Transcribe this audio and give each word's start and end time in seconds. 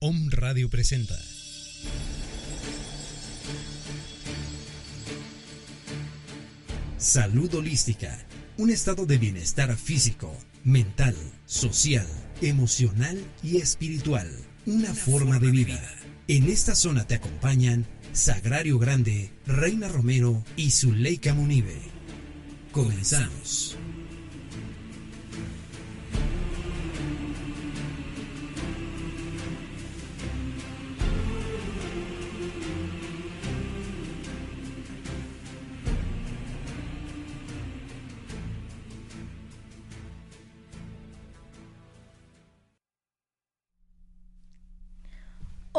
Om 0.00 0.30
Radio 0.30 0.70
presenta. 0.70 1.18
Salud 6.98 7.52
holística. 7.52 8.16
Un 8.58 8.70
estado 8.70 9.06
de 9.06 9.18
bienestar 9.18 9.76
físico, 9.76 10.38
mental, 10.62 11.16
social, 11.46 12.06
emocional 12.40 13.18
y 13.42 13.56
espiritual. 13.56 14.30
Una, 14.66 14.94
forma, 14.94 15.40
de 15.40 15.50
vida. 15.50 15.82
En 16.28 16.44
esta 16.48 16.76
zona 16.76 17.04
te 17.04 17.16
acompañan 17.16 17.84
Sagrario 18.12 18.78
Grande, 18.78 19.32
Reina 19.46 19.88
Romero 19.88 20.44
y 20.54 20.70
Zuleika 20.70 21.34
Munive. 21.34 21.76
Comenzamos. 22.70 23.77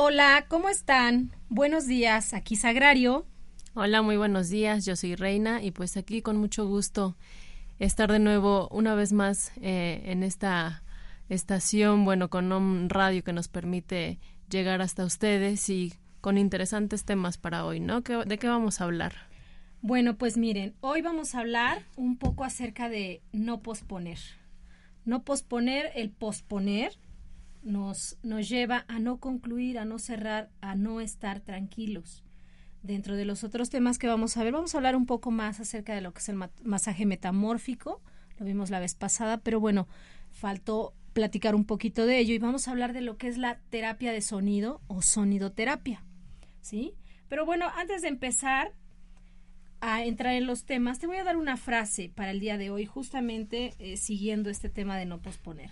Hola, 0.02 0.46
¿cómo 0.48 0.70
están? 0.70 1.36
Buenos 1.50 1.86
días, 1.86 2.34
aquí 2.34 2.56
Sagrario. 2.56 3.26
Hola, 3.74 4.02
muy 4.02 4.16
buenos 4.16 4.48
días, 4.48 4.86
yo 4.86 4.96
soy 4.96 5.16
Reina 5.16 5.62
y 5.62 5.72
pues 5.72 5.98
aquí 5.98 6.22
con 6.22 6.38
mucho 6.38 6.66
gusto 6.66 7.18
estar 7.80 8.10
de 8.10 8.20
nuevo 8.20 8.70
una 8.72 8.96
vez 8.96 9.12
más 9.12 9.52
eh, 9.62 10.04
en 10.06 10.24
esta 10.24 10.84
estación, 11.28 12.06
bueno, 12.06 12.30
con 12.30 12.50
un 12.54 12.90
radio 12.90 13.26
que 13.26 13.34
nos 13.34 13.50
permite 13.50 14.20
llegar 14.50 14.82
hasta 14.82 15.04
ustedes 15.04 15.70
y 15.70 15.94
con 16.22 16.38
interesantes 16.38 17.04
temas 17.04 17.38
para 17.38 17.66
hoy, 17.66 17.82
¿no? 17.82 18.00
¿De 18.00 18.38
qué 18.38 18.48
vamos 18.48 18.80
a 18.80 18.86
hablar? 18.86 19.16
Bueno, 19.82 20.16
pues 20.16 20.38
miren, 20.38 20.76
hoy 20.80 21.02
vamos 21.02 21.36
a 21.36 21.40
hablar 21.40 21.84
un 21.98 22.16
poco 22.16 22.46
acerca 22.46 22.88
de 22.88 23.22
no 23.34 23.60
posponer. 23.60 24.20
No 25.04 25.24
posponer, 25.24 25.92
el 25.94 26.10
posponer 26.10 26.98
nos, 27.62 28.18
nos 28.24 28.48
lleva 28.48 28.86
a 28.88 29.00
no 29.00 29.20
concluir, 29.20 29.80
a 29.80 29.86
no 29.86 30.00
cerrar, 30.00 30.50
a 30.62 30.76
no 30.76 31.02
estar 31.02 31.40
tranquilos. 31.40 32.24
Dentro 32.82 33.16
de 33.16 33.26
los 33.26 33.44
otros 33.44 33.70
temas 33.70 33.98
que 33.98 34.08
vamos 34.08 34.38
a 34.38 34.44
ver, 34.44 34.54
vamos 34.54 34.74
a 34.74 34.78
hablar 34.78 34.96
un 34.96 35.06
poco 35.06 35.32
más 35.32 35.60
acerca 35.60 35.94
de 35.94 36.02
lo 36.02 36.14
que 36.14 36.20
es 36.20 36.30
el 36.30 36.38
masaje 36.64 37.06
metamórfico, 37.06 38.02
lo 38.38 38.46
vimos 38.46 38.70
la 38.70 38.80
vez 38.80 38.96
pasada, 38.96 39.38
pero 39.40 39.60
bueno, 39.60 39.88
faltó 40.32 40.94
platicar 41.14 41.56
un 41.56 41.66
poquito 41.66 42.06
de 42.06 42.20
ello 42.20 42.34
y 42.34 42.40
vamos 42.40 42.68
a 42.68 42.72
hablar 42.72 42.94
de 42.94 43.02
lo 43.02 43.18
que 43.18 43.28
es 43.28 43.38
la 43.38 43.60
terapia 43.70 44.14
de 44.14 44.22
sonido 44.22 44.82
o 44.88 45.02
sonidoterapia, 45.02 46.04
¿sí? 46.62 46.94
Pero 47.28 47.46
bueno, 47.46 47.68
antes 47.76 48.02
de 48.02 48.08
empezar 48.08 48.74
a 49.82 50.04
entrar 50.04 50.34
en 50.36 50.48
los 50.48 50.66
temas, 50.66 51.00
te 51.00 51.08
voy 51.08 51.18
a 51.18 51.24
dar 51.24 51.38
una 51.38 51.58
frase 51.58 52.12
para 52.14 52.32
el 52.32 52.40
día 52.40 52.58
de 52.58 52.70
hoy, 52.70 52.86
justamente 52.86 53.74
eh, 53.80 53.98
siguiendo 53.98 54.50
este 54.50 54.70
tema 54.70 54.98
de 54.98 55.06
no 55.06 55.22
posponer. 55.22 55.72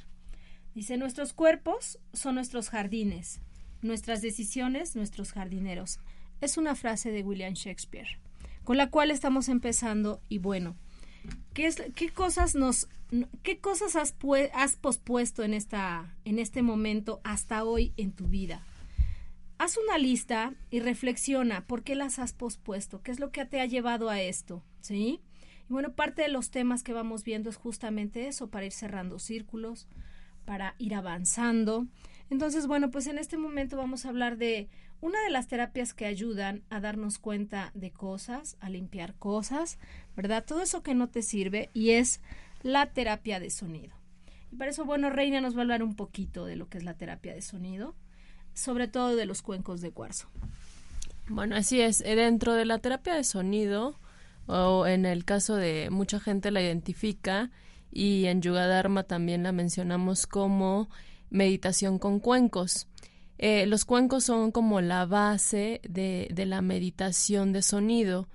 Dice, 0.77 0.95
nuestros 0.95 1.33
cuerpos 1.33 1.97
son 2.13 2.35
nuestros 2.35 2.69
jardines, 2.69 3.41
nuestras 3.81 4.21
decisiones 4.21 4.95
nuestros 4.95 5.31
jardineros. 5.31 5.99
Es 6.39 6.55
una 6.55 6.75
frase 6.75 7.09
de 7.09 7.23
William 7.23 7.55
Shakespeare, 7.55 8.19
con 8.63 8.77
la 8.77 8.91
cual 8.91 9.09
estamos 9.09 9.49
empezando 9.49 10.21
y 10.29 10.37
bueno, 10.37 10.75
¿qué, 11.55 11.73
cosas 12.13 12.53
nos... 12.53 12.89
¿Qué 13.41 13.57
cosas 13.57 13.95
has, 13.95 14.13
has 14.53 14.75
pospuesto 14.75 15.41
en, 15.41 15.55
esta, 15.55 16.15
en 16.25 16.37
este 16.37 16.61
momento 16.61 17.21
hasta 17.23 17.63
hoy 17.63 17.91
en 17.97 18.11
tu 18.11 18.27
vida? 18.27 18.61
Haz 19.57 19.77
una 19.77 19.97
lista 19.97 20.53
y 20.69 20.79
reflexiona 20.79 21.65
por 21.65 21.81
qué 21.81 21.95
las 21.95 22.19
has 22.19 22.33
pospuesto, 22.33 23.01
qué 23.01 23.09
es 23.09 23.19
lo 23.19 23.31
que 23.31 23.43
te 23.45 23.61
ha 23.61 23.65
llevado 23.65 24.11
a 24.11 24.21
esto, 24.21 24.63
¿sí? 24.81 25.21
Y 25.67 25.73
bueno, 25.73 25.93
parte 25.93 26.21
de 26.21 26.27
los 26.27 26.51
temas 26.51 26.83
que 26.83 26.93
vamos 26.93 27.23
viendo 27.23 27.49
es 27.49 27.55
justamente 27.55 28.27
eso, 28.27 28.51
para 28.51 28.67
ir 28.67 28.73
cerrando 28.73 29.17
círculos, 29.17 29.87
para 30.47 30.75
ir 30.77 30.95
avanzando. 30.95 31.87
Entonces, 32.29 32.67
bueno, 32.67 32.89
pues 32.89 33.05
en 33.07 33.17
este 33.17 33.37
momento 33.37 33.75
vamos 33.75 34.05
a 34.05 34.09
hablar 34.09 34.37
de 34.37 34.69
una 35.01 35.21
de 35.21 35.29
las 35.29 35.49
terapias 35.49 35.93
que 35.93 36.05
ayudan 36.05 36.63
a 36.69 36.79
darnos 36.79 37.19
cuenta 37.19 37.71
de 37.73 37.91
cosas, 37.91 38.55
a 38.61 38.69
limpiar 38.69 39.13
cosas, 39.15 39.77
¿verdad? 40.15 40.45
Todo 40.47 40.61
eso 40.61 40.83
que 40.83 40.95
no 40.95 41.09
te 41.09 41.21
sirve 41.21 41.69
y 41.73 41.91
es 41.91 42.21
la 42.63 42.93
terapia 42.93 43.41
de 43.41 43.49
sonido. 43.49 43.93
Y 44.49 44.55
para 44.55 44.71
eso, 44.71 44.85
bueno, 44.85 45.09
Reina 45.09 45.41
nos 45.41 45.53
va 45.53 45.59
a 45.59 45.61
hablar 45.63 45.83
un 45.83 45.97
poquito 45.97 46.45
de 46.45 46.55
lo 46.55 46.69
que 46.69 46.77
es 46.77 46.85
la 46.85 46.93
terapia 46.93 47.33
de 47.33 47.41
sonido, 47.41 47.93
sobre 48.53 48.87
todo 48.87 49.17
de 49.17 49.25
los 49.25 49.41
cuencos 49.41 49.81
de 49.81 49.91
cuarzo. 49.91 50.29
Bueno, 51.27 51.57
así 51.57 51.81
es. 51.81 51.99
Eh, 51.99 52.15
dentro 52.15 52.53
de 52.53 52.63
la 52.63 52.79
terapia 52.79 53.15
de 53.15 53.25
sonido, 53.25 53.99
o 54.45 54.87
en 54.87 55.05
el 55.05 55.25
caso 55.25 55.57
de 55.57 55.89
mucha 55.91 56.21
gente 56.21 56.51
la 56.51 56.61
identifica, 56.61 57.51
y 57.91 58.25
en 58.25 58.41
Yuga 58.41 58.67
Dharma 58.67 59.03
también 59.03 59.43
la 59.43 59.51
mencionamos 59.51 60.27
como 60.27 60.89
meditación 61.29 61.99
con 61.99 62.19
cuencos. 62.19 62.87
Eh, 63.37 63.65
los 63.67 63.85
cuencos 63.85 64.23
son 64.23 64.51
como 64.51 64.81
la 64.81 65.05
base 65.05 65.81
de, 65.87 66.27
de, 66.33 66.45
la 66.45 66.61
meditación 66.61 67.53
de 67.53 67.61
sonido, 67.61 68.27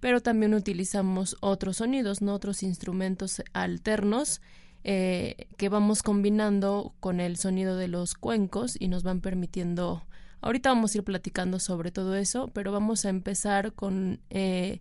pero 0.00 0.20
también 0.20 0.54
utilizamos 0.54 1.36
otros 1.40 1.78
sonidos, 1.78 2.22
¿no? 2.22 2.34
otros 2.34 2.62
instrumentos 2.62 3.42
alternos 3.52 4.40
eh, 4.88 5.48
que 5.56 5.68
vamos 5.68 6.04
combinando 6.04 6.94
con 7.00 7.18
el 7.18 7.38
sonido 7.38 7.76
de 7.76 7.88
los 7.88 8.14
cuencos 8.14 8.76
y 8.78 8.86
nos 8.86 9.02
van 9.02 9.20
permitiendo. 9.20 10.06
Ahorita 10.40 10.68
vamos 10.68 10.94
a 10.94 10.98
ir 10.98 11.02
platicando 11.02 11.58
sobre 11.58 11.90
todo 11.90 12.14
eso, 12.14 12.52
pero 12.54 12.70
vamos 12.70 13.04
a 13.04 13.08
empezar 13.08 13.72
con 13.72 14.20
eh, 14.30 14.80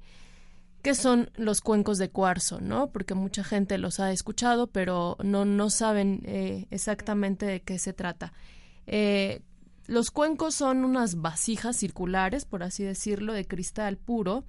qué 0.85 0.93
son 0.93 1.31
los 1.35 1.61
cuencos 1.61 1.97
de 1.97 2.11
cuarzo, 2.11 2.61
¿no? 2.61 2.91
Porque 2.91 3.15
mucha 3.15 3.43
gente 3.43 3.79
los 3.79 3.99
ha 3.99 4.11
escuchado, 4.11 4.67
pero 4.67 5.17
no, 5.23 5.43
no 5.43 5.71
saben 5.71 6.21
eh, 6.25 6.67
exactamente 6.69 7.47
de 7.47 7.63
qué 7.63 7.79
se 7.79 7.91
trata. 7.91 8.33
Eh, 8.85 9.41
los 9.87 10.11
cuencos 10.11 10.53
son 10.53 10.85
unas 10.85 11.21
vasijas 11.21 11.75
circulares, 11.75 12.45
por 12.45 12.61
así 12.61 12.83
decirlo, 12.83 13.33
de 13.33 13.47
cristal 13.47 13.97
puro, 13.97 14.43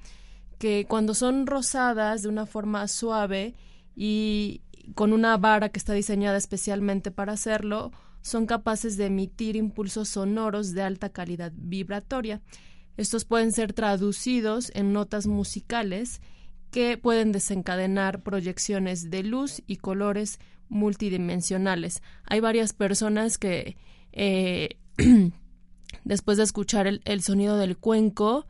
que 0.58 0.84
cuando 0.86 1.14
son 1.14 1.46
rosadas 1.46 2.20
de 2.20 2.28
una 2.28 2.44
forma 2.44 2.86
suave 2.86 3.54
y 3.94 4.60
con 4.94 5.14
una 5.14 5.38
vara 5.38 5.70
que 5.70 5.78
está 5.78 5.94
diseñada 5.94 6.36
especialmente 6.36 7.10
para 7.10 7.32
hacerlo, 7.32 7.92
son 8.20 8.44
capaces 8.44 8.98
de 8.98 9.06
emitir 9.06 9.56
impulsos 9.56 10.10
sonoros 10.10 10.74
de 10.74 10.82
alta 10.82 11.08
calidad 11.08 11.52
vibratoria. 11.56 12.42
Estos 12.96 13.24
pueden 13.24 13.52
ser 13.52 13.72
traducidos 13.72 14.70
en 14.74 14.92
notas 14.92 15.26
musicales 15.26 16.20
que 16.70 16.98
pueden 16.98 17.32
desencadenar 17.32 18.22
proyecciones 18.22 19.10
de 19.10 19.22
luz 19.22 19.62
y 19.66 19.76
colores 19.76 20.38
multidimensionales. 20.68 22.02
Hay 22.24 22.40
varias 22.40 22.72
personas 22.72 23.38
que 23.38 23.76
eh, 24.12 24.78
después 26.04 26.38
de 26.38 26.44
escuchar 26.44 26.86
el, 26.86 27.22
sonido 27.22 27.56
del 27.56 27.76
cuenco 27.76 28.46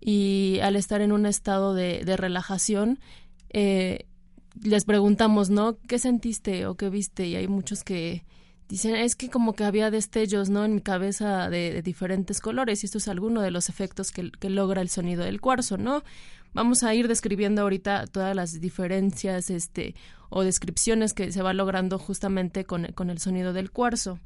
y 0.00 0.58
al 0.62 0.76
estar 0.76 1.00
en 1.00 1.12
un 1.12 1.26
estado 1.26 1.74
de, 1.74 2.02
relajación, 2.16 2.98
eh, 3.50 4.06
les 4.62 4.84
preguntamos, 4.84 5.50
¿no? 5.50 5.78
¿Qué 5.88 5.98
sentiste 5.98 6.66
o 6.66 6.76
qué 6.76 6.88
viste? 6.90 7.26
Y 7.26 7.36
hay 7.36 7.48
muchos 7.48 7.84
que 7.84 8.24
Dicen, 8.68 8.96
es 8.96 9.14
que 9.14 9.30
como 9.30 9.52
que 9.52 9.64
había 9.64 9.90
destellos, 9.90 10.50
¿no? 10.50 10.64
En 10.64 10.74
mi 10.74 10.80
cabeza 10.80 11.48
de, 11.48 11.82
diferentes 11.82 12.40
colores 12.40 12.82
y 12.82 12.86
esto 12.86 12.98
es 12.98 13.06
alguno 13.06 13.40
de 13.40 13.52
los 13.52 13.68
efectos 13.68 14.10
que, 14.10 14.50
logra 14.50 14.82
el 14.82 14.88
sonido 14.88 15.24
del 15.24 15.40
cuarzo, 15.40 15.78
¿no? 15.78 16.02
Vamos 16.52 16.82
a 16.82 16.94
ir 16.94 17.06
describiendo 17.06 17.62
ahorita 17.62 18.06
todas 18.06 18.34
las 18.34 18.60
diferencias, 18.60 19.50
este, 19.50 19.94
o 20.30 20.42
descripciones 20.42 21.14
que 21.14 21.30
se 21.30 21.42
va 21.42 21.52
logrando 21.52 21.98
justamente 21.98 22.64
con, 22.64 22.86
con 22.94 23.10
el 23.10 23.18
sonido 23.18 23.52
del 23.52 23.70
cuarzo. 23.70 24.18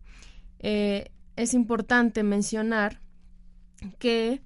Eh, 0.61 1.11
es 1.37 1.55
importante 1.55 2.23
mencionar 2.23 3.01
que 3.99 4.43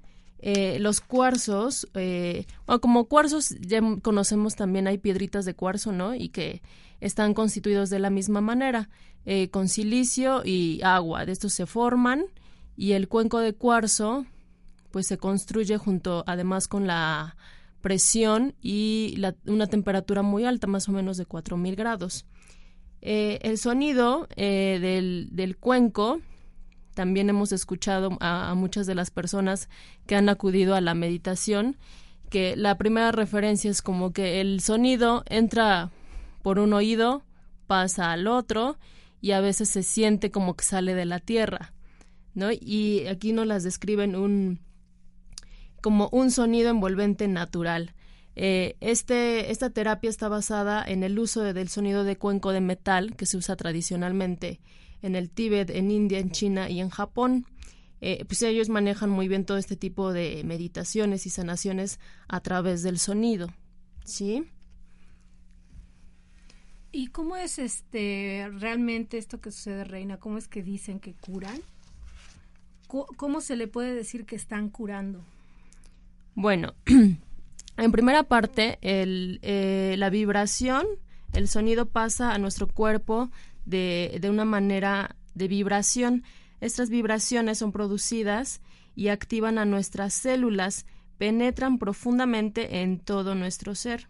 eh, 0.46 0.78
los 0.78 1.00
cuarzos, 1.00 1.88
eh, 1.94 2.44
como 2.82 3.06
cuarzos 3.06 3.50
ya 3.60 3.80
conocemos 4.02 4.56
también 4.56 4.86
hay 4.86 4.98
piedritas 4.98 5.44
de 5.44 5.54
cuarzo, 5.54 5.90
¿no? 5.90 6.14
Y 6.14 6.28
que 6.28 6.60
están 7.04 7.34
constituidos 7.34 7.90
de 7.90 7.98
la 7.98 8.10
misma 8.10 8.40
manera. 8.40 8.88
Eh, 9.26 9.48
con 9.48 9.68
silicio 9.68 10.42
y 10.44 10.82
agua. 10.82 11.24
De 11.24 11.32
estos 11.32 11.54
se 11.54 11.64
forman 11.64 12.26
y 12.76 12.92
el 12.92 13.08
cuenco 13.08 13.40
de 13.40 13.54
cuarzo 13.54 14.26
pues 14.90 15.06
se 15.06 15.16
construye 15.16 15.78
junto 15.78 16.24
además 16.26 16.68
con 16.68 16.86
la 16.86 17.36
presión 17.80 18.54
y 18.60 19.16
una 19.46 19.66
temperatura 19.66 20.20
muy 20.22 20.44
alta, 20.44 20.66
más 20.66 20.88
o 20.88 20.92
menos 20.92 21.16
de 21.16 21.24
4000 21.24 21.74
grados. 21.74 22.26
Eh, 23.00 23.38
el 23.42 23.56
sonido 23.58 24.28
eh, 24.36 24.78
del, 25.32 25.56
cuenco, 25.56 26.20
también 26.94 27.28
hemos 27.30 27.50
escuchado 27.52 28.16
a, 28.20 28.54
muchas 28.54 28.86
de 28.86 28.94
las 28.94 29.10
personas 29.10 29.68
que 30.06 30.16
han 30.16 30.28
acudido 30.28 30.74
a 30.74 30.80
la 30.80 30.94
meditación, 30.94 31.76
que 32.28 32.56
la 32.56 32.76
primera 32.76 33.10
referencia 33.10 33.70
es 33.70 33.82
como 33.82 34.12
que 34.12 34.40
el 34.40 34.60
sonido 34.60 35.24
entra 35.26 35.90
por 36.44 36.58
un 36.58 36.74
oído, 36.74 37.24
pasa 37.66 38.12
al 38.12 38.26
otro 38.26 38.78
y 39.22 39.30
a 39.30 39.40
veces 39.40 39.70
se 39.70 39.82
siente 39.82 40.30
como 40.30 40.56
que 40.56 40.64
sale 40.66 40.94
de 40.94 41.06
la 41.06 41.18
tierra, 41.18 41.72
¿no? 42.34 42.50
Y 42.52 43.06
aquí 43.06 43.32
nos 43.32 43.46
las 43.46 43.62
describen 43.62 44.14
un 44.14 44.60
como 45.80 46.10
un 46.12 46.30
sonido 46.30 46.68
envolvente 46.68 47.28
natural. 47.28 47.94
Eh, 48.36 48.76
este, 48.80 49.52
esta 49.52 49.70
terapia 49.70 50.10
está 50.10 50.28
basada 50.28 50.84
en 50.86 51.02
el 51.02 51.18
uso 51.18 51.40
del 51.40 51.70
sonido 51.70 52.04
de 52.04 52.18
cuenco 52.18 52.52
de 52.52 52.60
metal 52.60 53.16
que 53.16 53.24
se 53.24 53.38
usa 53.38 53.56
tradicionalmente 53.56 54.60
en 55.00 55.16
el 55.16 55.30
Tíbet, 55.30 55.70
en 55.70 55.90
India, 55.90 56.18
en 56.18 56.30
China 56.30 56.68
y 56.68 56.80
en 56.80 56.90
Japón. 56.90 57.46
Eh, 58.02 58.22
pues 58.26 58.42
ellos 58.42 58.68
manejan 58.68 59.08
muy 59.08 59.28
bien 59.28 59.46
todo 59.46 59.56
este 59.56 59.76
tipo 59.76 60.12
de 60.12 60.42
meditaciones 60.44 61.24
y 61.24 61.30
sanaciones 61.30 62.00
a 62.28 62.40
través 62.40 62.82
del 62.82 62.98
sonido, 62.98 63.48
¿sí? 64.04 64.44
¿Y 66.94 67.08
cómo 67.08 67.34
es 67.34 67.58
este 67.58 68.48
realmente 68.60 69.18
esto 69.18 69.40
que 69.40 69.50
sucede, 69.50 69.82
Reina? 69.82 70.18
¿Cómo 70.18 70.38
es 70.38 70.46
que 70.46 70.62
dicen 70.62 71.00
que 71.00 71.14
curan? 71.14 71.60
¿Cómo 72.86 73.40
se 73.40 73.56
le 73.56 73.66
puede 73.66 73.92
decir 73.94 74.24
que 74.26 74.36
están 74.36 74.68
curando? 74.68 75.20
Bueno, 76.36 76.74
en 77.76 77.92
primera 77.92 78.22
parte, 78.22 78.78
eh, 78.80 79.96
la 79.98 80.08
vibración, 80.08 80.86
el 81.32 81.48
sonido 81.48 81.86
pasa 81.86 82.32
a 82.32 82.38
nuestro 82.38 82.68
cuerpo 82.68 83.28
de, 83.66 84.16
de 84.20 84.30
una 84.30 84.44
manera 84.44 85.16
de 85.34 85.48
vibración. 85.48 86.22
Estas 86.60 86.90
vibraciones 86.90 87.58
son 87.58 87.72
producidas 87.72 88.60
y 88.94 89.08
activan 89.08 89.58
a 89.58 89.64
nuestras 89.64 90.14
células, 90.14 90.86
penetran 91.18 91.80
profundamente 91.80 92.82
en 92.82 93.00
todo 93.00 93.34
nuestro 93.34 93.74
ser. 93.74 94.06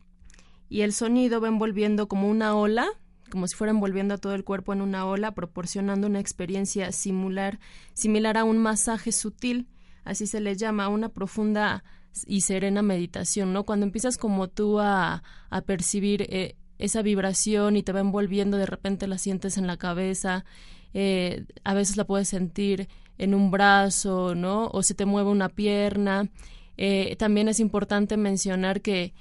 Y 0.68 0.82
el 0.82 0.92
sonido 0.92 1.40
va 1.40 1.48
envolviendo 1.48 2.08
como 2.08 2.28
una 2.28 2.56
ola, 2.56 2.86
como 3.30 3.46
si 3.46 3.56
fuera 3.56 3.70
envolviendo 3.70 4.14
a 4.14 4.18
todo 4.18 4.34
el 4.34 4.44
cuerpo 4.44 4.72
en 4.72 4.80
una 4.80 5.06
ola, 5.06 5.34
proporcionando 5.34 6.06
una 6.06 6.20
experiencia 6.20 6.92
similar, 6.92 7.58
similar 7.92 8.36
a 8.36 8.44
un 8.44 8.58
masaje 8.58 9.12
sutil, 9.12 9.68
así 10.04 10.26
se 10.26 10.40
le 10.40 10.56
llama, 10.56 10.88
una 10.88 11.08
profunda 11.08 11.84
y 12.26 12.42
serena 12.42 12.82
meditación, 12.82 13.52
¿no? 13.52 13.64
Cuando 13.64 13.86
empiezas 13.86 14.18
como 14.18 14.48
tú 14.48 14.78
a, 14.80 15.22
percibir 15.66 16.22
eh, 16.22 16.56
esa 16.78 17.02
vibración 17.02 17.76
y 17.76 17.82
te 17.82 17.92
va 17.92 18.00
envolviendo, 18.00 18.56
de 18.56 18.66
repente 18.66 19.06
la 19.06 19.18
sientes 19.18 19.56
en 19.56 19.66
la 19.66 19.76
cabeza, 19.76 20.44
eh, 20.92 21.44
a 21.64 21.74
veces 21.74 21.96
la 21.96 22.04
puedes 22.04 22.28
sentir 22.28 22.88
en 23.18 23.34
un 23.34 23.50
brazo, 23.50 24.34
¿no? 24.34 24.68
O 24.72 24.82
se 24.82 24.94
te 24.94 25.06
mueve 25.06 25.30
una 25.30 25.48
pierna. 25.48 26.30
Eh, 26.76 27.16
también 27.16 27.48
es 27.48 27.60
importante 27.60 28.16
mencionar 28.16 28.80
que 28.80 29.14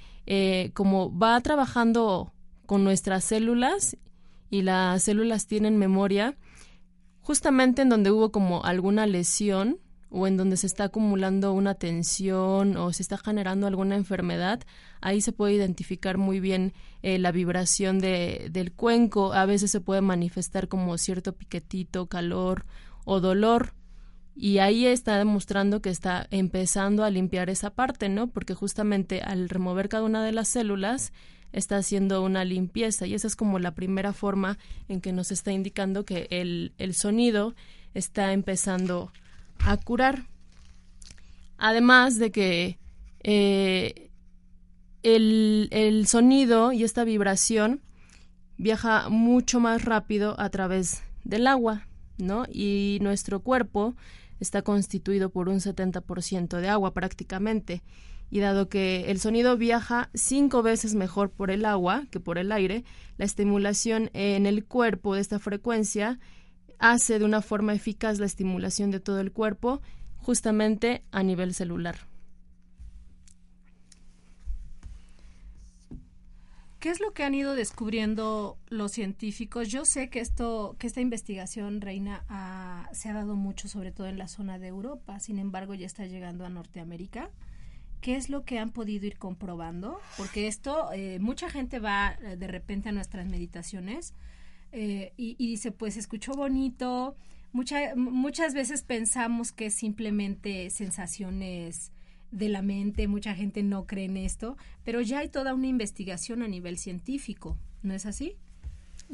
como 0.74 1.16
va 1.16 1.40
trabajando 1.40 2.32
con 2.66 2.84
nuestras 2.84 3.24
células 3.24 3.96
y 4.50 4.62
las 4.62 5.02
células 5.02 5.46
tienen 5.46 5.76
memoria, 5.76 6.36
justamente 7.20 7.82
en 7.82 7.88
donde 7.88 8.10
hubo 8.10 8.32
como 8.32 8.64
alguna 8.64 9.06
lesión, 9.06 9.78
o 10.14 10.28
en 10.28 10.36
donde 10.36 10.56
se 10.56 10.68
está 10.68 10.84
acumulando 10.84 11.52
una 11.52 11.74
tensión 11.74 12.76
o 12.76 12.92
se 12.92 13.02
está 13.02 13.18
generando 13.18 13.66
alguna 13.66 13.96
enfermedad, 13.96 14.60
ahí 15.00 15.20
se 15.20 15.32
puede 15.32 15.54
identificar 15.54 16.18
muy 16.18 16.38
bien 16.38 16.72
eh, 17.02 17.18
la 17.18 17.32
vibración 17.32 17.98
de, 17.98 18.48
del 18.52 18.72
cuenco. 18.72 19.32
A 19.32 19.44
veces 19.44 19.72
se 19.72 19.80
puede 19.80 20.02
manifestar 20.02 20.68
como 20.68 20.96
cierto 20.98 21.32
piquetito, 21.32 22.06
calor 22.06 22.64
o 23.04 23.18
dolor. 23.18 23.74
Y 24.36 24.58
ahí 24.58 24.86
está 24.86 25.16
demostrando 25.16 25.80
que 25.80 25.90
está 25.90 26.26
empezando 26.30 27.04
a 27.04 27.10
limpiar 27.10 27.50
esa 27.50 27.70
parte, 27.70 28.08
¿no? 28.08 28.26
Porque 28.26 28.54
justamente 28.54 29.20
al 29.22 29.48
remover 29.48 29.88
cada 29.88 30.02
una 30.02 30.24
de 30.24 30.32
las 30.32 30.48
células 30.48 31.12
está 31.52 31.76
haciendo 31.76 32.22
una 32.22 32.44
limpieza 32.44 33.06
y 33.06 33.14
esa 33.14 33.28
es 33.28 33.36
como 33.36 33.60
la 33.60 33.74
primera 33.74 34.12
forma 34.12 34.58
en 34.88 35.00
que 35.00 35.12
nos 35.12 35.30
está 35.30 35.52
indicando 35.52 36.04
que 36.04 36.26
el, 36.30 36.72
el 36.78 36.94
sonido 36.94 37.54
está 37.94 38.32
empezando 38.32 39.12
a 39.60 39.76
curar. 39.76 40.26
Además 41.56 42.18
de 42.18 42.32
que 42.32 42.78
eh, 43.22 44.10
el, 45.04 45.68
el 45.70 46.08
sonido 46.08 46.72
y 46.72 46.82
esta 46.82 47.04
vibración 47.04 47.82
viaja 48.56 49.08
mucho 49.08 49.60
más 49.60 49.84
rápido 49.84 50.38
a 50.40 50.50
través 50.50 51.02
del 51.22 51.46
agua, 51.46 51.86
¿no? 52.18 52.46
Y 52.52 52.98
nuestro 53.00 53.40
cuerpo 53.40 53.94
está 54.40 54.62
constituido 54.62 55.30
por 55.30 55.48
un 55.48 55.60
70% 55.60 56.60
de 56.60 56.68
agua 56.68 56.92
prácticamente. 56.92 57.82
Y 58.30 58.40
dado 58.40 58.68
que 58.68 59.10
el 59.10 59.20
sonido 59.20 59.56
viaja 59.56 60.10
cinco 60.14 60.62
veces 60.62 60.94
mejor 60.94 61.30
por 61.30 61.50
el 61.50 61.64
agua 61.64 62.06
que 62.10 62.20
por 62.20 62.38
el 62.38 62.52
aire, 62.52 62.84
la 63.16 63.24
estimulación 63.24 64.10
en 64.12 64.46
el 64.46 64.64
cuerpo 64.64 65.14
de 65.14 65.20
esta 65.20 65.38
frecuencia 65.38 66.18
hace 66.78 67.18
de 67.18 67.24
una 67.24 67.42
forma 67.42 67.74
eficaz 67.74 68.18
la 68.18 68.26
estimulación 68.26 68.90
de 68.90 69.00
todo 69.00 69.20
el 69.20 69.32
cuerpo, 69.32 69.80
justamente 70.16 71.02
a 71.12 71.22
nivel 71.22 71.54
celular. 71.54 71.96
¿Qué 76.84 76.90
es 76.90 77.00
lo 77.00 77.14
que 77.14 77.24
han 77.24 77.32
ido 77.32 77.54
descubriendo 77.54 78.58
los 78.68 78.92
científicos? 78.92 79.68
Yo 79.68 79.86
sé 79.86 80.10
que 80.10 80.20
esto, 80.20 80.76
que 80.78 80.86
esta 80.86 81.00
investigación, 81.00 81.80
Reina, 81.80 82.26
se 82.92 83.08
ha 83.08 83.14
dado 83.14 83.36
mucho, 83.36 83.68
sobre 83.68 83.90
todo 83.90 84.06
en 84.06 84.18
la 84.18 84.28
zona 84.28 84.58
de 84.58 84.66
Europa. 84.66 85.18
Sin 85.18 85.38
embargo, 85.38 85.72
ya 85.72 85.86
está 85.86 86.04
llegando 86.04 86.44
a 86.44 86.50
Norteamérica. 86.50 87.30
¿Qué 88.02 88.16
es 88.16 88.28
lo 88.28 88.44
que 88.44 88.58
han 88.58 88.68
podido 88.68 89.06
ir 89.06 89.16
comprobando? 89.16 89.98
Porque 90.18 90.46
esto, 90.46 90.92
eh, 90.92 91.18
mucha 91.20 91.48
gente 91.48 91.78
va 91.78 92.18
eh, 92.20 92.36
de 92.36 92.48
repente 92.48 92.90
a 92.90 92.92
nuestras 92.92 93.26
meditaciones 93.26 94.12
eh, 94.70 95.14
y, 95.16 95.36
dice, 95.38 95.72
pues 95.72 95.96
escuchó 95.96 96.34
bonito. 96.34 97.16
muchas 97.54 98.52
veces 98.52 98.82
pensamos 98.82 99.52
que 99.52 99.66
es 99.66 99.74
simplemente 99.74 100.68
sensaciones 100.68 101.93
de 102.30 102.48
la 102.48 102.62
mente, 102.62 103.06
mucha 103.08 103.34
gente 103.34 103.62
no 103.62 103.86
cree 103.86 104.06
en 104.06 104.16
esto, 104.16 104.56
pero 104.84 105.00
ya 105.00 105.20
hay 105.20 105.28
toda 105.28 105.54
una 105.54 105.66
investigación 105.66 106.42
a 106.42 106.48
nivel 106.48 106.78
científico, 106.78 107.56
¿no 107.82 107.94
es 107.94 108.06
así? 108.06 108.36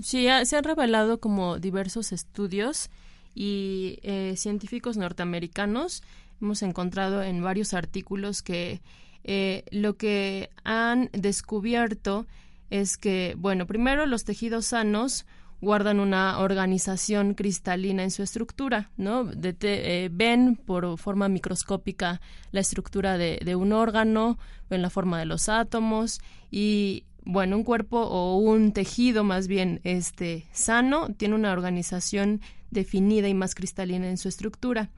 Sí, 0.00 0.26
se 0.44 0.56
han 0.56 0.64
revelado 0.64 1.20
como 1.20 1.58
diversos 1.58 2.12
estudios 2.12 2.90
y 3.34 3.98
eh, 4.02 4.34
científicos 4.36 4.96
norteamericanos 4.96 6.02
hemos 6.40 6.62
encontrado 6.62 7.22
en 7.22 7.42
varios 7.42 7.74
artículos 7.74 8.42
que 8.42 8.80
eh, 9.24 9.64
lo 9.70 9.96
que 9.96 10.50
han 10.64 11.10
descubierto 11.12 12.26
es 12.70 12.96
que, 12.96 13.34
bueno, 13.36 13.66
primero 13.66 14.06
los 14.06 14.24
tejidos 14.24 14.66
sanos 14.66 15.26
guardan 15.60 16.00
una 16.00 16.38
organización 16.38 17.34
cristalina 17.34 18.02
en 18.02 18.10
su 18.10 18.22
estructura, 18.22 18.90
¿no? 18.96 19.30
Eh, 19.42 20.08
ven 20.10 20.56
por 20.56 20.98
forma 20.98 21.28
microscópica 21.28 22.20
la 22.50 22.60
estructura 22.60 23.18
de, 23.18 23.56
un 23.56 23.72
órgano, 23.72 24.38
ven 24.70 24.82
la 24.82 24.90
forma 24.90 25.18
de 25.18 25.26
los 25.26 25.48
átomos 25.48 26.20
y 26.50 27.04
bueno, 27.24 27.56
un 27.56 27.64
cuerpo 27.64 28.00
o 28.00 28.38
un 28.38 28.72
tejido 28.72 29.24
más 29.24 29.46
bien 29.46 29.80
este 29.84 30.46
sano 30.52 31.08
tiene 31.14 31.34
una 31.34 31.52
organización 31.52 32.40
definida 32.70 33.28
y 33.28 33.34
más 33.34 33.54
cristalina 33.54 34.08
en 34.08 34.16
su 34.16 34.28
estructura, 34.28 34.90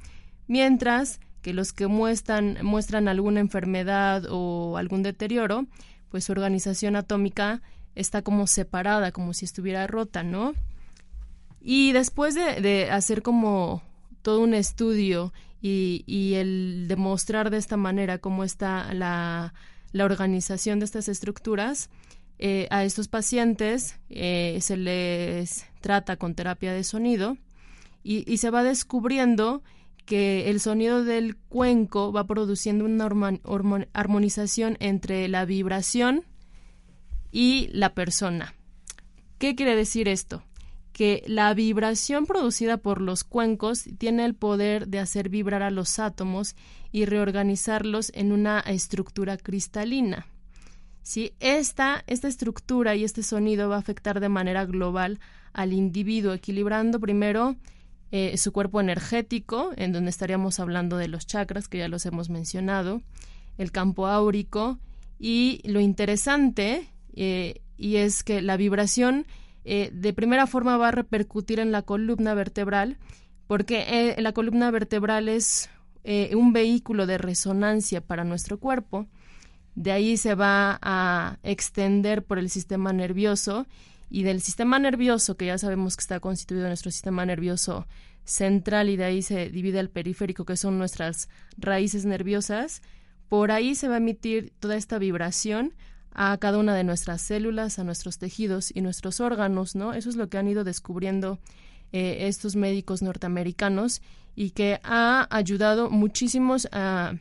mientras 0.47 1.21
que 1.43 1.53
los 1.53 1.73
que 1.73 1.89
muestran 1.89 2.59
muestran 2.63 3.09
alguna 3.09 3.41
enfermedad 3.41 4.27
o 4.31 4.77
algún 4.77 5.03
deterioro, 5.03 5.67
pues 6.09 6.25
su 6.25 6.33
organización 6.33 6.95
atómica 6.95 7.63
está 7.95 8.23
como 8.23 8.47
separada, 8.47 9.13
como 9.13 9.35
si 9.35 9.45
estuviera 9.45 9.87
rota, 9.87 10.23
¿no? 10.23 10.55
Y 11.61 11.93
después 11.93 12.35
de, 12.35 12.91
hacer 12.91 13.23
como 13.23 13.83
todo 14.23 14.41
un 14.41 14.55
estudio 14.55 15.33
y, 15.61 16.35
el 16.35 16.87
demostrar 16.89 17.51
de 17.51 17.59
esta 17.59 17.77
manera 17.77 18.19
cómo 18.19 18.43
está 18.45 18.93
la, 18.95 19.55
organización 19.95 20.81
de 20.81 20.87
estas 20.87 21.09
estructuras, 21.09 21.91
eh, 22.39 22.67
a 22.71 22.83
estos 22.83 23.07
pacientes 23.07 24.01
eh, 24.09 24.59
se 24.61 24.77
les 24.77 25.67
trata 25.81 26.17
con 26.17 26.35
terapia 26.35 26.73
de 26.73 26.83
sonido 26.83 27.37
y, 28.03 28.29
y, 28.31 28.39
se 28.39 28.51
va 28.51 28.65
descubriendo 28.65 29.63
que 30.07 30.51
el 30.51 30.59
sonido 30.59 31.05
del 31.05 31.37
cuenco 31.37 32.13
va 32.13 32.27
produciendo 32.27 32.85
una 32.85 33.09
armonización 33.93 34.77
entre 34.81 35.29
la 35.29 35.45
vibración 35.45 36.25
y 37.33 37.69
la 37.73 37.95
persona. 37.95 38.55
¿Qué 39.39 39.57
quiere 39.57 39.75
decir 39.75 40.07
esto? 40.07 40.45
que 40.93 41.25
la 41.27 41.53
vibración 41.55 42.27
producida 42.27 42.77
por 42.77 43.01
los 43.01 43.25
cuencos 43.25 43.85
tiene 43.99 44.25
el 44.25 44.35
poder 44.35 44.89
de 44.89 44.99
hacer 44.99 45.29
vibrar 45.29 45.63
a 45.63 45.71
los 45.71 45.99
átomos 45.99 46.55
y 46.93 47.07
reorganizarlos 47.07 48.13
en 48.15 48.33
una 48.33 48.61
estructura 48.61 49.37
cristalina. 49.39 50.27
¿Sí? 51.03 51.33
Esta, 51.41 52.05
esta 52.07 52.29
estructura 52.29 52.95
y 52.95 53.05
este 53.05 53.23
sonido 53.23 53.69
va 53.69 53.77
a 53.77 53.81
afectar 53.81 54.21
de 54.21 54.29
manera 54.29 54.67
global 54.67 55.19
al 55.53 55.73
individuo, 55.73 56.33
equilibrando 56.33 57.01
primero 57.01 57.57
eh, 58.13 58.37
su 58.37 58.53
cuerpo 58.53 58.81
energético, 58.81 59.73
en 59.77 59.93
donde 59.93 60.11
estaríamos 60.11 60.61
hablando 60.61 60.99
de 60.99 61.09
los 61.09 61.27
chakras, 61.27 61.67
que 61.67 61.79
ya 61.79 61.89
los 61.89 62.07
hemos 62.07 62.31
mencionado, 62.31 63.03
el 63.59 63.73
campo 63.73 64.07
áurico, 64.07 64.79
y 65.19 65.61
lo 65.65 65.81
interesante, 65.81 66.92
eh, 67.15 67.63
y 67.77 67.97
es 67.97 68.23
que 68.25 68.43
la 68.43 68.57
vibración 68.57 69.27
eh, 69.65 69.91
de 69.93 70.13
primera 70.13 70.47
forma 70.47 70.77
va 70.77 70.89
a 70.89 70.93
repercutir 70.93 71.61
en 71.61 71.73
la 71.73 71.83
columna 71.83 72.35
vertebral, 72.35 72.99
porque 73.47 73.85
eh, 73.89 74.21
la 74.21 74.33
columna 74.33 74.71
vertebral 74.71 75.29
es 75.29 75.71
un 76.35 76.53
vehículo 76.53 77.07
de 77.07 77.17
resonancia 77.17 78.01
para 78.01 78.25
nuestro 78.25 78.59
cuerpo. 78.59 79.07
De 79.77 79.93
ahí 79.93 80.17
se 80.17 80.35
va 80.35 80.81
a 80.83 81.39
extender 81.45 82.25
por 82.25 82.41
el 82.41 82.51
sistema 82.51 82.93
nervioso 82.93 83.69
y 84.11 84.25
del 84.25 84.41
sistema 84.41 84.81
nervioso, 84.81 85.37
que 85.37 85.47
ya 85.47 85.59
sabemos 85.59 85.97
que 85.97 86.01
está 86.01 86.19
constituido 86.19 86.67
nuestro 86.67 86.91
sistema 86.91 87.25
nervioso 87.25 87.87
central 88.25 88.89
y 88.89 88.97
de 88.97 89.05
ahí 89.05 89.23
se 89.23 89.49
divide 89.49 89.81
el 89.81 89.91
periférico, 89.91 90.45
que 90.45 90.57
son 90.57 90.79
nuestras 90.79 91.29
raíces 91.57 92.05
nerviosas, 92.05 92.83
por 93.29 93.51
ahí 93.51 93.75
se 93.75 93.89
va 93.89 93.95
a 93.95 93.99
emitir 93.99 94.53
toda 94.61 94.77
esta 94.77 94.99
vibración 94.99 95.73
a 96.15 96.37
cada 96.39 96.59
una 96.59 96.75
de 96.75 96.85
nuestras 96.85 97.23
células, 97.23 97.79
a 97.79 97.85
nuestros 97.85 98.19
tejidos 98.19 98.71
y 98.75 98.81
nuestros 98.81 99.21
órganos, 99.21 99.75
¿no? 99.75 99.95
Eso 99.95 100.11
es 100.11 100.17
lo 100.17 100.29
que 100.29 100.39
han 100.39 100.49
ido 100.49 100.65
descubriendo 100.65 101.39
eh, 101.93 102.29
estos 102.29 102.57
médicos 102.57 103.03
norteamericanos 103.03 104.03
y 104.35 104.51
que 104.51 104.81
ha 104.83 105.27
ayudado 105.31 105.91
muchísimos 105.91 106.69
a 106.73 107.15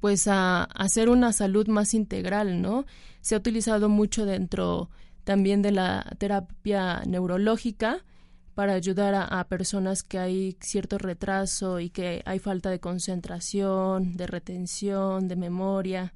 pues 0.00 0.28
a, 0.28 0.64
hacer 0.64 1.08
una 1.08 1.32
salud 1.32 1.66
más 1.66 1.92
integral, 1.92 2.62
¿no? 2.62 2.86
Se 3.20 3.34
ha 3.34 3.38
utilizado 3.38 3.88
mucho 3.88 4.26
dentro 4.26 4.90
también 5.24 5.60
de 5.60 5.72
la 5.72 6.06
terapia 6.18 7.02
neurológica 7.04 8.04
para 8.54 8.74
ayudar 8.74 9.14
a, 9.14 9.24
a, 9.24 9.48
personas 9.48 10.04
que 10.04 10.18
hay 10.18 10.56
cierto 10.60 10.98
retraso 10.98 11.80
y 11.80 11.90
que 11.90 12.22
hay 12.26 12.38
falta 12.38 12.70
de 12.70 12.78
concentración, 12.78 14.16
de 14.16 14.28
retención, 14.28 15.26
de 15.26 15.36
memoria 15.36 16.14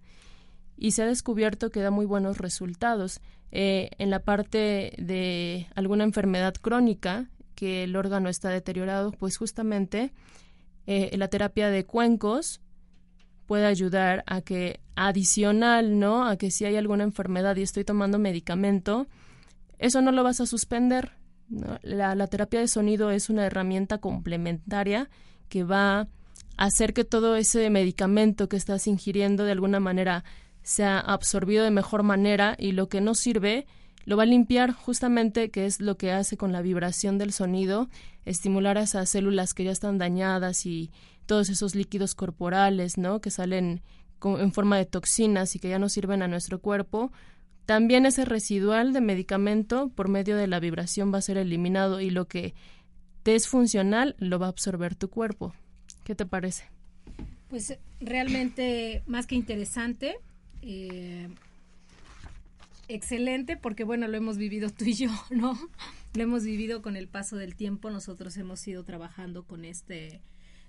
y 0.83 0.91
se 0.91 1.05
ha 1.05 1.07
descubierto 1.07 1.71
que 1.71 1.81
da 1.81 1.93
muy 1.93 2.07
buenos 2.07 2.39
resultados. 2.39 3.21
Eh, 3.53 3.91
en 3.99 4.11
la 4.11 4.19
parte 4.19 4.93
de 4.99 5.69
alguna 5.77 6.03
enfermedad 6.03 6.55
crónica, 6.55 7.31
que 7.55 7.85
el 7.85 7.95
órgano 7.95 8.29
está 8.29 8.49
deteriorado, 8.49 9.13
pues 9.13 9.37
justamente 9.37 10.13
eh, 10.89 11.17
la 11.17 11.29
terapia 11.29 11.71
de 11.71 11.87
cuencos 11.87 12.61
puede 13.47 13.67
ayudar 13.67 14.25
a 14.27 14.41
que 14.41 14.81
adicional, 14.97 16.01
¿no? 16.01 16.27
A 16.27 16.37
que 16.37 16.51
si 16.51 16.65
hay 16.65 16.75
alguna 16.75 17.05
enfermedad 17.05 17.55
y 17.55 17.63
estoy 17.63 17.85
tomando 17.85 18.19
medicamento, 18.19 19.07
eso 19.79 20.03
no 20.03 20.11
lo 20.11 20.25
vas 20.25 20.41
a 20.41 20.47
suspender. 20.47 21.13
La, 21.83 22.17
la 22.17 22.27
terapia 22.27 22.59
de 22.59 22.67
sonido 22.67 23.13
es 23.13 23.31
una 23.31 23.47
herramienta 23.47 23.99
complementaria 23.99 25.09
que 25.49 25.63
va 25.63 26.01
a 26.01 26.09
hacer 26.57 26.93
que 26.93 27.05
todo 27.05 27.37
ese 27.37 27.71
medicamento 27.71 28.49
que 28.49 28.57
estás 28.57 28.89
ingiriendo 28.89 29.45
de 29.45 29.53
alguna 29.53 29.79
manera 29.79 30.25
se 30.63 30.85
ha 30.85 30.99
absorbido 30.99 31.65
de 31.65 31.71
mejor 31.71 32.03
manera 32.03 32.57
y 32.59 32.73
lo 32.73 32.89
que 32.89 33.01
no 33.01 33.15
sirve 33.15 33.67
lo 34.05 34.17
va 34.17 34.25
a 34.25 34.27
limpiar 34.27 34.73
justamente, 34.73 35.51
que 35.51 35.67
es 35.67 35.81
lo 35.81 35.97
que 35.97 36.13
hace 36.13 36.37
con 36.37 36.53
la 36.53 36.63
vibración 36.63 37.19
del 37.19 37.33
sonido, 37.33 37.89
estimular 38.25 38.79
a 38.79 38.83
esas 38.83 39.09
células 39.09 39.55
que 39.55 39.65
ya 39.65 39.71
están 39.71 39.99
dañadas 39.99 40.67
y 40.67 40.91
todos 41.27 41.49
esos 41.49 41.75
líquidos 41.75 42.15
corporales, 42.15 42.99
¿no? 42.99 43.21
Que 43.21 43.31
salen 43.31 43.83
en 44.25 44.53
forma 44.53 44.77
de 44.77 44.87
toxinas 44.87 45.55
y 45.55 45.59
que 45.59 45.69
ya 45.69 45.79
no 45.79 45.89
sirven 45.89 46.23
a 46.23 46.29
nuestro 46.29 46.61
cuerpo. 46.61 47.13
También 47.67 48.07
ese 48.07 48.25
residual 48.25 48.93
de 48.93 49.01
medicamento 49.01 49.89
por 49.95 50.09
medio 50.09 50.37
de 50.37 50.49
la 50.49 50.61
vibración 50.61 51.13
va 51.13 51.19
a 51.19 51.23
ser 51.23 51.39
eliminado 51.39 52.01
y 52.01 52.11
lo 52.11 52.27
que 52.27 52.55
te 53.23 53.37
es 53.37 53.47
funcional 53.47 54.17
lo 54.19 54.39
va 54.39 54.47
a 54.47 54.51
absorber 54.51 54.97
tu 54.97 55.11
cuerpo. 55.11 55.55
¿Qué 56.05 56.17
te 56.17 56.27
parece? 56.27 56.65
Pues 57.49 57.79
realmente 58.01 59.03
más 59.07 59.27
que 59.27 59.37
interesante. 59.37 60.17
Eh, 60.63 61.29
excelente 62.89 63.57
porque 63.57 63.85
bueno, 63.85 64.09
lo 64.09 64.17
hemos 64.17 64.39
vivido 64.39 64.71
tú 64.71 64.85
y 64.85 64.95
yo, 64.95 65.11
¿no? 65.31 65.59
Lo 66.15 66.23
hemos 66.23 66.45
vivido 66.45 66.83
con 66.83 66.97
el 66.97 67.09
paso 67.09 67.37
del 67.37 67.55
tiempo, 67.55 67.91
nosotros 67.91 68.37
hemos 68.37 68.67
ido 68.67 68.85
trabajando 68.85 69.45
con 69.45 69.65
este 69.65 70.21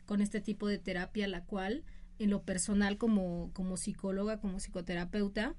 con 0.05 0.19
este 0.19 0.41
tipo 0.41 0.67
de 0.67 0.79
terapia 0.79 1.27
la 1.27 1.45
cual 1.45 1.83
en 2.19 2.29
lo 2.29 2.43
personal 2.43 2.97
como 2.97 3.51
como 3.53 3.77
psicóloga, 3.77 4.39
como 4.39 4.59
psicoterapeuta 4.59 5.55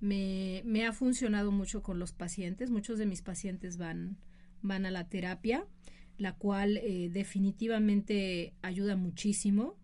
me, 0.00 0.62
me 0.64 0.86
ha 0.86 0.92
funcionado 0.92 1.50
mucho 1.50 1.82
con 1.82 1.98
los 1.98 2.12
pacientes, 2.12 2.70
muchos 2.70 2.98
de 2.98 3.06
mis 3.06 3.22
pacientes 3.22 3.76
van 3.76 4.16
van 4.62 4.86
a 4.86 4.90
la 4.90 5.08
terapia, 5.08 5.66
la 6.16 6.34
cual 6.34 6.78
eh, 6.78 7.10
definitivamente 7.12 8.54
ayuda 8.62 8.96
muchísimo. 8.96 9.76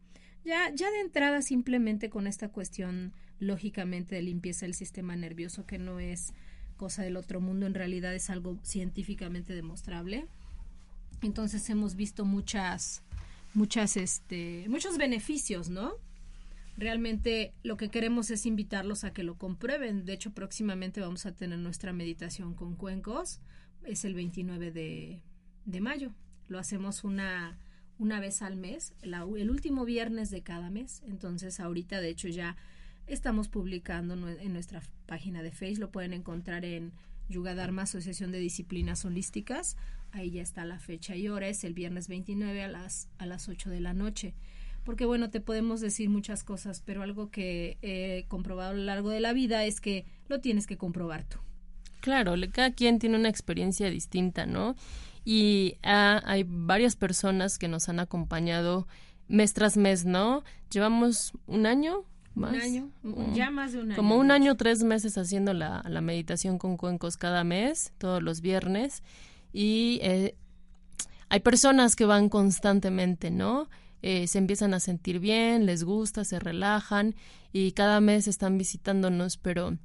Ya, 0.45 0.71
ya 0.75 0.91
de 0.91 1.01
entrada 1.01 1.43
simplemente 1.43 2.11
con 2.11 2.27
esta 2.27 2.49
cuestión 2.49 3.13
lógicamente 3.39 4.15
de 4.17 4.23
limpieza 4.23 4.67
del 4.67 4.75
sistema 4.75 5.17
nervioso, 5.17 5.67
que 5.67 5.79
no 5.79 6.01
es 6.01 6.33
cosa 6.77 7.03
del 7.03 7.17
otro 7.17 7.41
mundo, 7.41 7.67
en 7.67 7.75
realidad 7.75 8.15
es 8.15 8.31
algo 8.31 8.59
científicamente 8.63 9.55
demostrable. 9.55 10.27
Entonces 11.23 11.69
hemos 11.71 11.95
visto 11.97 12.25
muchas, 12.25 13.03
muchas, 13.55 13.97
este, 13.97 14.67
muchos 14.69 14.99
beneficios, 14.99 15.71
¿no? 15.71 15.95
Realmente 16.77 17.53
lo 17.63 17.77
que 17.77 17.89
queremos 17.89 18.31
es 18.31 18.47
invitarlos 18.47 19.05
a 19.05 19.13
que 19.13 19.23
lo 19.23 19.37
comprueben. 19.37 20.05
De 20.05 20.13
hecho, 20.13 20.33
próximamente 20.33 21.01
vamos 21.01 21.25
a 21.25 21.33
tener 21.33 21.59
nuestra 21.59 21.93
meditación 21.93 22.55
con 22.55 22.75
cuencos. 22.75 23.41
Es 23.85 24.05
el 24.05 24.15
29 24.15 24.73
de, 24.73 25.23
de 25.67 25.81
mayo. 25.81 26.13
Lo 26.49 26.59
hacemos 26.59 27.05
una, 27.05 27.57
una 27.99 28.19
vez 28.19 28.43
al 28.43 28.57
mes, 28.57 28.93
el 29.03 29.51
último 29.51 29.85
viernes 29.85 30.31
de 30.31 30.43
cada 30.43 30.69
mes. 30.69 31.03
Entonces, 31.07 31.61
ahorita, 31.61 32.01
de 32.01 32.09
hecho, 32.09 32.29
ya 32.29 32.57
Estamos 33.07 33.49
publicando 33.49 34.15
en 34.15 34.53
nuestra 34.53 34.83
página 35.07 35.43
de 35.43 35.51
Facebook, 35.51 35.81
lo 35.81 35.91
pueden 35.91 36.15
encontrar 36.15 36.65
en 36.65 36.93
Yuga 37.29 37.55
Dharma 37.55 37.83
Asociación 37.83 38.33
de 38.33 38.39
Disciplinas 38.39 39.05
Holísticas. 39.05 39.77
Ahí 40.13 40.31
ya 40.31 40.43
está 40.43 40.65
la 40.65 40.79
fecha 40.79 41.15
y 41.15 41.29
hora, 41.29 41.49
es 41.49 41.65
el 41.65 41.75
viernes 41.75 42.09
29 42.09 42.63
a 42.63 42.69
las, 42.69 43.09
a 43.19 43.27
las 43.27 43.49
8 43.49 43.69
de 43.71 43.81
la 43.81 43.93
noche. 43.93 44.35
Porque 44.85 45.05
bueno, 45.07 45.31
te 45.31 45.41
podemos 45.41 45.81
decir 45.81 46.09
muchas 46.09 46.45
cosas, 46.45 46.83
pero 46.85 47.03
algo 47.03 47.31
que 47.31 47.79
he 47.83 48.27
comprobado 48.29 48.71
a 48.71 48.75
lo 48.75 48.85
largo 48.85 49.11
de 49.11 49.21
la 49.21 49.33
vida 49.33 49.65
es 49.65 49.81
que 49.81 50.05
lo 50.29 50.41
tienes 50.41 50.67
que 50.67 50.77
comprobar 50.77 51.25
tú. 51.25 51.39
Claro, 52.01 52.35
cada 52.53 52.73
quien 52.73 52.99
tiene 52.99 53.17
una 53.17 53.31
experiencia 53.31 53.89
distinta, 53.89 54.45
¿no? 54.45 54.77
Y 55.25 55.77
ah, 55.83 56.23
hay 56.27 56.45
varias 56.47 56.97
personas 56.97 57.59
que 57.59 57.69
nos 57.69 57.89
han 57.89 57.99
acompañado 57.99 58.87
mes 59.27 59.55
tras 59.55 59.79
mes, 59.79 60.05
¿no? 60.05 60.45
Llevamos 60.71 61.33
un 61.47 61.65
año, 61.65 62.05
un 62.35 62.45
año, 62.45 62.91
ya 63.33 63.51
más 63.51 63.73
de 63.73 63.81
un 63.81 63.91
año. 63.91 63.97
Como 63.97 64.17
un 64.17 64.31
año, 64.31 64.57
tres 64.57 64.83
meses 64.83 65.17
haciendo 65.19 65.53
la, 65.55 65.85
la 65.89 66.01
meditación 66.01 66.59
con 66.59 66.77
cuencos 66.77 67.17
cada 67.17 67.45
mes, 67.45 67.93
todos 67.99 68.23
los 68.23 68.41
viernes. 68.41 69.03
Y 69.53 70.01
eh, 70.03 70.35
hay 71.29 71.41
personas 71.41 71.97
que 71.97 72.05
van 72.05 72.29
constantemente, 72.29 73.31
¿no? 73.31 73.69
Eh, 74.03 74.27
se 74.27 74.39
empiezan 74.39 74.75
a 74.75 74.81
sentir 74.81 75.19
bien, 75.19 75.65
les 75.65 75.83
gusta, 75.83 76.25
se 76.25 76.39
relajan 76.39 77.15
y 77.53 77.73
cada 77.73 78.01
mes 78.01 78.29
están 78.29 78.59
visitándonos, 78.59 79.39
pero 79.39 79.79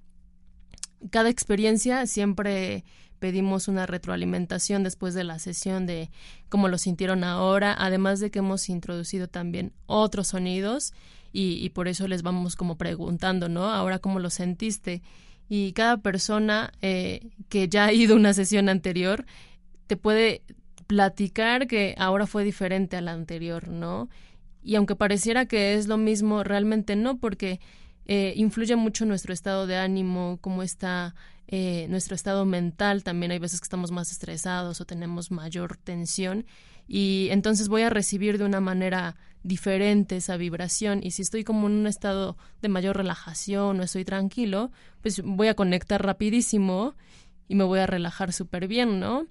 cada 1.10 1.30
experiencia 1.30 2.06
siempre 2.06 2.84
pedimos 3.20 3.68
una 3.68 3.86
retroalimentación 3.86 4.84
después 4.84 5.14
de 5.14 5.24
la 5.24 5.40
sesión 5.40 5.86
de 5.86 6.10
cómo 6.50 6.68
lo 6.68 6.78
sintieron 6.78 7.24
ahora, 7.24 7.74
además 7.78 8.20
de 8.20 8.30
que 8.30 8.40
hemos 8.40 8.68
introducido 8.68 9.28
también 9.28 9.72
otros 9.86 10.28
sonidos 10.28 10.94
y, 11.32 11.70
por 11.70 11.88
eso 11.88 12.08
les 12.08 12.24
vamos 12.24 12.56
como 12.56 12.78
preguntando, 12.78 13.50
¿no? 13.50 13.66
Ahora 13.66 14.00
cómo 14.00 14.20
lo 14.20 14.30
sentiste. 14.30 15.02
Y 15.48 15.74
cada 15.74 15.98
persona 15.98 16.72
eh, 16.82 17.28
que 17.50 17.68
ya 17.68 17.86
ha 17.86 17.94
ido 17.94 18.14
a 18.14 18.18
una 18.18 18.34
sesión 18.34 18.70
anterior 18.70 19.26
te 19.88 19.98
puede 19.98 20.44
platicar 20.88 21.68
que 21.68 21.96
ahora 21.98 22.28
fue 22.28 22.44
diferente 22.44 22.98
a 22.98 23.02
la 23.02 23.12
anterior, 23.12 23.68
¿no? 23.68 24.10
Y 24.64 24.76
aunque 24.76 24.96
pareciera 24.96 25.46
que 25.46 25.76
es 25.76 25.88
lo 25.88 25.98
mismo, 25.98 26.44
realmente 26.44 26.96
no, 26.96 27.18
porque 27.18 27.60
eh, 28.06 28.34
influye 28.36 28.76
mucho 28.76 29.06
nuestro 29.06 29.34
estado 29.34 29.68
de 29.68 29.78
ánimo, 29.78 30.38
cómo 30.42 30.64
está 30.64 31.16
eh, 31.52 31.88
nuestro 31.90 32.14
estado 32.14 32.46
mental. 32.46 33.04
También 33.04 33.32
hay 33.32 33.40
veces 33.40 33.60
que 33.60 33.66
estamos 33.66 33.90
más 33.90 34.12
estresados 34.12 34.82
o 34.82 34.86
tenemos 34.86 35.32
mayor 35.32 35.78
tensión 35.78 36.46
y 36.88 37.30
entonces 37.32 37.70
voy 37.70 37.82
a 37.82 37.90
recibir 37.90 38.38
de 38.38 38.46
una 38.46 38.60
manera 38.60 39.16
diferente 39.42 40.18
esa 40.18 40.38
vibración 40.38 41.00
y 41.02 41.10
si 41.10 41.24
estoy 41.24 41.44
como 41.44 41.66
en 41.66 41.74
un 41.74 41.88
estado 41.88 42.38
de 42.62 42.70
mayor 42.70 42.98
relajación 42.98 43.80
o 43.80 43.84
estoy 43.84 44.06
tranquilo, 44.06 44.72
pues 45.02 45.24
voy 45.24 45.48
a 45.48 45.56
conectar 45.56 46.06
rapidísimo 46.06 46.94
y 47.48 47.56
me 47.56 47.64
voy 47.64 47.80
a 47.80 47.88
relajar 47.88 48.32
súper 48.32 48.68
bien, 48.68 49.00
¿no? 49.00 49.26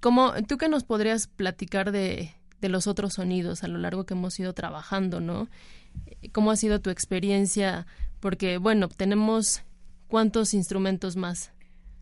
¿Cómo, 0.00 0.32
¿Tú 0.48 0.58
qué 0.58 0.68
nos 0.68 0.82
podrías 0.82 1.28
platicar 1.28 1.92
de, 1.92 2.34
de 2.60 2.68
los 2.68 2.88
otros 2.88 3.14
sonidos 3.14 3.62
a 3.62 3.68
lo 3.68 3.78
largo 3.78 4.06
que 4.06 4.14
hemos 4.14 4.40
ido 4.40 4.54
trabajando, 4.54 5.20
¿no? 5.20 5.48
¿Cómo 6.32 6.50
ha 6.50 6.56
sido 6.56 6.80
tu 6.80 6.90
experiencia? 6.90 7.86
Porque, 8.18 8.58
bueno, 8.58 8.88
tenemos 8.88 9.62
cuántos 10.10 10.52
instrumentos 10.52 11.16
más. 11.16 11.52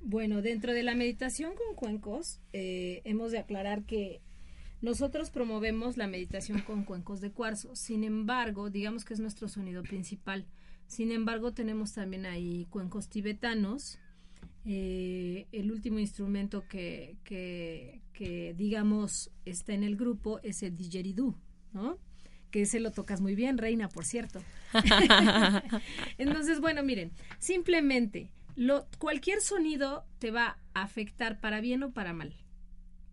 Bueno, 0.00 0.42
dentro 0.42 0.72
de 0.72 0.82
la 0.82 0.94
meditación 0.94 1.52
con 1.54 1.76
cuencos, 1.76 2.40
eh, 2.52 3.02
hemos 3.04 3.30
de 3.30 3.38
aclarar 3.38 3.84
que 3.84 4.20
nosotros 4.80 5.30
promovemos 5.30 5.96
la 5.96 6.06
meditación 6.06 6.60
con 6.62 6.84
cuencos 6.84 7.20
de 7.20 7.30
cuarzo. 7.30 7.76
Sin 7.76 8.04
embargo, 8.04 8.70
digamos 8.70 9.04
que 9.04 9.14
es 9.14 9.20
nuestro 9.20 9.48
sonido 9.48 9.82
principal. 9.82 10.46
Sin 10.86 11.12
embargo, 11.12 11.52
tenemos 11.52 11.92
también 11.92 12.26
ahí 12.26 12.66
cuencos 12.70 13.08
tibetanos. 13.08 13.98
Eh, 14.64 15.46
el 15.52 15.70
último 15.70 15.98
instrumento 15.98 16.64
que, 16.68 17.16
que, 17.24 18.54
digamos, 18.56 19.30
está 19.44 19.74
en 19.74 19.82
el 19.82 19.96
grupo 19.96 20.40
es 20.42 20.62
el 20.62 20.76
didgeridoo, 20.76 21.34
¿no? 21.72 21.98
Que 22.50 22.62
ese 22.62 22.80
lo 22.80 22.92
tocas 22.92 23.20
muy 23.20 23.34
bien, 23.34 23.58
Reina, 23.58 23.88
por 23.88 24.04
cierto. 24.04 24.42
Entonces, 26.18 26.60
bueno, 26.60 26.82
miren, 26.82 27.12
simplemente 27.38 28.30
lo, 28.56 28.86
cualquier 28.98 29.40
sonido 29.40 30.04
te 30.18 30.30
va 30.30 30.58
a 30.74 30.82
afectar 30.82 31.40
para 31.40 31.60
bien 31.60 31.82
o 31.82 31.92
para 31.92 32.12
mal, 32.12 32.34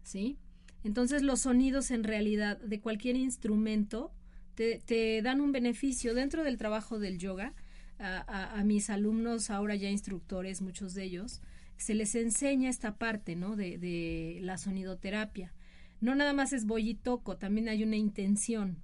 ¿sí? 0.04 0.38
Entonces 0.84 1.22
los 1.22 1.42
sonidos 1.42 1.92
en 1.92 2.04
realidad 2.04 2.58
de 2.60 2.80
cualquier 2.80 3.16
instrumento 3.16 4.12
te, 4.56 4.80
te 4.86 5.22
dan 5.22 5.42
un 5.42 5.52
beneficio 5.52 6.14
dentro 6.14 6.44
del 6.44 6.58
trabajo 6.58 7.00
del 7.00 7.18
yoga. 7.18 7.54
A, 7.98 8.60
a, 8.60 8.64
mis 8.66 8.90
alumnos, 8.90 9.50
ahora 9.50 9.76
ya 9.76 9.90
instructores, 9.90 10.62
muchos 10.62 10.94
de 10.96 11.06
ellos, 11.06 11.42
se 11.78 11.94
les 11.94 12.14
enseña 12.16 12.70
esta 12.70 12.98
parte, 12.98 13.38
¿no? 13.38 13.56
De, 13.56 13.78
de 13.78 14.40
la 14.42 14.58
sonidoterapia. 14.58 15.54
No 16.02 16.14
nada 16.14 16.34
más 16.34 16.52
es 16.52 16.66
voy 16.66 16.90
y 16.90 16.96
toco, 16.96 17.38
también 17.38 17.70
hay 17.70 17.84
una 17.84 17.96
intención. 17.96 18.84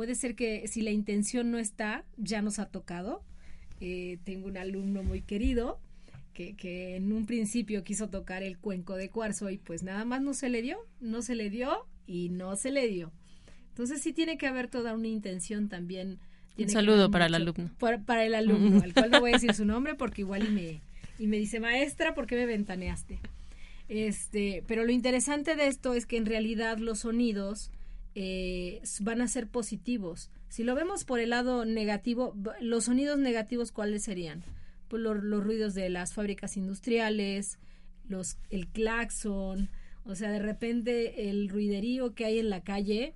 Puede 0.00 0.14
ser 0.14 0.34
que 0.34 0.66
si 0.66 0.80
la 0.80 0.92
intención 0.92 1.50
no 1.50 1.58
está, 1.58 2.06
ya 2.16 2.40
nos 2.40 2.58
ha 2.58 2.64
tocado. 2.64 3.22
Eh, 3.82 4.16
tengo 4.24 4.46
un 4.46 4.56
alumno 4.56 5.02
muy 5.02 5.20
querido 5.20 5.78
que, 6.32 6.56
que, 6.56 6.96
en 6.96 7.12
un 7.12 7.26
principio 7.26 7.84
quiso 7.84 8.08
tocar 8.08 8.42
el 8.42 8.56
cuenco 8.56 8.96
de 8.96 9.10
cuarzo 9.10 9.50
y 9.50 9.58
pues 9.58 9.82
nada 9.82 10.06
más 10.06 10.22
no 10.22 10.32
se 10.32 10.48
le 10.48 10.62
dio, 10.62 10.78
no 11.02 11.20
se 11.20 11.34
le 11.34 11.50
dio 11.50 11.86
y 12.06 12.30
no 12.30 12.56
se 12.56 12.70
le 12.70 12.88
dio. 12.88 13.12
Entonces 13.68 14.00
sí 14.00 14.14
tiene 14.14 14.38
que 14.38 14.46
haber 14.46 14.68
toda 14.68 14.94
una 14.94 15.08
intención 15.08 15.68
también. 15.68 16.18
un 16.56 16.70
saludo 16.70 17.10
para 17.10 17.26
el 17.26 17.34
alumno. 17.34 17.70
Para, 17.78 17.98
para 17.98 18.24
el 18.24 18.34
alumno, 18.34 18.82
al 18.82 18.94
cual 18.94 19.10
no 19.10 19.20
voy 19.20 19.32
a 19.32 19.34
decir 19.34 19.52
su 19.52 19.64
nombre 19.66 19.96
porque 19.96 20.22
igual 20.22 20.46
y 20.46 20.50
me, 20.50 20.80
y 21.18 21.26
me 21.26 21.36
dice, 21.36 21.60
maestra, 21.60 22.14
¿por 22.14 22.26
qué 22.26 22.36
me 22.36 22.46
ventaneaste? 22.46 23.18
Este, 23.90 24.64
pero 24.66 24.86
lo 24.86 24.92
interesante 24.92 25.56
de 25.56 25.66
esto 25.66 25.92
es 25.92 26.06
que 26.06 26.16
en 26.16 26.24
realidad 26.24 26.78
los 26.78 27.00
sonidos 27.00 27.70
eh, 28.14 28.82
van 29.00 29.20
a 29.20 29.28
ser 29.28 29.48
positivos. 29.48 30.30
Si 30.48 30.64
lo 30.64 30.74
vemos 30.74 31.04
por 31.04 31.20
el 31.20 31.30
lado 31.30 31.64
negativo, 31.64 32.34
los 32.60 32.84
sonidos 32.84 33.18
negativos, 33.18 33.72
¿cuáles 33.72 34.02
serían? 34.02 34.42
Pues 34.88 35.02
los, 35.02 35.44
ruidos 35.44 35.74
de 35.74 35.88
las 35.90 36.12
fábricas 36.12 36.56
industriales, 36.56 37.58
los, 38.08 38.36
el 38.50 38.66
claxon, 38.68 39.70
o 40.04 40.14
sea, 40.14 40.30
de 40.32 40.40
repente 40.40 41.30
el 41.30 41.48
ruiderío 41.48 42.14
que 42.14 42.24
hay 42.24 42.40
en 42.40 42.50
la 42.50 42.62
calle, 42.62 43.14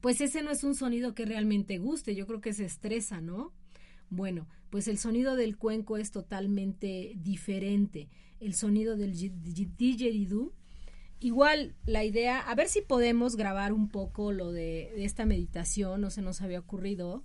pues 0.00 0.20
ese 0.20 0.42
no 0.42 0.50
es 0.50 0.62
un 0.62 0.74
sonido 0.74 1.14
que 1.14 1.24
realmente 1.24 1.78
guste, 1.78 2.14
yo 2.14 2.26
creo 2.26 2.40
que 2.40 2.52
se 2.52 2.64
estresa, 2.64 3.20
¿no? 3.20 3.52
Bueno, 4.10 4.46
pues 4.70 4.86
el 4.86 4.98
sonido 4.98 5.34
del 5.34 5.56
cuenco 5.56 5.96
es 5.96 6.10
totalmente 6.10 7.14
diferente. 7.16 8.08
El 8.38 8.54
sonido 8.54 8.96
del 8.96 9.14
didgeridoo 9.14 10.52
Igual 11.24 11.74
la 11.86 12.04
idea, 12.04 12.38
a 12.38 12.54
ver 12.54 12.68
si 12.68 12.82
podemos 12.82 13.36
grabar 13.36 13.72
un 13.72 13.88
poco 13.88 14.30
lo 14.30 14.52
de, 14.52 14.92
de 14.94 15.06
esta 15.06 15.24
meditación, 15.24 16.02
no 16.02 16.10
se 16.10 16.20
nos 16.20 16.42
había 16.42 16.58
ocurrido. 16.58 17.24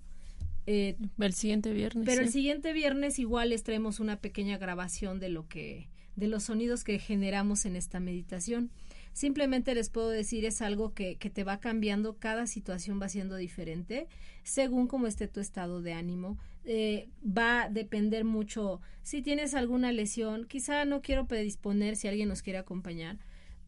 Eh, 0.64 0.96
el 1.18 1.32
siguiente 1.34 1.70
viernes. 1.74 2.06
Pero 2.06 2.22
sí. 2.22 2.26
el 2.26 2.32
siguiente 2.32 2.72
viernes 2.72 3.18
igual 3.18 3.50
les 3.50 3.62
traemos 3.62 4.00
una 4.00 4.18
pequeña 4.18 4.56
grabación 4.56 5.20
de 5.20 5.28
lo 5.28 5.48
que, 5.48 5.90
de 6.16 6.28
los 6.28 6.44
sonidos 6.44 6.82
que 6.82 6.98
generamos 6.98 7.66
en 7.66 7.76
esta 7.76 8.00
meditación. 8.00 8.70
Simplemente 9.12 9.74
les 9.74 9.90
puedo 9.90 10.08
decir 10.08 10.46
es 10.46 10.62
algo 10.62 10.94
que, 10.94 11.16
que 11.16 11.28
te 11.28 11.44
va 11.44 11.60
cambiando, 11.60 12.16
cada 12.16 12.46
situación 12.46 13.02
va 13.02 13.10
siendo 13.10 13.36
diferente 13.36 14.08
según 14.44 14.86
cómo 14.86 15.08
esté 15.08 15.28
tu 15.28 15.40
estado 15.40 15.82
de 15.82 15.92
ánimo. 15.92 16.38
Eh, 16.64 17.10
va 17.22 17.64
a 17.64 17.68
depender 17.68 18.24
mucho 18.24 18.80
si 19.02 19.20
tienes 19.20 19.52
alguna 19.52 19.92
lesión, 19.92 20.46
quizá 20.46 20.86
no 20.86 21.02
quiero 21.02 21.26
predisponer 21.26 21.96
si 21.96 22.08
alguien 22.08 22.30
nos 22.30 22.40
quiere 22.40 22.58
acompañar, 22.58 23.18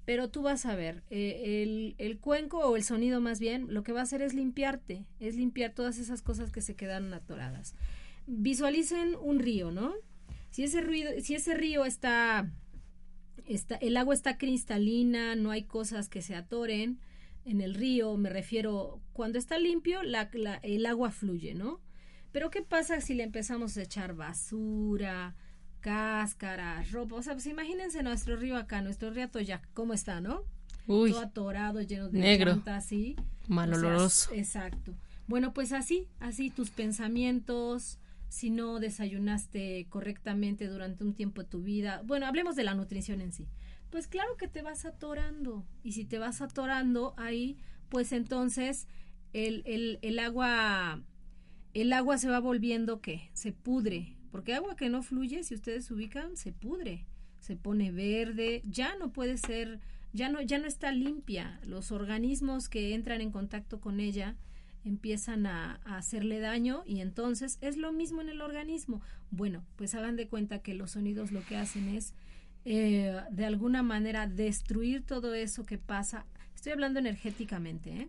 pero 0.04 0.30
tú 0.30 0.42
vas 0.42 0.66
a 0.66 0.74
ver, 0.74 1.04
eh, 1.10 1.62
el, 1.62 1.94
el, 1.98 2.18
cuenco 2.18 2.58
o 2.58 2.76
el 2.76 2.82
sonido 2.82 3.20
más 3.20 3.38
bien, 3.38 3.72
lo 3.72 3.82
que 3.82 3.92
va 3.92 4.00
a 4.00 4.04
hacer 4.04 4.22
es 4.22 4.34
limpiarte, 4.34 5.06
es 5.20 5.36
limpiar 5.36 5.74
todas 5.74 5.98
esas 5.98 6.22
cosas 6.22 6.50
que 6.50 6.60
se 6.60 6.74
quedaron 6.74 7.14
atoradas. 7.14 7.74
Visualicen 8.26 9.16
un 9.20 9.38
río, 9.38 9.70
¿no? 9.70 9.94
Si 10.50 10.64
ese, 10.64 10.80
ruido, 10.80 11.10
si 11.20 11.34
ese 11.34 11.54
río 11.54 11.84
está, 11.84 12.50
está, 13.46 13.76
el 13.76 13.96
agua 13.96 14.14
está 14.14 14.38
cristalina, 14.38 15.36
no 15.36 15.50
hay 15.50 15.64
cosas 15.64 16.08
que 16.08 16.20
se 16.20 16.34
atoren 16.34 16.98
en 17.44 17.60
el 17.60 17.74
río, 17.74 18.16
me 18.16 18.28
refiero, 18.28 19.00
cuando 19.12 19.38
está 19.38 19.58
limpio, 19.58 20.02
la, 20.02 20.30
la, 20.32 20.56
el 20.56 20.86
agua 20.86 21.10
fluye, 21.10 21.54
¿no? 21.54 21.80
Pero 22.32 22.50
¿qué 22.50 22.62
pasa 22.62 23.00
si 23.00 23.14
le 23.14 23.22
empezamos 23.22 23.76
a 23.76 23.82
echar 23.82 24.14
basura, 24.14 25.36
cáscaras, 25.82 26.90
ropa. 26.92 27.16
O 27.16 27.22
sea, 27.22 27.34
pues 27.34 27.46
imagínense 27.46 28.02
nuestro 28.02 28.36
río 28.36 28.56
acá, 28.56 28.80
nuestro 28.80 29.10
río 29.10 29.28
Toyac, 29.28 29.68
¿cómo 29.74 29.92
está, 29.92 30.20
no? 30.22 30.44
Uy, 30.86 31.10
Todo 31.10 31.20
atorado, 31.20 31.82
lleno 31.82 32.08
de 32.08 32.18
negro, 32.20 32.62
así. 32.66 33.16
maloloroso. 33.48 34.30
O 34.30 34.34
sea, 34.34 34.38
exacto. 34.38 34.94
Bueno, 35.26 35.52
pues 35.52 35.72
así, 35.72 36.08
así 36.20 36.50
tus 36.50 36.70
pensamientos, 36.70 37.98
si 38.28 38.50
no 38.50 38.80
desayunaste 38.80 39.86
correctamente 39.90 40.66
durante 40.68 41.04
un 41.04 41.14
tiempo 41.14 41.42
de 41.42 41.48
tu 41.48 41.62
vida. 41.62 42.02
Bueno, 42.04 42.26
hablemos 42.26 42.56
de 42.56 42.64
la 42.64 42.74
nutrición 42.74 43.20
en 43.20 43.32
sí. 43.32 43.46
Pues 43.90 44.08
claro 44.08 44.36
que 44.38 44.48
te 44.48 44.62
vas 44.62 44.84
atorando. 44.86 45.64
Y 45.82 45.92
si 45.92 46.04
te 46.04 46.18
vas 46.18 46.40
atorando 46.40 47.14
ahí, 47.18 47.58
pues 47.90 48.12
entonces 48.12 48.88
el, 49.34 49.62
el, 49.66 49.98
el 50.02 50.18
agua, 50.18 51.00
el 51.74 51.92
agua 51.92 52.18
se 52.18 52.28
va 52.28 52.40
volviendo, 52.40 53.00
¿qué? 53.00 53.30
Se 53.34 53.52
pudre, 53.52 54.16
porque 54.32 54.54
agua 54.54 54.76
que 54.76 54.88
no 54.88 55.02
fluye, 55.02 55.44
si 55.44 55.54
ustedes 55.54 55.84
se 55.84 55.94
ubican, 55.94 56.36
se 56.38 56.52
pudre, 56.52 57.04
se 57.38 57.54
pone 57.54 57.92
verde, 57.92 58.62
ya 58.64 58.96
no 58.96 59.12
puede 59.12 59.36
ser, 59.36 59.78
ya 60.14 60.30
no, 60.30 60.40
ya 60.40 60.58
no 60.58 60.66
está 60.66 60.90
limpia. 60.90 61.60
Los 61.66 61.92
organismos 61.92 62.70
que 62.70 62.94
entran 62.94 63.20
en 63.20 63.30
contacto 63.30 63.78
con 63.78 64.00
ella 64.00 64.34
empiezan 64.84 65.44
a, 65.46 65.74
hacerle 65.84 66.40
daño 66.40 66.82
y 66.86 67.00
entonces 67.00 67.58
es 67.60 67.76
lo 67.76 67.92
mismo 67.92 68.22
en 68.22 68.30
el 68.30 68.40
organismo. 68.40 69.02
Bueno, 69.30 69.66
pues 69.76 69.94
hagan 69.94 70.16
de 70.16 70.28
cuenta 70.28 70.60
que 70.60 70.72
los 70.72 70.92
sonidos 70.92 71.30
lo 71.30 71.44
que 71.44 71.58
hacen 71.58 71.90
es 71.90 72.14
eh, 72.64 73.14
de 73.30 73.44
alguna 73.44 73.82
manera 73.82 74.26
destruir 74.26 75.02
todo 75.04 75.34
eso 75.34 75.66
que 75.66 75.76
pasa. 75.76 76.24
Estoy 76.54 76.72
hablando 76.72 76.98
energéticamente, 76.98 77.90
¿eh? 77.90 78.08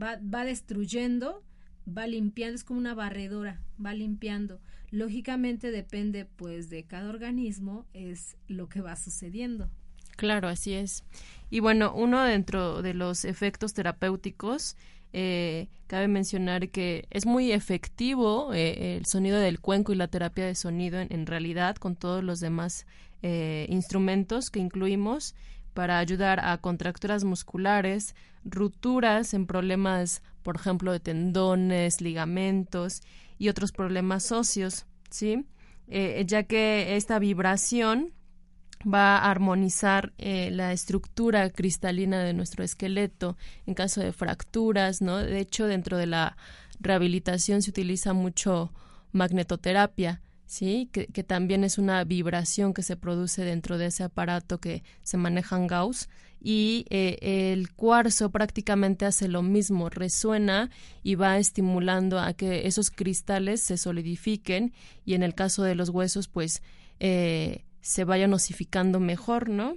va, 0.00 0.18
va 0.22 0.46
destruyendo, 0.46 1.44
va 1.86 2.06
limpiando, 2.06 2.54
es 2.54 2.64
como 2.64 2.80
una 2.80 2.94
barredora, 2.94 3.60
va 3.84 3.92
limpiando 3.92 4.58
lógicamente 4.90 5.70
depende 5.70 6.24
pues 6.24 6.70
de 6.70 6.84
cada 6.84 7.08
organismo 7.08 7.86
es 7.94 8.36
lo 8.48 8.68
que 8.68 8.80
va 8.80 8.96
sucediendo. 8.96 9.70
Claro, 10.16 10.48
así 10.48 10.74
es. 10.74 11.04
Y 11.48 11.60
bueno, 11.60 11.92
uno 11.94 12.22
dentro 12.24 12.82
de 12.82 12.94
los 12.94 13.24
efectos 13.24 13.72
terapéuticos, 13.72 14.76
eh, 15.12 15.68
cabe 15.86 16.06
mencionar 16.06 16.68
que 16.68 17.06
es 17.10 17.26
muy 17.26 17.50
efectivo 17.50 18.52
eh, 18.54 18.96
el 18.96 19.06
sonido 19.06 19.40
del 19.40 19.58
cuenco 19.58 19.92
y 19.92 19.96
la 19.96 20.06
terapia 20.06 20.46
de 20.46 20.54
sonido 20.54 21.00
en, 21.00 21.26
realidad 21.26 21.76
con 21.76 21.96
todos 21.96 22.22
los 22.22 22.38
demás 22.38 22.86
eh, 23.22 23.66
instrumentos 23.68 24.50
que 24.50 24.60
incluimos 24.60 25.34
para 25.74 25.98
ayudar 25.98 26.38
a 26.44 26.58
contracturas 26.58 27.24
musculares, 27.24 28.14
rupturas 28.44 29.34
en 29.34 29.46
problemas, 29.46 30.22
por 30.42 30.56
ejemplo, 30.56 30.92
de 30.92 31.00
tendones, 31.00 32.00
ligamentos 32.00 33.02
y 33.40 33.48
otros 33.48 33.72
problemas 33.72 34.30
óseos, 34.32 34.84
¿sí? 35.08 35.46
Eh, 35.88 36.22
ya 36.26 36.42
que 36.42 36.94
esta 36.96 37.18
vibración 37.18 38.12
va 38.86 39.16
a 39.16 39.30
armonizar 39.30 40.12
eh, 40.18 40.50
la 40.52 40.74
estructura 40.74 41.48
cristalina 41.48 42.22
de 42.22 42.34
nuestro 42.34 42.62
esqueleto 42.62 43.38
en 43.64 43.72
caso 43.72 44.02
de 44.02 44.12
fracturas, 44.12 45.00
¿no? 45.00 45.16
De 45.16 45.40
hecho, 45.40 45.66
dentro 45.66 45.96
de 45.96 46.06
la 46.06 46.36
rehabilitación 46.80 47.62
se 47.62 47.70
utiliza 47.70 48.12
mucho 48.12 48.74
magnetoterapia, 49.12 50.20
¿sí? 50.44 50.90
Que, 50.92 51.06
que, 51.06 51.24
también 51.24 51.64
es 51.64 51.78
una 51.78 52.04
vibración 52.04 52.74
que 52.74 52.82
se 52.82 52.98
produce 52.98 53.42
dentro 53.42 53.78
de 53.78 53.86
ese 53.86 54.04
aparato 54.04 54.60
que 54.60 54.84
se 55.02 55.16
maneja 55.16 55.56
en 55.56 55.66
Gauss 55.66 56.10
y 56.40 56.86
eh, 56.88 57.52
el 57.52 57.72
cuarzo 57.72 58.30
prácticamente 58.30 59.04
hace 59.04 59.28
lo 59.28 59.42
mismo, 59.42 59.90
resuena 59.90 60.70
y 61.02 61.14
va 61.14 61.38
estimulando 61.38 62.18
a 62.18 62.32
que 62.32 62.66
esos 62.66 62.90
cristales 62.90 63.60
se 63.60 63.76
solidifiquen 63.76 64.72
y 65.04 65.14
en 65.14 65.22
el 65.22 65.34
caso 65.34 65.62
de 65.62 65.74
los 65.74 65.90
huesos 65.90 66.28
pues 66.28 66.62
eh, 66.98 67.64
se 67.82 68.04
vayan 68.04 68.32
osificando 68.32 69.00
mejor, 69.00 69.50
¿no? 69.50 69.74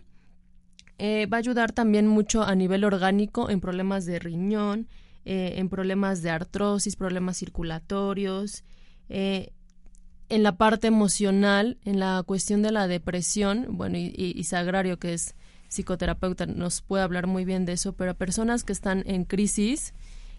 eh, 0.99 1.26
va 1.26 1.38
a 1.38 1.39
ayudar 1.39 1.73
también 1.73 2.08
mucho 2.08 2.43
a 2.43 2.56
nivel 2.56 2.86
orgánico 2.86 3.49
en 3.49 3.60
problemas 3.60 4.06
de 4.06 4.19
riñón, 4.19 4.88
en 5.26 5.69
problemas 5.69 6.21
de 6.21 6.32
artrosis, 6.32 6.97
problemas 6.97 7.38
circulatorios, 7.38 8.65
en 9.08 10.43
la 10.43 10.58
parte 10.58 10.88
emocional, 10.88 11.78
en 11.86 11.99
la 11.99 12.21
cuestión 12.26 12.62
de 12.62 12.73
la 12.73 12.88
depresión, 12.88 13.67
bueno, 13.69 13.97
y, 13.97 14.12
y, 14.15 14.43
Sagrario, 14.43 14.99
que 14.99 15.13
es 15.13 15.36
psicoterapeuta, 15.73 16.45
nos 16.45 16.81
puede 16.81 17.03
hablar 17.03 17.27
muy 17.27 17.45
bien 17.45 17.65
de 17.65 17.73
eso, 17.73 17.93
pero 17.93 18.12
a 18.12 18.15
personas 18.15 18.63
que 18.63 18.73
están 18.73 19.03
en 19.05 19.25
crisis, 19.25 19.93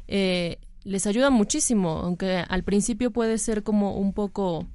les 0.07 1.07
ayuda 1.07 1.31
muchísimo, 1.31 1.99
aunque 1.99 2.45
al 2.49 2.63
principio 2.63 3.11
puede 3.11 3.39
ser 3.39 3.63
como 3.63 3.97
un 3.97 4.13
poco 4.13 4.67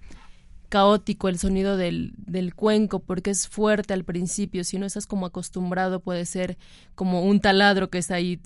caótico 0.69 1.29
el 1.29 1.39
sonido 1.39 1.77
del, 1.77 2.13
del, 2.17 2.53
cuenco 2.53 2.99
porque 2.99 3.31
es 3.31 3.47
fuerte 3.47 3.93
al 3.93 4.03
principio, 4.03 4.63
si 4.63 4.77
no 4.77 4.85
estás 4.85 5.07
como 5.07 5.25
acostumbrado 5.25 5.99
puede 5.99 6.25
ser 6.25 6.57
como 6.93 7.23
un 7.23 7.41
taladro 7.41 7.89
que 7.89 7.97
está 7.97 8.15
ahí 8.15 8.39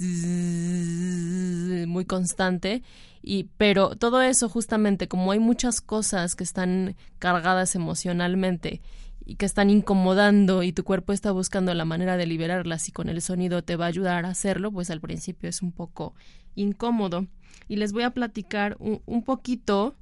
muy 1.86 2.06
constante 2.06 2.82
y 3.22 3.50
pero 3.58 3.98
todo 3.98 4.22
eso 4.22 4.48
justamente 4.48 5.10
como 5.10 5.34
hay 5.34 5.40
muchas 5.40 5.82
cosas 5.82 6.36
que 6.36 6.46
están 6.46 6.96
cargadas 7.20 7.76
emocionalmente 7.76 8.82
y 9.26 9.36
que 9.36 9.46
están 9.46 9.70
incomodando 9.70 10.64
y 10.64 10.74
tu 10.74 10.84
cuerpo 10.84 11.14
está 11.14 11.32
buscando 11.32 11.74
la 11.74 11.86
manera 11.86 12.18
de 12.18 12.26
liberarlas 12.26 12.90
y 12.90 12.92
con 12.92 13.10
el 13.10 13.22
sonido 13.22 13.64
te 13.64 13.76
va 13.76 13.86
a 13.86 13.90
ayudar 13.90 14.26
a 14.26 14.30
hacerlo, 14.30 14.72
pues 14.72 14.90
al 14.90 15.02
principio 15.02 15.50
es 15.50 15.62
un 15.62 15.72
poco 15.72 16.14
incómodo. 16.56 17.28
Y 17.68 17.78
les 17.78 17.94
voy 17.94 18.04
a 18.04 18.12
platicar 18.12 18.76
un, 18.80 19.24
poquito 19.24 19.96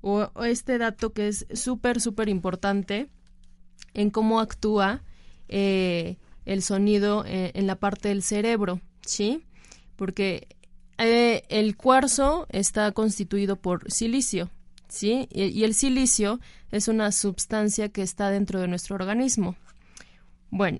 o, 0.00 0.30
este 0.44 0.78
dato 0.78 1.12
que 1.12 1.28
es 1.28 1.46
súper, 1.52 2.00
súper 2.00 2.28
importante 2.28 3.08
en 3.92 4.10
cómo 4.10 4.40
actúa 4.40 5.02
eh, 5.48 6.16
el 6.46 6.62
sonido 6.62 7.24
eh, 7.26 7.52
en 7.54 7.66
la 7.66 7.76
parte 7.76 8.08
del 8.08 8.22
cerebro, 8.22 8.80
¿sí? 9.02 9.44
Porque 9.96 10.48
eh, 10.98 11.42
el 11.48 11.76
cuarzo 11.76 12.46
está 12.50 12.92
constituido 12.92 13.56
por 13.56 13.90
silicio, 13.90 14.50
¿sí? 14.94 15.28
y 15.30 15.64
el 15.64 15.74
silicio 15.74 16.40
es 16.70 16.88
una 16.88 17.12
sustancia 17.12 17.88
que 17.88 18.02
está 18.02 18.30
dentro 18.30 18.60
de 18.60 18.68
nuestro 18.68 18.94
organismo. 18.94 19.56
Bueno, 20.50 20.78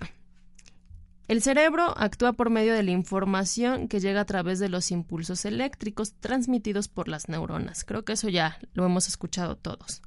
el 1.27 1.41
cerebro 1.41 1.95
actúa 1.97 2.35
por 2.35 2.51
medio 2.51 2.75
de 2.75 2.83
la 2.83 2.91
información 2.91 3.89
que 3.89 3.99
llega 3.99 4.21
a 4.21 4.27
través 4.27 4.59
de 4.59 4.69
los 4.69 4.91
impulsos 4.91 5.47
eléctricos 5.47 6.13
transmitidos 6.21 6.89
por 6.89 7.09
las 7.09 7.31
neuronas. 7.31 7.85
Creo 7.85 8.05
que 8.05 8.13
eso 8.13 8.29
ya 8.29 8.59
lo 8.75 8.85
hemos 8.85 9.09
escuchado 9.09 9.57
todos. 9.57 10.03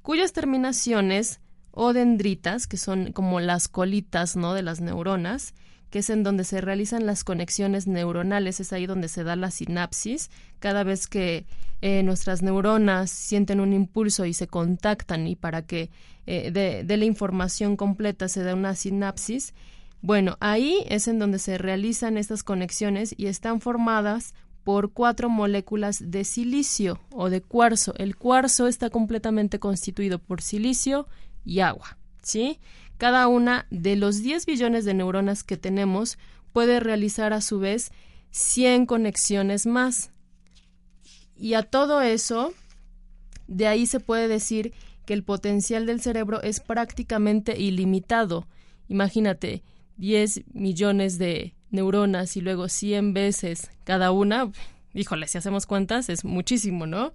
Cuyas 0.00 0.32
terminaciones 0.32 1.40
o 1.70 1.92
dendritas, 1.92 2.66
que 2.66 2.78
son 2.78 3.12
como 3.12 3.40
las 3.40 3.68
colitas 3.68 4.36
¿no? 4.36 4.54
de 4.54 4.62
las 4.62 4.80
neuronas, 4.80 5.52
que 5.90 6.00
es 6.00 6.10
en 6.10 6.22
donde 6.22 6.44
se 6.44 6.60
realizan 6.60 7.06
las 7.06 7.24
conexiones 7.24 7.86
neuronales, 7.86 8.60
es 8.60 8.72
ahí 8.72 8.86
donde 8.86 9.08
se 9.08 9.24
da 9.24 9.36
la 9.36 9.50
sinapsis. 9.50 10.30
Cada 10.58 10.84
vez 10.84 11.06
que 11.06 11.46
eh, 11.80 12.02
nuestras 12.02 12.42
neuronas 12.42 13.10
sienten 13.10 13.60
un 13.60 13.72
impulso 13.72 14.24
y 14.26 14.34
se 14.34 14.48
contactan 14.48 15.26
y 15.26 15.36
para 15.36 15.62
que 15.62 15.90
eh, 16.26 16.50
de, 16.50 16.96
la 16.96 17.04
información 17.04 17.76
completa 17.76 18.28
se 18.28 18.42
da 18.42 18.54
una 18.54 18.74
sinapsis, 18.74 19.54
bueno, 20.02 20.36
ahí 20.40 20.84
es 20.88 21.08
en 21.08 21.18
donde 21.18 21.38
se 21.38 21.56
realizan 21.58 22.18
estas 22.18 22.42
conexiones 22.42 23.14
y 23.16 23.26
están 23.26 23.60
formadas 23.60 24.34
por 24.62 24.92
cuatro 24.92 25.30
moléculas 25.30 26.10
de 26.10 26.24
silicio 26.24 27.00
o 27.10 27.30
de 27.30 27.40
cuarzo. 27.40 27.94
El 27.96 28.16
cuarzo 28.16 28.68
está 28.68 28.90
completamente 28.90 29.58
constituido 29.58 30.18
por 30.18 30.42
silicio 30.42 31.08
y 31.44 31.60
agua, 31.60 31.96
¿sí? 32.22 32.60
Cada 32.98 33.28
una 33.28 33.66
de 33.70 33.96
los 33.96 34.22
10 34.22 34.44
billones 34.46 34.84
de 34.84 34.92
neuronas 34.92 35.44
que 35.44 35.56
tenemos 35.56 36.18
puede 36.52 36.80
realizar 36.80 37.32
a 37.32 37.40
su 37.40 37.60
vez 37.60 37.92
100 38.32 38.86
conexiones 38.86 39.66
más. 39.66 40.10
Y 41.36 41.54
a 41.54 41.62
todo 41.62 42.02
eso, 42.02 42.52
de 43.46 43.68
ahí 43.68 43.86
se 43.86 44.00
puede 44.00 44.26
decir 44.28 44.72
que 45.06 45.14
el 45.14 45.22
potencial 45.22 45.86
del 45.86 46.00
cerebro 46.00 46.42
es 46.42 46.60
prácticamente 46.60 47.58
ilimitado. 47.58 48.46
Imagínate, 48.88 49.62
10 49.96 50.42
millones 50.52 51.18
de 51.18 51.54
neuronas 51.70 52.36
y 52.36 52.40
luego 52.40 52.68
100 52.68 53.14
veces 53.14 53.70
cada 53.84 54.10
una, 54.10 54.50
híjole, 54.94 55.28
si 55.28 55.38
hacemos 55.38 55.66
cuentas 55.66 56.08
es 56.08 56.24
muchísimo, 56.24 56.86
¿no? 56.86 57.12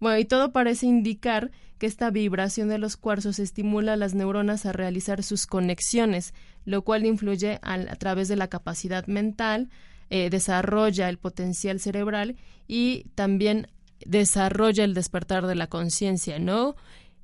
Bueno, 0.00 0.18
y 0.18 0.24
todo 0.24 0.52
parece 0.52 0.86
indicar 0.86 1.50
que 1.80 1.86
esta 1.86 2.10
vibración 2.10 2.68
de 2.68 2.76
los 2.76 2.98
cuarzos 2.98 3.38
estimula 3.38 3.94
a 3.94 3.96
las 3.96 4.14
neuronas 4.14 4.66
a 4.66 4.72
realizar 4.72 5.22
sus 5.22 5.46
conexiones, 5.46 6.34
lo 6.66 6.82
cual 6.82 7.06
influye 7.06 7.58
a 7.62 7.96
través 7.96 8.28
de 8.28 8.36
la 8.36 8.48
capacidad 8.48 9.06
mental, 9.06 9.70
eh, 10.10 10.28
desarrolla 10.28 11.08
el 11.08 11.16
potencial 11.16 11.80
cerebral 11.80 12.36
y 12.68 13.06
también 13.14 13.68
desarrolla 14.04 14.84
el 14.84 14.92
despertar 14.92 15.46
de 15.46 15.54
la 15.54 15.68
conciencia, 15.68 16.38
¿no? 16.38 16.76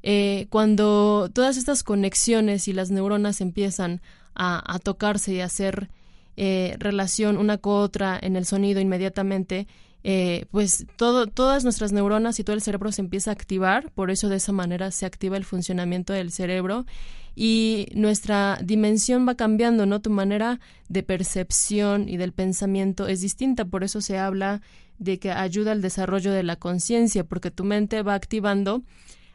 Eh, 0.03 0.47
cuando 0.49 1.31
todas 1.35 1.59
estas 1.59 1.83
conexiones 1.83 2.67
y 2.67 2.73
las 2.73 2.91
neuronas 2.91 3.43
empiezan 3.43 4.01
a, 4.35 4.79
tocarse 4.83 5.35
y 5.35 5.41
a 5.41 5.47
hacer 5.47 5.91
eh, 6.39 6.77
relación 6.79 7.37
una 7.37 7.59
con 7.59 7.83
otra 7.83 8.19
en 8.23 8.37
el 8.37 8.47
sonido 8.47 8.81
inmediatamente, 8.81 9.67
eh, 10.09 10.45
pues 10.53 10.87
todo, 10.95 11.27
todas 11.27 11.65
nuestras 11.65 11.91
neuronas 11.91 12.39
y 12.39 12.45
todo 12.45 12.55
el 12.55 12.63
cerebro 12.63 12.93
se 12.93 13.01
empieza 13.01 13.33
a 13.33 13.33
activar, 13.33 13.91
por 13.91 14.13
eso 14.13 14.29
de 14.29 14.37
esa 14.37 14.53
manera 14.53 14.93
se 14.93 15.05
activa 15.05 15.37
el 15.37 15.45
funcionamiento 15.45 16.13
del 16.13 16.31
cerebro 16.31 16.87
y 17.35 17.89
nuestra 17.93 18.57
dimensión 18.63 19.27
va 19.27 19.35
cambiando, 19.35 19.85
¿no? 19.85 20.01
Tu 20.01 20.11
manera 20.11 20.61
de 20.89 21.03
percepción 21.03 22.09
y 22.09 22.19
del 22.19 22.33
pensamiento 22.33 23.09
es 23.09 23.21
distinta, 23.21 23.65
por 23.65 23.83
eso 23.83 24.01
se 24.01 24.17
habla 24.17 24.63
de 24.99 25.19
que 25.19 25.33
ayuda 25.33 25.73
al 25.73 25.83
desarrollo 25.83 26.31
de 26.31 26.45
la 26.45 26.55
conciencia, 26.55 27.25
porque 27.25 27.51
tu 27.51 27.65
mente 27.65 28.01
va 28.03 28.15
activando. 28.15 28.85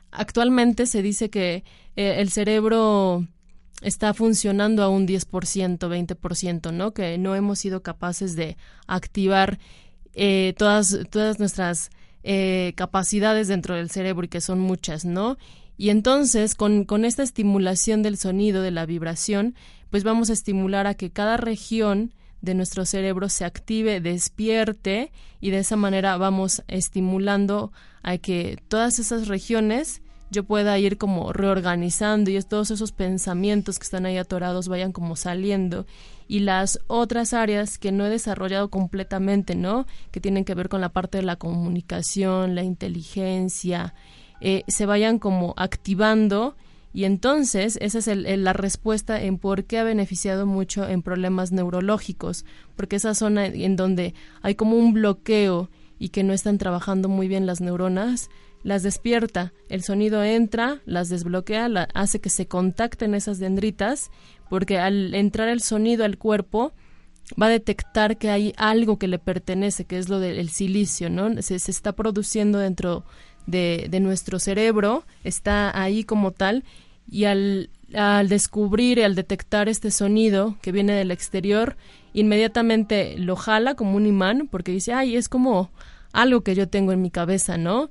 Actualmente 0.10 0.86
se 0.86 1.02
dice 1.02 1.30
que 1.30 1.66
eh, 1.98 2.16
el 2.20 2.30
cerebro 2.30 3.28
está 3.82 4.14
funcionando 4.14 4.84
a 4.84 4.88
un 4.88 5.06
10%, 5.06 5.78
20%, 5.80 6.72
¿no? 6.72 6.94
Que 6.94 7.18
no 7.18 7.36
hemos 7.36 7.60
sido 7.60 7.84
capaces 7.84 8.38
de 8.38 8.56
activar 8.88 9.60
eh, 10.14 10.54
todas, 10.58 11.00
todas 11.10 11.40
nuestras 11.40 11.90
eh, 12.24 12.74
capacidades 12.76 13.48
dentro 13.48 13.76
del 13.76 13.90
cerebro 13.90 14.26
y 14.26 14.30
que 14.30 14.42
son 14.42 14.60
muchas, 14.60 15.06
¿no? 15.06 15.38
Y 15.78 15.90
entonces, 15.90 16.56
con, 16.56 16.86
con 16.86 17.06
esta 17.06 17.24
estimulación 17.24 18.04
del 18.04 18.18
sonido, 18.18 18.62
de 18.62 18.72
la 18.72 18.86
vibración, 18.86 19.56
pues 19.90 20.04
vamos 20.04 20.30
a 20.30 20.34
estimular 20.34 20.86
a 20.86 20.94
que 20.94 21.12
cada 21.12 21.38
región 21.38 22.14
de 22.42 22.56
nuestro 22.56 22.86
cerebro 22.86 23.30
se 23.30 23.46
active, 23.46 24.02
despierte 24.02 25.12
y 25.40 25.52
de 25.52 25.60
esa 25.60 25.76
manera 25.76 26.18
vamos 26.18 26.64
estimulando 26.68 27.72
a 28.04 28.18
que 28.18 28.60
todas 28.68 29.00
esas 29.00 29.28
regiones 29.28 30.02
yo 30.32 30.46
pueda 30.46 30.80
ir 30.80 30.98
como 30.98 31.34
reorganizando 31.34 32.32
y 32.32 32.42
todos 32.42 32.72
esos 32.72 32.94
pensamientos 32.94 33.78
que 33.78 33.84
están 33.84 34.06
ahí 34.06 34.18
atorados 34.18 34.70
vayan 34.70 34.94
como 34.94 35.16
saliendo 35.16 35.86
y 36.28 36.40
las 36.40 36.80
otras 36.88 37.34
áreas 37.34 37.78
que 37.78 37.92
no 37.92 38.06
he 38.06 38.10
desarrollado 38.10 38.70
completamente, 38.70 39.56
¿no? 39.56 39.86
Que 40.12 40.22
tienen 40.22 40.46
que 40.46 40.56
ver 40.56 40.70
con 40.70 40.80
la 40.80 40.88
parte 40.88 41.18
de 41.18 41.24
la 41.24 41.36
comunicación, 41.36 42.56
la 42.56 42.64
inteligencia, 42.64 43.94
eh, 44.40 44.64
se 44.70 44.86
vayan 44.86 45.20
como 45.20 45.54
activando 45.58 46.56
y 46.94 47.04
entonces 47.04 47.78
esa 47.82 48.00
es 48.00 48.08
la 48.08 48.54
respuesta 48.54 49.22
en 49.22 49.38
por 49.38 49.66
qué 49.66 49.80
ha 49.80 49.84
beneficiado 49.84 50.46
mucho 50.46 50.88
en 50.88 51.02
problemas 51.02 51.52
neurológicos, 51.52 52.46
porque 52.78 52.96
esa 52.96 53.16
zona 53.16 53.48
en 53.48 53.76
donde 53.76 54.14
hay 54.42 54.56
como 54.56 54.78
un 54.78 54.94
bloqueo 54.94 55.70
y 56.00 56.10
que 56.10 56.24
no 56.24 56.32
están 56.32 56.58
trabajando 56.58 57.10
muy 57.10 57.28
bien 57.28 57.46
las 57.46 57.60
neuronas, 57.60 58.30
las 58.64 58.84
despierta, 58.84 59.54
el 59.70 59.84
sonido 59.84 60.24
entra, 60.24 60.82
las 60.86 61.10
desbloquea, 61.10 61.68
hace 61.94 62.20
que 62.20 62.30
se 62.30 62.48
contacten 62.48 63.16
esas 63.16 63.40
dendritas, 63.40 64.12
porque 64.50 64.78
al 64.78 65.14
entrar 65.16 65.48
el 65.48 65.62
sonido 65.62 66.06
al 66.06 66.18
cuerpo 66.18 66.74
va 67.42 67.48
a 67.48 67.50
detectar 67.50 68.18
que 68.18 68.30
hay 68.30 68.54
algo 68.58 68.98
que 68.98 69.08
le 69.08 69.20
pertenece, 69.20 69.86
que 69.86 69.98
es 69.98 70.10
lo 70.10 70.20
del 70.20 70.50
silicio, 70.50 71.10
¿no? 71.10 71.42
Se, 71.42 71.60
se 71.60 71.72
está 71.72 71.94
produciendo 71.94 72.60
dentro 72.60 73.06
de, 73.48 73.88
de, 73.90 74.00
nuestro 74.00 74.40
cerebro, 74.40 75.06
está 75.24 75.80
ahí 75.80 76.04
como 76.04 76.32
tal, 76.32 76.64
y 77.10 77.26
al, 77.26 77.70
al 77.94 78.30
descubrir 78.30 79.00
y 79.00 79.04
al 79.04 79.16
detectar 79.16 79.70
este 79.70 79.92
sonido 79.92 80.58
que 80.62 80.72
viene 80.72 80.94
del 80.94 81.12
exterior, 81.12 81.78
inmediatamente 82.14 83.18
lo 83.18 83.36
jala 83.36 83.76
como 83.76 83.96
un 83.96 84.06
imán, 84.06 84.48
porque 84.52 84.72
dice, 84.72 84.94
ay, 84.94 85.16
es 85.16 85.30
como 85.30 85.72
algo 86.14 86.42
que 86.42 86.56
yo 86.56 86.68
tengo 86.68 86.92
en 86.92 87.02
mi 87.02 87.10
cabeza, 87.10 87.58
¿no? 87.58 87.90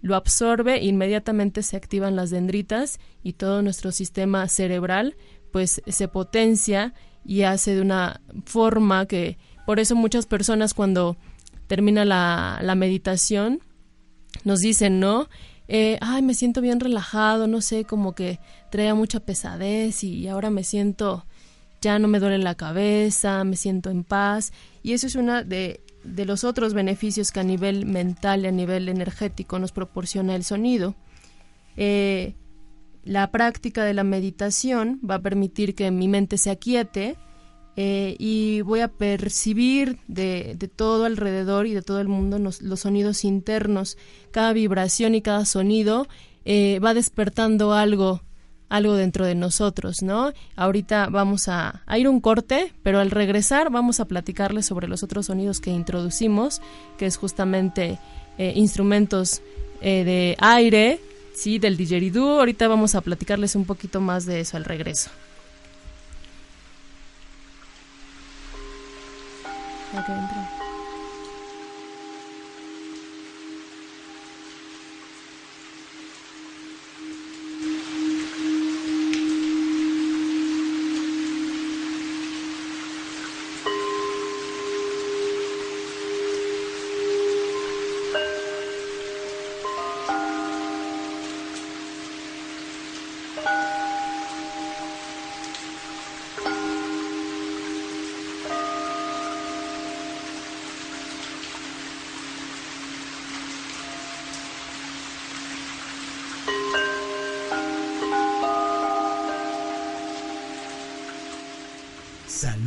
Lo 0.00 0.14
absorbe, 0.16 0.82
inmediatamente 0.82 1.62
se 1.62 1.76
activan 1.76 2.16
las 2.16 2.30
dendritas 2.30 2.98
y 3.22 3.34
todo 3.34 3.62
nuestro 3.62 3.92
sistema 3.92 4.48
cerebral 4.48 5.16
pues 5.52 5.82
se 5.86 6.08
potencia 6.08 6.94
y 7.24 7.42
hace 7.42 7.74
de 7.74 7.80
una 7.80 8.20
forma 8.44 9.06
que 9.06 9.38
por 9.66 9.80
eso 9.80 9.94
muchas 9.96 10.26
personas 10.26 10.74
cuando 10.74 11.16
termina 11.66 12.04
la, 12.04 12.60
la 12.62 12.74
meditación 12.74 13.60
nos 14.44 14.60
dicen, 14.60 15.00
¿no? 15.00 15.28
Eh, 15.68 15.98
ay, 16.00 16.22
me 16.22 16.34
siento 16.34 16.60
bien 16.60 16.80
relajado, 16.80 17.46
no 17.46 17.60
sé, 17.60 17.84
como 17.84 18.14
que 18.14 18.40
traía 18.70 18.94
mucha 18.94 19.20
pesadez 19.20 20.02
y 20.04 20.26
ahora 20.28 20.48
me 20.50 20.64
siento 20.64 21.26
ya 21.80 21.98
no 21.98 22.08
me 22.08 22.18
duele 22.18 22.38
la 22.38 22.54
cabeza, 22.54 23.44
me 23.44 23.56
siento 23.56 23.90
en 23.90 24.04
paz. 24.04 24.52
Y 24.82 24.92
eso 24.92 25.06
es 25.06 25.14
uno 25.14 25.44
de, 25.44 25.80
de 26.04 26.24
los 26.24 26.44
otros 26.44 26.74
beneficios 26.74 27.32
que 27.32 27.40
a 27.40 27.44
nivel 27.44 27.86
mental 27.86 28.44
y 28.44 28.46
a 28.46 28.52
nivel 28.52 28.88
energético 28.88 29.58
nos 29.58 29.72
proporciona 29.72 30.34
el 30.34 30.44
sonido. 30.44 30.94
Eh, 31.76 32.34
la 33.04 33.30
práctica 33.30 33.84
de 33.84 33.94
la 33.94 34.04
meditación 34.04 35.00
va 35.08 35.16
a 35.16 35.22
permitir 35.22 35.74
que 35.74 35.90
mi 35.90 36.08
mente 36.08 36.36
se 36.36 36.50
aquiete 36.50 37.16
eh, 37.76 38.16
y 38.18 38.60
voy 38.62 38.80
a 38.80 38.88
percibir 38.88 39.98
de, 40.08 40.56
todo 40.74 41.04
alrededor 41.04 41.66
y 41.66 41.74
de 41.74 41.82
todo 41.82 42.00
el 42.00 42.08
mundo 42.08 42.38
los, 42.38 42.80
sonidos 42.80 43.24
internos. 43.24 43.96
Cada 44.32 44.52
vibración 44.52 45.14
y 45.14 45.22
cada 45.22 45.44
sonido 45.44 46.08
eh, 46.44 46.80
va 46.80 46.92
despertando 46.92 47.72
algo 47.72 48.22
algo 48.68 48.94
dentro 48.94 49.24
de 49.24 49.34
nosotros, 49.34 50.02
¿no? 50.02 50.32
Ahorita 50.56 51.08
vamos 51.10 51.48
a, 51.48 51.82
ir 51.96 52.08
un 52.08 52.20
corte, 52.20 52.72
pero 52.82 53.00
al 53.00 53.10
regresar 53.10 53.70
vamos 53.70 54.00
a 54.00 54.04
platicarles 54.06 54.66
sobre 54.66 54.88
los 54.88 55.02
otros 55.02 55.26
sonidos 55.26 55.60
que 55.60 55.70
introducimos, 55.70 56.60
que 56.98 57.06
es 57.06 57.16
justamente 57.16 57.98
eh, 58.36 58.52
instrumentos 58.56 59.42
de 59.80 60.36
aire, 60.40 61.00
sí, 61.34 61.58
del 61.58 61.76
didgeridoo. 61.76 62.40
Ahorita 62.40 62.66
vamos 62.68 62.94
a 62.94 63.00
platicarles 63.00 63.54
un 63.54 63.64
poquito 63.64 64.00
más 64.00 64.26
de 64.26 64.40
eso 64.40 64.56
al 64.56 64.64
regreso. 64.64 65.10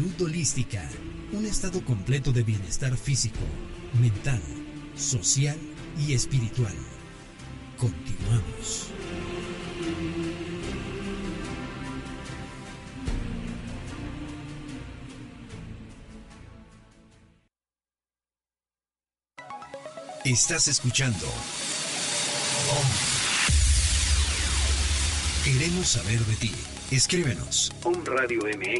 Adentro. 0.01 0.25
holística, 0.25 0.87
un 1.31 1.45
estado 1.45 1.83
completo 1.83 2.31
de 2.31 2.43
bienestar 2.43 2.95
físico, 2.97 3.39
mental, 3.99 4.41
social 4.95 5.57
y 5.97 6.13
espiritual. 6.13 6.73
Continuamos. 7.77 8.87
Estás 20.23 20.67
escuchando. 20.67 21.25
Queremos 25.43 25.87
saber 25.87 26.19
de 26.19 26.35
ti. 26.35 26.70
Escríbenos. 26.91 27.71
omradiomx.com 27.85 28.75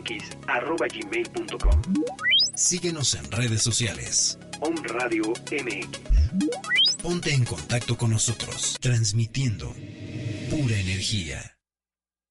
Síguenos 2.56 3.16
en 3.16 3.32
redes 3.32 3.62
sociales. 3.62 4.38
Om 4.60 4.76
MX. 4.76 6.00
Ponte 7.02 7.34
en 7.34 7.46
contacto 7.46 7.98
con 7.98 8.10
nosotros, 8.10 8.78
transmitiendo 8.82 9.74
pura 10.50 10.78
energía. 10.78 11.58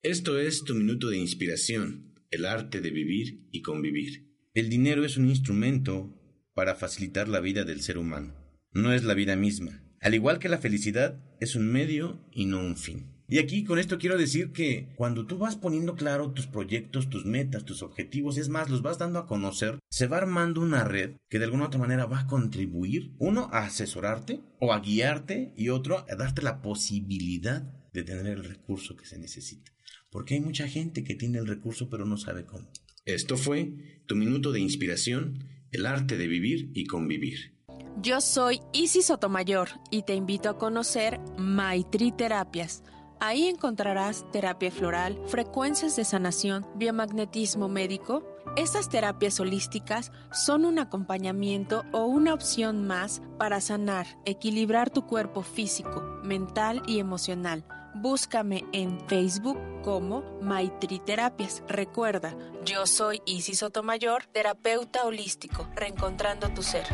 Esto 0.02 0.38
es 0.38 0.64
tu 0.64 0.74
minuto 0.74 1.08
de 1.08 1.16
inspiración, 1.16 2.14
el 2.30 2.44
arte 2.44 2.82
de 2.82 2.90
vivir 2.90 3.48
y 3.50 3.62
convivir. 3.62 4.30
El 4.52 4.68
dinero 4.68 5.06
es 5.06 5.16
un 5.16 5.30
instrumento 5.30 6.14
para 6.52 6.74
facilitar 6.74 7.26
la 7.26 7.40
vida 7.40 7.64
del 7.64 7.80
ser 7.80 7.96
humano. 7.96 8.34
No 8.70 8.92
es 8.92 9.02
la 9.02 9.14
vida 9.14 9.34
misma. 9.34 9.82
Al 10.02 10.14
igual 10.14 10.40
que 10.40 10.50
la 10.50 10.58
felicidad, 10.58 11.24
es 11.40 11.56
un 11.56 11.72
medio 11.72 12.22
y 12.32 12.44
no 12.44 12.58
un 12.58 12.76
fin. 12.76 13.19
Y 13.30 13.38
aquí 13.38 13.62
con 13.62 13.78
esto 13.78 13.96
quiero 13.96 14.18
decir 14.18 14.50
que 14.50 14.88
cuando 14.96 15.24
tú 15.24 15.38
vas 15.38 15.54
poniendo 15.54 15.94
claro 15.94 16.32
tus 16.32 16.48
proyectos, 16.48 17.08
tus 17.08 17.24
metas, 17.24 17.64
tus 17.64 17.80
objetivos, 17.80 18.36
es 18.38 18.48
más, 18.48 18.68
los 18.68 18.82
vas 18.82 18.98
dando 18.98 19.20
a 19.20 19.26
conocer, 19.28 19.78
se 19.88 20.08
va 20.08 20.16
armando 20.16 20.60
una 20.60 20.82
red 20.82 21.12
que 21.28 21.38
de 21.38 21.44
alguna 21.44 21.66
otra 21.66 21.78
manera 21.78 22.06
va 22.06 22.18
a 22.18 22.26
contribuir, 22.26 23.12
uno, 23.18 23.48
a 23.52 23.66
asesorarte 23.66 24.40
o 24.58 24.72
a 24.72 24.80
guiarte 24.80 25.54
y 25.56 25.68
otro, 25.68 26.04
a 26.10 26.16
darte 26.16 26.42
la 26.42 26.60
posibilidad 26.60 27.62
de 27.92 28.02
tener 28.02 28.26
el 28.26 28.42
recurso 28.42 28.96
que 28.96 29.06
se 29.06 29.16
necesita. 29.16 29.70
Porque 30.10 30.34
hay 30.34 30.40
mucha 30.40 30.66
gente 30.66 31.04
que 31.04 31.14
tiene 31.14 31.38
el 31.38 31.46
recurso 31.46 31.88
pero 31.88 32.06
no 32.06 32.16
sabe 32.16 32.44
cómo. 32.44 32.68
Esto 33.04 33.36
fue 33.36 34.02
tu 34.06 34.16
minuto 34.16 34.50
de 34.50 34.58
inspiración, 34.58 35.46
el 35.70 35.86
arte 35.86 36.16
de 36.16 36.26
vivir 36.26 36.72
y 36.74 36.84
convivir. 36.86 37.54
Yo 38.02 38.20
soy 38.20 38.60
Isis 38.72 39.06
Sotomayor 39.06 39.68
y 39.92 40.02
te 40.02 40.16
invito 40.16 40.48
a 40.48 40.58
conocer 40.58 41.20
Maitri 41.38 42.10
Terapias 42.10 42.82
Ahí 43.22 43.48
encontrarás 43.48 44.24
terapia 44.32 44.70
floral, 44.70 45.20
frecuencias 45.26 45.94
de 45.94 46.06
sanación, 46.06 46.66
biomagnetismo 46.76 47.68
médico. 47.68 48.24
Estas 48.56 48.88
terapias 48.88 49.38
holísticas 49.40 50.10
son 50.32 50.64
un 50.64 50.78
acompañamiento 50.78 51.84
o 51.92 52.06
una 52.06 52.32
opción 52.32 52.86
más 52.86 53.20
para 53.38 53.60
sanar, 53.60 54.06
equilibrar 54.24 54.88
tu 54.88 55.06
cuerpo 55.06 55.42
físico, 55.42 56.00
mental 56.24 56.82
y 56.86 56.98
emocional. 56.98 57.62
Búscame 57.94 58.64
en 58.72 58.98
Facebook 59.06 59.58
como 59.82 60.22
Maitri 60.40 60.98
Terapias. 60.98 61.62
Recuerda, 61.68 62.34
yo 62.64 62.86
soy 62.86 63.20
Isis 63.26 63.58
Sotomayor, 63.58 64.24
terapeuta 64.32 65.04
holístico, 65.04 65.68
reencontrando 65.76 66.48
tu 66.48 66.62
ser. 66.62 66.86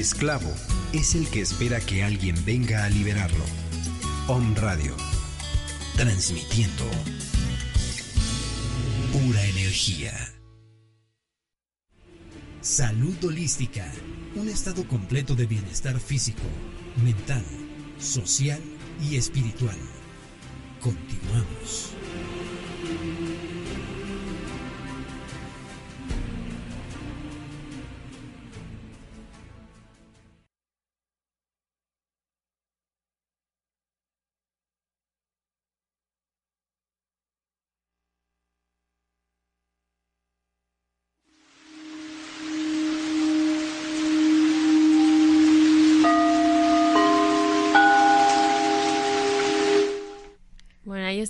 Esclavo 0.00 0.52
es 0.92 1.14
el 1.14 1.28
que 1.28 1.40
espera 1.40 1.80
que 1.80 2.02
alguien 2.02 2.36
venga 2.44 2.84
a 2.84 2.90
liberarlo. 2.90 3.44
Om 4.28 4.54
Radio. 4.56 4.96
Transmitiendo 5.96 6.84
pura 9.12 9.44
energía. 9.46 10.12
Salud 12.60 13.16
holística. 13.24 13.90
Un 14.34 14.48
estado 14.48 14.86
completo 14.86 15.34
de 15.34 15.46
bienestar 15.46 15.98
físico, 15.98 16.42
mental, 17.02 17.44
social 17.98 18.60
y 19.00 19.16
espiritual. 19.16 19.78
Continuamos. 20.80 21.95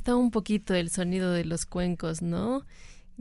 Está 0.06 0.14
un 0.14 0.30
poquito 0.30 0.72
el 0.72 0.88
sonido 0.88 1.32
de 1.32 1.44
los 1.44 1.66
cuencos, 1.66 2.22
¿no? 2.22 2.64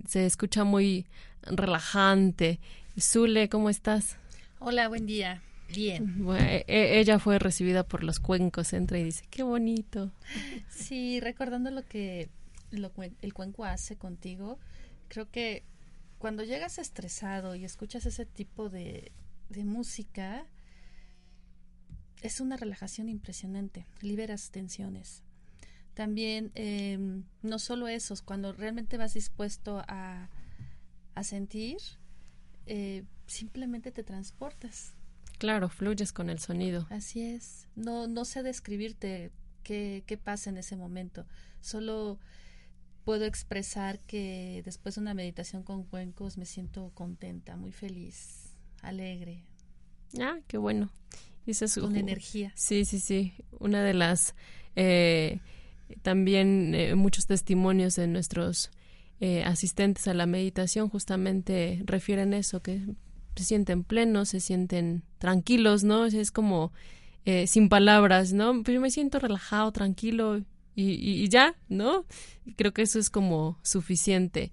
Se 0.07 0.27
escucha 0.27 0.65
muy 0.65 1.07
relajante. 1.41 2.59
Zule, 2.99 3.49
¿cómo 3.49 3.71
estás? 3.71 4.17
Hola, 4.59 4.87
buen 4.87 5.07
día. 5.07 5.41
Bien. 5.73 6.23
E, 6.37 6.63
e, 6.67 6.99
ella 6.99 7.17
fue 7.17 7.39
recibida 7.39 7.81
por 7.87 8.03
los 8.03 8.19
cuencos, 8.19 8.71
entra 8.73 8.99
y 8.99 9.03
dice, 9.03 9.25
qué 9.31 9.41
bonito. 9.41 10.11
Sí, 10.69 11.19
recordando 11.21 11.71
lo 11.71 11.81
que 11.87 12.29
el 12.71 13.33
cuenco 13.33 13.65
hace 13.65 13.95
contigo, 13.95 14.59
creo 15.07 15.31
que 15.31 15.63
cuando 16.19 16.43
llegas 16.43 16.77
estresado 16.77 17.55
y 17.55 17.65
escuchas 17.65 18.05
ese 18.05 18.27
tipo 18.27 18.69
de, 18.69 19.11
de 19.49 19.63
música, 19.63 20.45
es 22.21 22.41
una 22.41 22.57
relajación 22.57 23.09
impresionante, 23.09 23.87
liberas 24.01 24.51
tensiones. 24.51 25.23
También, 25.95 26.51
em, 26.55 27.23
no 27.41 27.57
solo 27.57 27.87
eso, 27.87 28.13
cuando 28.25 28.53
realmente 28.53 28.97
vas 28.97 29.13
dispuesto 29.13 29.81
a, 29.87 30.29
a 31.15 31.23
sentir, 31.23 31.77
eh, 32.67 33.03
simplemente 33.27 33.91
te 33.91 34.03
transportas. 34.03 34.93
Claro, 35.37 35.69
fluyes 35.69 36.11
con 36.11 36.29
el 36.29 36.39
sonido. 36.39 36.85
Así 36.89 37.21
es. 37.21 37.67
No, 37.75 38.07
no 38.07 38.25
sé 38.25 38.43
describirte 38.43 39.31
qué, 39.63 40.03
qué 40.05 40.17
pasa 40.17 40.49
en 40.49 40.57
ese 40.57 40.75
momento. 40.75 41.25
Solo 41.61 42.19
puedo 43.05 43.23
expresar 43.25 43.99
que 44.01 44.61
después 44.65 44.95
de 44.95 45.01
una 45.01 45.13
meditación 45.13 45.63
con 45.63 45.83
cuencos 45.83 46.37
me 46.37 46.45
siento 46.45 46.91
contenta, 46.93 47.55
muy 47.55 47.71
feliz, 47.71 48.53
alegre. 48.81 49.43
Ah, 50.19 50.39
qué 50.47 50.57
bueno. 50.57 50.91
Esa 51.45 51.65
es 51.65 51.77
con 51.77 51.95
energía. 51.95 52.51
Sí, 52.55 52.83
sí, 52.85 52.99
sí. 52.99 53.33
Una 53.59 53.83
de 53.83 53.93
las 53.93 54.35
eh, 54.75 55.39
también 56.01 56.73
eh, 56.75 56.95
muchos 56.95 57.27
testimonios 57.27 57.95
de 57.95 58.07
nuestros 58.07 58.71
eh, 59.19 59.43
asistentes 59.43 60.07
a 60.07 60.13
la 60.13 60.25
meditación 60.25 60.89
justamente 60.89 61.81
refieren 61.85 62.33
eso, 62.33 62.61
que 62.61 62.81
se 63.35 63.43
sienten 63.43 63.83
plenos, 63.83 64.29
se 64.29 64.39
sienten 64.39 65.03
tranquilos, 65.19 65.83
¿no? 65.83 66.05
Es 66.05 66.31
como 66.31 66.71
eh, 67.25 67.47
sin 67.47 67.69
palabras, 67.69 68.33
¿no? 68.33 68.61
Pero 68.63 68.75
yo 68.75 68.81
me 68.81 68.91
siento 68.91 69.19
relajado, 69.19 69.71
tranquilo 69.71 70.37
y, 70.37 70.43
y, 71.23 71.27
ya, 71.29 71.55
¿no? 71.69 72.05
Creo 72.55 72.73
que 72.73 72.81
eso 72.81 72.99
es 72.99 73.09
como 73.09 73.57
suficiente. 73.63 74.51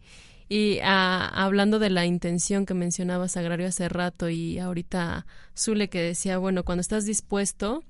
Y 0.48 0.78
ah, 0.82 1.28
hablando 1.34 1.78
de 1.78 1.90
la 1.90 2.06
intención 2.06 2.66
que 2.66 2.74
mencionaba 2.74 3.28
Sagrario 3.28 3.66
hace 3.66 3.88
rato 3.88 4.28
y 4.28 4.58
ahorita 4.58 5.26
Zule 5.56 5.88
que 5.88 6.02
decía, 6.02 6.38
bueno, 6.38 6.64
cuando 6.64 6.80
estás 6.82 7.04
dispuesto, 7.04 7.84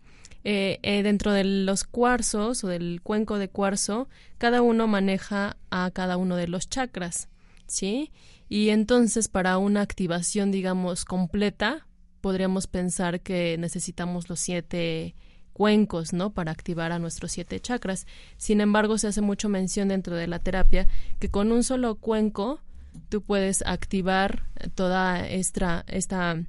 eh, 0.45 0.81
eh, 0.83 1.03
dentro 1.03 1.33
de 1.33 1.45
los 1.45 1.85
cuarzos 1.85 2.65
o 2.65 2.69
del 2.69 3.01
cuenco 3.03 3.39
de 3.39 3.49
cuarzo, 3.49 4.09
cada 4.39 4.63
uno 4.63 4.87
maneja 4.87 5.57
a 5.71 5.91
cada 5.93 6.17
uno 6.17 6.37
de 6.37 6.49
los 6.49 6.69
chakras, 6.69 7.29
¿sí? 7.67 8.13
Y 8.49 8.71
entonces 8.71 9.29
para 9.29 9.59
una 9.59 9.81
activación, 9.81 10.51
digamos, 10.51 11.05
completa, 11.05 11.87
podríamos 12.21 12.67
pensar 12.67 13.21
que 13.21 13.57
necesitamos 13.59 14.29
los 14.29 14.41
siete 14.41 15.15
cuencos, 15.53 16.13
¿no? 16.13 16.33
Para 16.33 16.53
activar 16.53 16.93
a 16.93 16.99
nuestros 16.99 17.33
siete 17.33 17.61
chakras. 17.61 18.07
Sin 18.37 18.61
embargo, 18.61 18.99
se 18.99 19.09
hace 19.09 19.21
mucho 19.21 19.49
mención 19.49 19.89
dentro 19.89 20.17
de 20.17 20.27
la 20.27 20.39
terapia 20.39 20.89
que 21.19 21.31
con 21.31 21.53
un 21.53 21.63
solo 21.63 21.97
cuenco 21.97 22.61
tú 23.09 23.23
puedes 23.23 23.63
activar 23.63 24.45
toda 24.75 25.27
esta, 25.29 25.85
esta 25.89 26.43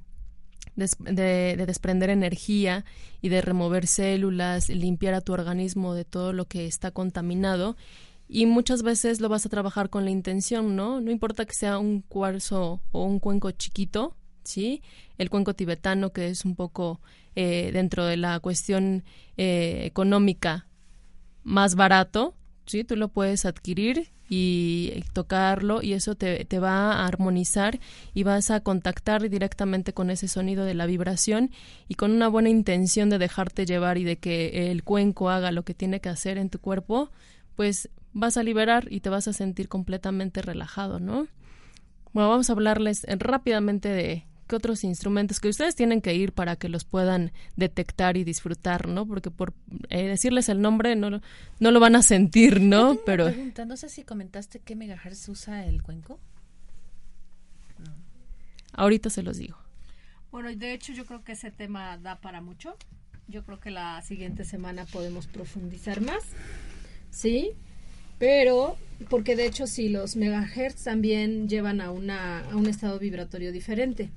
de, 0.76 1.64
desprender 1.66 2.10
energía 2.10 2.84
y 3.20 3.28
de 3.28 3.40
remover 3.40 3.86
células, 3.86 4.68
limpiar 4.68 5.14
a 5.14 5.20
tu 5.20 5.32
organismo 5.32 5.94
de 5.94 6.04
todo 6.04 6.32
lo 6.32 6.46
que 6.46 6.66
está 6.66 6.90
contaminado. 6.90 7.76
Y 8.28 8.46
muchas 8.46 8.82
veces 8.82 9.20
lo 9.20 9.28
vas 9.28 9.44
a 9.44 9.50
trabajar 9.50 9.90
con 9.90 10.04
la 10.04 10.10
intención, 10.10 10.76
¿no? 10.76 11.00
No 11.00 11.10
importa 11.10 11.44
que 11.44 11.54
sea 11.54 11.78
un 11.78 12.00
cuarzo 12.00 12.80
o 12.90 13.04
un 13.04 13.20
cuenco 13.20 13.50
chiquito, 13.50 14.16
¿sí? 14.44 14.82
El 15.18 15.30
cuenco 15.30 15.54
tibetano, 15.54 16.12
que 16.12 16.28
es 16.28 16.44
un 16.44 16.56
poco 16.56 17.00
eh, 17.36 17.70
dentro 17.72 18.06
de 18.06 18.16
la 18.16 18.40
cuestión 18.40 19.04
eh, 19.36 19.82
económica 19.84 20.66
más 21.42 21.74
barato, 21.74 22.34
¿sí? 22.66 22.82
Tú 22.84 22.96
lo 22.96 23.08
puedes 23.08 23.44
adquirir 23.44 24.13
y 24.28 25.04
tocarlo 25.12 25.82
y 25.82 25.92
eso 25.92 26.14
te, 26.14 26.44
te, 26.44 26.58
va 26.58 26.92
a 26.92 27.06
armonizar 27.06 27.78
y 28.14 28.22
vas 28.22 28.50
a 28.50 28.60
contactar 28.60 29.28
directamente 29.28 29.92
con 29.92 30.10
ese 30.10 30.28
sonido 30.28 30.64
de 30.64 30.74
la 30.74 30.86
vibración 30.86 31.50
y 31.88 31.94
con 31.94 32.10
una 32.10 32.28
buena 32.28 32.48
intención 32.48 33.10
de 33.10 33.18
dejarte 33.18 33.66
llevar 33.66 33.98
y 33.98 34.04
de 34.04 34.16
que 34.16 34.70
el 34.70 34.82
cuenco 34.82 35.30
haga 35.30 35.52
lo 35.52 35.64
que 35.64 35.74
tiene 35.74 36.00
que 36.00 36.08
hacer 36.08 36.38
en 36.38 36.50
tu 36.50 36.58
cuerpo, 36.58 37.10
pues 37.56 37.90
vas 38.12 38.36
a 38.36 38.42
liberar 38.42 38.86
y 38.90 39.00
te 39.00 39.10
vas 39.10 39.28
a 39.28 39.32
sentir 39.32 39.68
completamente 39.68 40.40
relajado, 40.40 41.00
¿no? 41.00 41.26
Bueno, 42.12 42.30
vamos 42.30 42.48
a 42.48 42.52
hablarles 42.52 43.04
rápidamente 43.18 43.88
de 43.88 44.24
qué 44.54 44.56
otros 44.56 44.84
instrumentos 44.84 45.40
que 45.40 45.48
ustedes 45.48 45.74
tienen 45.74 46.00
que 46.00 46.14
ir 46.14 46.32
para 46.32 46.54
que 46.54 46.68
los 46.68 46.84
puedan 46.84 47.32
detectar 47.56 48.16
y 48.16 48.22
disfrutar, 48.22 48.86
¿no? 48.86 49.04
Porque 49.04 49.30
por 49.30 49.52
eh, 49.88 50.06
decirles 50.06 50.48
el 50.48 50.60
nombre 50.60 50.94
no, 50.94 51.20
no 51.58 51.70
lo 51.70 51.80
van 51.80 51.96
a 51.96 52.02
sentir, 52.02 52.60
¿no? 52.60 52.96
Pero 53.04 53.26
pregunta, 53.26 53.64
no 53.64 53.76
sé 53.76 53.88
si 53.88 54.04
comentaste 54.04 54.60
qué 54.60 54.76
megahertz 54.76 55.28
usa 55.28 55.66
el 55.66 55.82
cuenco. 55.82 56.20
Ahorita 58.72 59.10
se 59.10 59.22
los 59.22 59.38
digo. 59.38 59.58
Bueno, 60.30 60.54
de 60.54 60.72
hecho 60.72 60.92
yo 60.92 61.04
creo 61.04 61.24
que 61.24 61.32
ese 61.32 61.50
tema 61.50 61.98
da 61.98 62.20
para 62.20 62.40
mucho. 62.40 62.76
Yo 63.26 63.44
creo 63.44 63.58
que 63.58 63.70
la 63.70 64.02
siguiente 64.02 64.44
semana 64.44 64.84
podemos 64.84 65.26
profundizar 65.26 66.00
más. 66.00 66.24
¿Sí? 67.10 67.52
Pero, 68.18 68.76
porque 69.10 69.34
de 69.34 69.46
hecho 69.46 69.66
sí, 69.66 69.88
los 69.88 70.14
megahertz 70.16 70.84
también 70.84 71.48
llevan 71.48 71.80
a, 71.80 71.90
una, 71.90 72.48
a 72.50 72.56
un 72.56 72.66
estado 72.68 72.98
vibratorio 72.98 73.50
diferente. 73.50 74.10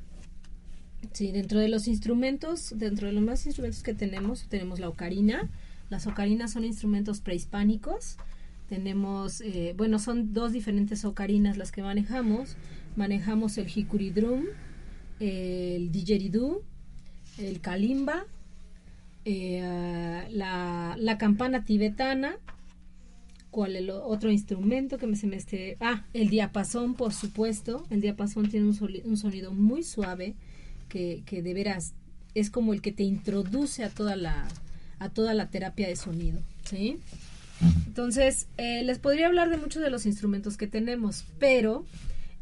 Sí, 1.13 1.31
dentro 1.31 1.59
de 1.59 1.67
los 1.67 1.87
instrumentos, 1.87 2.73
dentro 2.75 3.07
de 3.07 3.13
los 3.13 3.23
más 3.23 3.45
instrumentos 3.45 3.83
que 3.83 3.93
tenemos, 3.93 4.47
tenemos 4.49 4.79
la 4.79 4.89
ocarina. 4.89 5.49
Las 5.89 6.07
ocarinas 6.07 6.51
son 6.51 6.63
instrumentos 6.63 7.21
prehispánicos. 7.21 8.17
Tenemos, 8.67 9.41
eh, 9.41 9.73
bueno, 9.77 9.99
son 9.99 10.33
dos 10.33 10.51
diferentes 10.51 11.05
ocarinas 11.05 11.57
las 11.57 11.71
que 11.71 11.81
manejamos. 11.81 12.57
Manejamos 12.95 13.57
el 13.57 13.67
hikuri 13.73 14.09
drum, 14.09 14.43
el 15.19 15.91
didgeridoo, 15.91 16.63
el 17.37 17.61
kalimba, 17.61 18.25
eh, 19.23 20.27
la, 20.31 21.17
campana 21.17 21.63
tibetana. 21.63 22.37
¿Cuál 23.51 23.75
el 23.75 23.89
otro 23.89 24.29
instrumento 24.29 24.97
que 24.97 25.07
me 25.07 25.15
se 25.15 25.25
me 25.25 25.37
esté? 25.37 25.77
Ah, 25.79 26.05
el 26.13 26.29
diapasón, 26.29 26.95
por 26.95 27.13
supuesto. 27.13 27.85
El 27.89 28.01
diapasón 28.01 28.49
tiene 28.49 28.67
un 28.67 29.17
sonido 29.17 29.53
muy 29.53 29.83
suave 29.83 30.35
que, 30.87 31.23
que 31.25 31.41
de 31.41 31.53
veras 31.53 31.93
es 32.33 32.49
como 32.49 32.73
el 32.73 32.81
que 32.81 32.91
te 32.91 33.03
introduce 33.03 33.83
a 33.83 33.89
toda 33.89 34.15
la, 34.15 34.47
a 34.99 35.09
toda 35.09 35.33
la 35.33 35.49
terapia 35.49 35.87
de 35.87 35.95
sonido, 35.95 36.39
¿sí? 36.69 36.99
Entonces, 37.87 38.47
eh, 38.57 38.83
les 38.83 38.99
podría 38.99 39.27
hablar 39.27 39.49
de 39.49 39.57
muchos 39.57 39.81
de 39.81 39.89
los 39.89 40.05
instrumentos 40.05 40.57
que 40.57 40.67
tenemos, 40.67 41.25
pero 41.39 41.85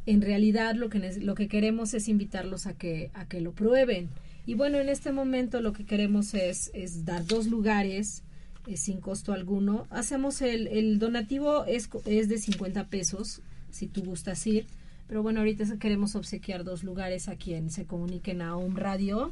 en 0.05 0.21
realidad 0.21 0.75
lo 0.75 0.89
que, 0.89 0.99
lo 1.21 1.35
que 1.35 1.47
queremos 1.47 1.93
es 1.93 2.09
invitarlos 2.09 2.67
a 2.67 2.73
que, 2.73 3.09
a 3.13 3.25
que 3.27 3.39
lo 3.39 3.53
prueben. 3.53 4.09
Y 4.45 4.55
bueno, 4.55 4.77
en 4.77 4.89
este 4.89 5.11
momento 5.11 5.61
lo 5.61 5.73
que 5.73 5.85
queremos 5.85 6.33
es, 6.33 6.71
es 6.73 7.05
dar 7.05 7.25
dos 7.25 7.47
lugares 7.47 8.23
eh, 8.67 8.75
sin 8.77 8.99
costo 8.99 9.31
alguno. 9.31 9.87
Hacemos 9.89 10.41
el, 10.41 10.67
el 10.67 10.99
donativo 10.99 11.65
es, 11.65 11.89
es 12.05 12.27
de 12.27 12.37
50 12.37 12.87
pesos, 12.89 13.41
si 13.71 13.87
tú 13.87 14.03
gustas 14.03 14.45
ir 14.45 14.67
pero 15.07 15.21
bueno, 15.21 15.39
ahorita 15.39 15.77
queremos 15.77 16.15
obsequiar 16.15 16.63
dos 16.63 16.83
lugares 16.83 17.27
a 17.27 17.35
quien 17.35 17.69
se 17.69 17.85
comuniquen 17.85 18.41
a 18.41 18.55
un 18.55 18.75
radio. 18.75 19.31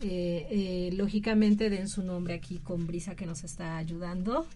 Eh, 0.00 0.46
eh, 0.50 0.90
lógicamente 0.94 1.70
den 1.70 1.88
su 1.88 2.02
nombre 2.02 2.34
aquí 2.34 2.58
con 2.58 2.86
Brisa 2.86 3.14
que 3.14 3.26
nos 3.26 3.44
está 3.44 3.76
ayudando. 3.76 4.46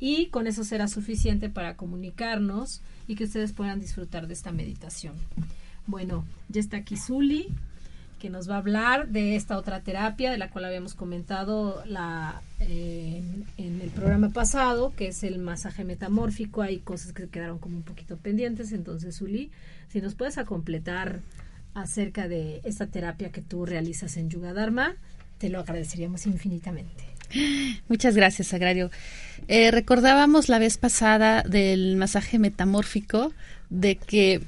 Y 0.00 0.26
con 0.26 0.46
eso 0.46 0.62
será 0.62 0.86
suficiente 0.86 1.48
para 1.48 1.76
comunicarnos 1.76 2.82
y 3.08 3.16
que 3.16 3.24
ustedes 3.24 3.52
puedan 3.52 3.80
disfrutar 3.80 4.28
de 4.28 4.34
esta 4.34 4.52
meditación. 4.52 5.14
Bueno, 5.86 6.24
ya 6.48 6.60
está 6.60 6.76
aquí 6.76 6.96
Zuli 6.96 7.48
que 8.18 8.30
nos 8.30 8.50
va 8.50 8.56
a 8.56 8.58
hablar 8.58 9.08
de 9.08 9.36
esta 9.36 9.56
otra 9.56 9.80
terapia 9.80 10.30
de 10.30 10.38
la 10.38 10.50
cual 10.50 10.64
habíamos 10.64 10.94
comentado 10.94 11.82
la, 11.86 12.42
eh, 12.60 13.22
en 13.56 13.80
el 13.80 13.90
programa 13.90 14.30
pasado, 14.30 14.92
que 14.96 15.08
es 15.08 15.22
el 15.22 15.38
masaje 15.38 15.84
metamórfico. 15.84 16.62
Hay 16.62 16.78
cosas 16.78 17.12
que 17.12 17.28
quedaron 17.28 17.58
como 17.58 17.76
un 17.76 17.82
poquito 17.82 18.16
pendientes, 18.16 18.72
entonces, 18.72 19.20
Uli, 19.20 19.50
si 19.88 20.00
nos 20.00 20.14
puedes 20.14 20.38
a 20.38 20.44
completar 20.44 21.20
acerca 21.74 22.28
de 22.28 22.60
esta 22.64 22.86
terapia 22.86 23.30
que 23.30 23.40
tú 23.40 23.64
realizas 23.64 24.16
en 24.16 24.30
Yuga 24.30 24.52
Dharma, 24.52 24.96
te 25.38 25.48
lo 25.48 25.60
agradeceríamos 25.60 26.26
infinitamente. 26.26 27.04
Muchas 27.88 28.14
gracias, 28.16 28.52
Agrario. 28.54 28.90
Eh, 29.46 29.70
recordábamos 29.70 30.48
la 30.48 30.58
vez 30.58 30.78
pasada 30.78 31.42
del 31.42 31.96
masaje 31.96 32.38
metamórfico 32.38 33.32
de 33.70 33.96
que 33.96 34.40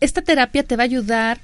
esta 0.00 0.22
terapia 0.22 0.62
te 0.62 0.76
va 0.76 0.84
a 0.84 0.84
ayudar 0.84 1.40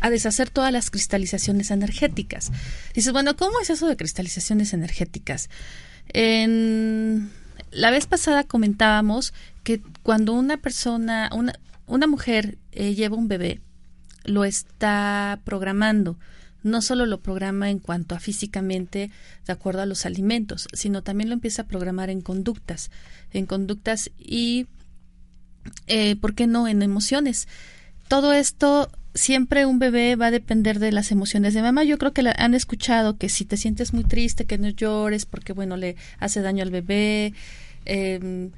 a 0.00 0.10
deshacer 0.10 0.50
todas 0.50 0.72
las 0.72 0.90
cristalizaciones 0.90 1.70
energéticas. 1.70 2.50
Dices, 2.94 3.12
bueno, 3.12 3.36
¿cómo 3.36 3.60
es 3.60 3.70
eso 3.70 3.86
de 3.86 3.96
cristalizaciones 3.96 4.72
energéticas? 4.72 5.48
En 6.08 7.30
la 7.70 7.90
vez 7.90 8.06
pasada 8.06 8.44
comentábamos 8.44 9.34
que 9.64 9.82
cuando 10.02 10.32
una 10.32 10.56
persona, 10.56 11.30
una, 11.34 11.54
una 11.86 12.06
mujer 12.06 12.58
eh, 12.72 12.94
lleva 12.94 13.16
un 13.16 13.28
bebé, 13.28 13.60
lo 14.24 14.44
está 14.44 15.40
programando. 15.44 16.18
No 16.62 16.82
solo 16.82 17.06
lo 17.06 17.20
programa 17.20 17.70
en 17.70 17.78
cuanto 17.78 18.14
a 18.14 18.20
físicamente, 18.20 19.10
de 19.46 19.52
acuerdo 19.52 19.82
a 19.82 19.86
los 19.86 20.04
alimentos, 20.04 20.66
sino 20.72 21.02
también 21.02 21.28
lo 21.28 21.34
empieza 21.34 21.62
a 21.62 21.66
programar 21.66 22.10
en 22.10 22.22
conductas, 22.22 22.90
en 23.32 23.46
conductas 23.46 24.10
y, 24.18 24.66
eh, 25.86 26.16
¿por 26.16 26.34
qué 26.34 26.46
no?, 26.46 26.66
en 26.66 26.82
emociones. 26.82 27.46
Todo 28.08 28.32
esto 28.32 28.90
siempre 29.16 29.66
un 29.66 29.78
bebé 29.78 30.14
va 30.16 30.26
a 30.26 30.30
depender 30.30 30.78
de 30.78 30.92
las 30.92 31.10
emociones 31.10 31.54
de 31.54 31.62
mamá. 31.62 31.84
Yo 31.84 31.98
creo 31.98 32.12
que 32.12 32.22
la, 32.22 32.34
han 32.38 32.54
escuchado 32.54 33.16
que 33.16 33.28
si 33.28 33.44
te 33.44 33.56
sientes 33.56 33.92
muy 33.92 34.04
triste, 34.04 34.44
que 34.44 34.58
no 34.58 34.68
llores 34.68 35.26
porque, 35.26 35.52
bueno, 35.52 35.76
le 35.76 35.96
hace 36.18 36.40
daño 36.42 36.62
al 36.62 36.70
bebé. 36.70 37.34
Em, 37.84 38.52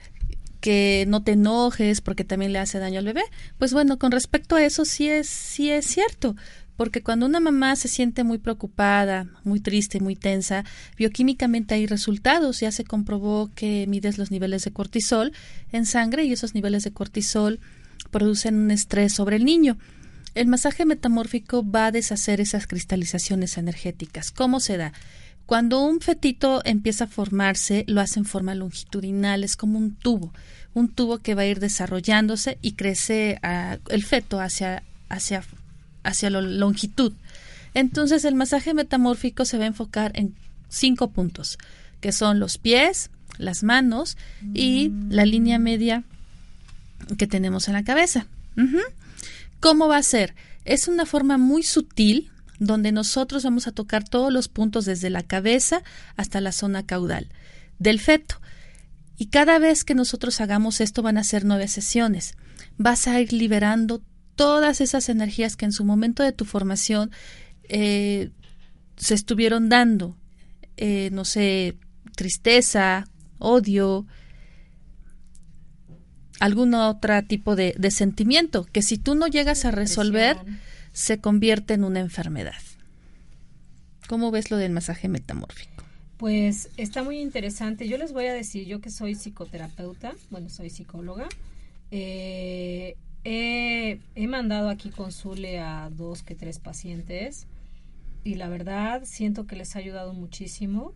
que 0.60 1.04
no 1.06 1.22
te 1.22 1.32
enojes 1.32 2.00
porque 2.00 2.24
también 2.24 2.52
le 2.52 2.58
hace 2.58 2.78
daño 2.78 2.98
al 2.98 3.04
bebé. 3.04 3.22
Pues 3.58 3.72
bueno, 3.72 3.98
con 3.98 4.10
respecto 4.10 4.56
a 4.56 4.64
eso 4.64 4.84
sí 4.84 5.08
es, 5.08 5.28
sí 5.28 5.70
es 5.70 5.86
cierto, 5.86 6.34
porque 6.76 7.02
cuando 7.02 7.26
una 7.26 7.40
mamá 7.40 7.76
se 7.76 7.88
siente 7.88 8.24
muy 8.24 8.38
preocupada, 8.38 9.26
muy 9.44 9.60
triste, 9.60 10.00
muy 10.00 10.16
tensa, 10.16 10.64
bioquímicamente 10.96 11.74
hay 11.74 11.86
resultados. 11.86 12.60
Ya 12.60 12.72
se 12.72 12.84
comprobó 12.84 13.50
que 13.54 13.86
mides 13.88 14.18
los 14.18 14.30
niveles 14.30 14.64
de 14.64 14.72
cortisol 14.72 15.32
en 15.72 15.86
sangre 15.86 16.24
y 16.24 16.32
esos 16.32 16.54
niveles 16.54 16.84
de 16.84 16.92
cortisol 16.92 17.60
producen 18.10 18.56
un 18.56 18.70
estrés 18.70 19.12
sobre 19.12 19.36
el 19.36 19.44
niño. 19.44 19.76
El 20.38 20.46
masaje 20.46 20.84
metamórfico 20.84 21.68
va 21.68 21.86
a 21.86 21.90
deshacer 21.90 22.40
esas 22.40 22.68
cristalizaciones 22.68 23.58
energéticas. 23.58 24.30
¿Cómo 24.30 24.60
se 24.60 24.76
da? 24.76 24.92
Cuando 25.46 25.84
un 25.84 26.00
fetito 26.00 26.62
empieza 26.64 27.04
a 27.04 27.08
formarse, 27.08 27.84
lo 27.88 28.00
hace 28.00 28.20
en 28.20 28.24
forma 28.24 28.54
longitudinal, 28.54 29.42
es 29.42 29.56
como 29.56 29.80
un 29.80 29.96
tubo, 29.96 30.32
un 30.74 30.90
tubo 30.90 31.18
que 31.18 31.34
va 31.34 31.42
a 31.42 31.46
ir 31.46 31.58
desarrollándose 31.58 32.56
y 32.62 32.74
crece 32.74 33.40
el 33.88 34.04
feto 34.04 34.38
hacia, 34.38 34.84
hacia, 35.08 35.42
hacia 36.04 36.30
la 36.30 36.40
longitud. 36.40 37.14
Entonces 37.74 38.24
el 38.24 38.36
masaje 38.36 38.74
metamórfico 38.74 39.44
se 39.44 39.58
va 39.58 39.64
a 39.64 39.68
enfocar 39.68 40.12
en 40.14 40.36
cinco 40.68 41.10
puntos, 41.10 41.58
que 42.00 42.12
son 42.12 42.38
los 42.38 42.58
pies, 42.58 43.10
las 43.38 43.64
manos 43.64 44.16
y 44.54 44.92
la 45.08 45.24
línea 45.24 45.58
media 45.58 46.04
que 47.16 47.26
tenemos 47.26 47.66
en 47.66 47.74
la 47.74 47.82
cabeza. 47.82 48.28
¿Cómo 49.60 49.88
va 49.88 49.96
a 49.96 50.02
ser? 50.02 50.34
Es 50.64 50.88
una 50.88 51.06
forma 51.06 51.38
muy 51.38 51.62
sutil 51.62 52.30
donde 52.58 52.92
nosotros 52.92 53.44
vamos 53.44 53.66
a 53.66 53.72
tocar 53.72 54.08
todos 54.08 54.32
los 54.32 54.48
puntos 54.48 54.84
desde 54.84 55.10
la 55.10 55.22
cabeza 55.22 55.82
hasta 56.16 56.40
la 56.40 56.52
zona 56.52 56.84
caudal 56.84 57.28
del 57.78 58.00
feto. 58.00 58.40
Y 59.16 59.26
cada 59.26 59.58
vez 59.58 59.84
que 59.84 59.94
nosotros 59.94 60.40
hagamos 60.40 60.80
esto 60.80 61.02
van 61.02 61.18
a 61.18 61.24
ser 61.24 61.44
nueve 61.44 61.68
sesiones. 61.68 62.34
Vas 62.76 63.08
a 63.08 63.20
ir 63.20 63.32
liberando 63.32 64.02
todas 64.36 64.80
esas 64.80 65.08
energías 65.08 65.56
que 65.56 65.64
en 65.64 65.72
su 65.72 65.84
momento 65.84 66.22
de 66.22 66.32
tu 66.32 66.44
formación 66.44 67.10
eh, 67.64 68.30
se 68.96 69.14
estuvieron 69.14 69.68
dando. 69.68 70.16
Eh, 70.76 71.10
no 71.12 71.24
sé, 71.24 71.76
tristeza, 72.14 73.06
odio, 73.38 74.06
algún 76.40 76.74
otro 76.74 77.22
tipo 77.24 77.56
de, 77.56 77.74
de, 77.78 77.90
sentimiento 77.90 78.64
que 78.64 78.82
si 78.82 78.98
tú 78.98 79.14
no 79.14 79.26
llegas 79.26 79.64
a 79.64 79.70
resolver, 79.70 80.36
se 80.92 81.18
convierte 81.18 81.74
en 81.74 81.84
una 81.84 82.00
enfermedad. 82.00 82.60
¿Cómo 84.08 84.30
ves 84.30 84.50
lo 84.50 84.56
del 84.56 84.72
masaje 84.72 85.08
metamórfico? 85.08 85.84
Pues 86.16 86.70
está 86.76 87.04
muy 87.04 87.20
interesante. 87.20 87.86
Yo 87.86 87.96
les 87.96 88.12
voy 88.12 88.26
a 88.26 88.32
decir, 88.32 88.66
yo 88.66 88.80
que 88.80 88.90
soy 88.90 89.14
psicoterapeuta, 89.14 90.14
bueno, 90.30 90.48
soy 90.48 90.70
psicóloga, 90.70 91.28
eh, 91.90 92.96
he, 93.24 94.00
he, 94.14 94.26
mandado 94.26 94.68
aquí 94.68 94.90
consule 94.90 95.60
a 95.60 95.90
dos 95.90 96.22
que 96.22 96.34
tres 96.34 96.58
pacientes 96.58 97.46
y 98.24 98.34
la 98.34 98.48
verdad 98.48 99.02
siento 99.04 99.46
que 99.46 99.56
les 99.56 99.76
ha 99.76 99.78
ayudado 99.78 100.12
muchísimo. 100.12 100.92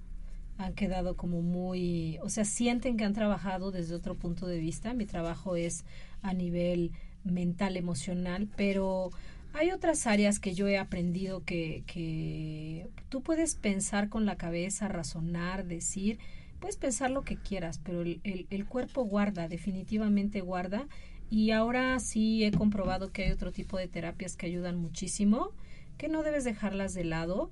Han 0.59 0.75
quedado 0.75 1.17
como 1.17 1.43
muy, 1.43 2.19
o 2.23 2.29
sea, 2.29 2.45
sienten 2.45 2.97
que 2.97 3.05
han 3.05 3.15
trabajado 3.15 3.71
desde 3.71 3.95
otro 3.95 4.15
punto 4.15 4.47
de 4.47 4.59
vista. 4.59 4.95
Mi 4.95 5.07
trabajo 5.07 5.57
es 5.57 5.85
a 6.23 6.35
nivel 6.35 6.93
mental, 7.25 7.77
emocional, 7.77 8.49
pero 8.57 9.11
hay 9.55 9.71
otras 9.71 10.07
áreas 10.07 10.39
que 10.39 10.55
yo 10.55 10.67
he 10.69 10.79
aprendido 10.79 11.45
que, 11.45 11.85
que 11.87 12.89
tú 13.09 13.23
puedes 13.23 13.55
pensar 13.55 14.09
con 14.09 14.25
la 14.25 14.37
cabeza, 14.37 14.89
razonar, 14.89 15.67
decir, 15.67 16.19
puedes 16.59 16.77
pensar 16.77 17.11
lo 17.11 17.23
que 17.23 17.37
quieras, 17.37 17.79
pero 17.83 18.03
el, 18.03 18.21
el, 18.23 18.67
cuerpo 18.67 19.05
guarda, 19.05 19.49
definitivamente 19.49 20.41
guarda. 20.41 20.87
Y 21.29 21.51
ahora 21.51 21.99
sí 21.99 22.45
he 22.45 22.53
comprobado 22.53 23.11
que 23.11 23.25
hay 23.25 23.33
otro 23.33 23.53
tipo 23.53 23.79
de 23.79 23.89
terapias 23.89 24.37
que 24.37 24.47
ayudan 24.47 24.77
muchísimo, 24.77 25.51
que 25.99 26.09
no 26.09 26.23
debes 26.23 26.45
dejarlas 26.45 26.95
de 26.95 27.05
lado. 27.05 27.51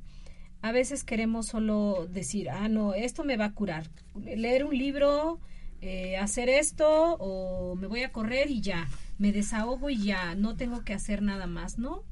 A 0.62 0.72
veces 0.72 1.04
queremos 1.04 1.46
solo 1.46 2.06
decir, 2.10 2.50
ah, 2.50 2.68
no, 2.68 2.94
esto 2.94 3.24
me 3.24 3.36
va 3.36 3.46
a 3.46 3.54
curar. 3.54 3.88
Leer 4.24 4.64
un 4.64 4.76
libro, 4.76 5.40
eh, 5.80 6.18
hacer 6.18 6.48
esto 6.48 7.16
o 7.18 7.74
me 7.76 7.86
voy 7.86 8.02
a 8.02 8.12
correr 8.12 8.50
y 8.50 8.60
ya 8.60 8.86
me 9.20 9.32
desahogo 9.32 9.90
y 9.90 10.02
ya, 10.02 10.34
no 10.34 10.56
tengo 10.56 10.82
que 10.82 10.94
hacer 10.94 11.22
nada 11.22 11.46
más, 11.46 11.78
¿no? 11.78 12.02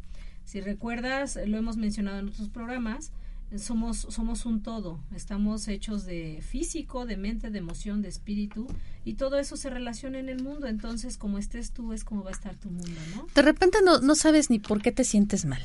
Si 0.44 0.60
recuerdas, 0.60 1.38
lo 1.46 1.56
hemos 1.56 1.78
mencionado 1.78 2.18
en 2.18 2.28
otros 2.28 2.50
programas, 2.50 3.12
somos, 3.56 4.06
somos 4.10 4.44
un 4.44 4.62
todo, 4.62 5.00
estamos 5.14 5.68
hechos 5.68 6.04
de 6.04 6.40
físico, 6.42 7.06
de 7.06 7.16
mente, 7.16 7.50
de 7.50 7.58
emoción, 7.58 8.02
de 8.02 8.08
espíritu, 8.08 8.66
y 9.06 9.14
todo 9.14 9.38
eso 9.38 9.56
se 9.56 9.70
relaciona 9.70 10.18
en 10.18 10.28
el 10.28 10.42
mundo, 10.42 10.66
entonces 10.66 11.16
como 11.16 11.38
estés 11.38 11.72
tú 11.72 11.94
es 11.94 12.04
como 12.04 12.22
va 12.22 12.30
a 12.30 12.34
estar 12.34 12.56
tu 12.56 12.68
mundo, 12.68 13.00
¿no? 13.16 13.26
De 13.34 13.42
repente 13.42 13.78
no, 13.82 14.00
no 14.00 14.14
sabes 14.14 14.50
ni 14.50 14.58
por 14.58 14.82
qué 14.82 14.92
te 14.92 15.04
sientes 15.04 15.46
mal. 15.46 15.62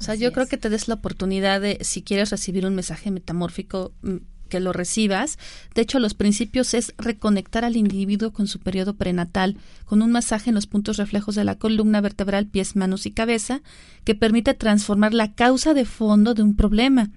O 0.00 0.04
sea, 0.04 0.14
yo 0.14 0.32
creo 0.32 0.46
que 0.46 0.56
te 0.56 0.70
des 0.70 0.88
la 0.88 0.94
oportunidad 0.94 1.60
de, 1.60 1.78
si 1.82 2.02
quieres 2.02 2.30
recibir 2.30 2.66
un 2.66 2.74
mensaje 2.74 3.10
metamórfico, 3.10 3.92
mm, 4.02 4.16
que 4.48 4.60
lo 4.60 4.72
recibas. 4.72 5.38
De 5.74 5.82
hecho, 5.82 5.98
los 5.98 6.14
principios 6.14 6.74
es 6.74 6.94
reconectar 6.98 7.64
al 7.64 7.76
individuo 7.76 8.32
con 8.32 8.46
su 8.46 8.60
periodo 8.60 8.94
prenatal, 8.94 9.56
con 9.84 10.02
un 10.02 10.12
masaje 10.12 10.50
en 10.50 10.54
los 10.54 10.66
puntos 10.66 10.96
reflejos 10.96 11.34
de 11.34 11.44
la 11.44 11.58
columna 11.58 12.00
vertebral, 12.00 12.46
pies, 12.46 12.76
manos 12.76 13.06
y 13.06 13.10
cabeza, 13.10 13.62
que 14.04 14.14
permite 14.14 14.54
transformar 14.54 15.14
la 15.14 15.34
causa 15.34 15.74
de 15.74 15.84
fondo 15.84 16.34
de 16.34 16.42
un 16.42 16.54
problema 16.54 17.10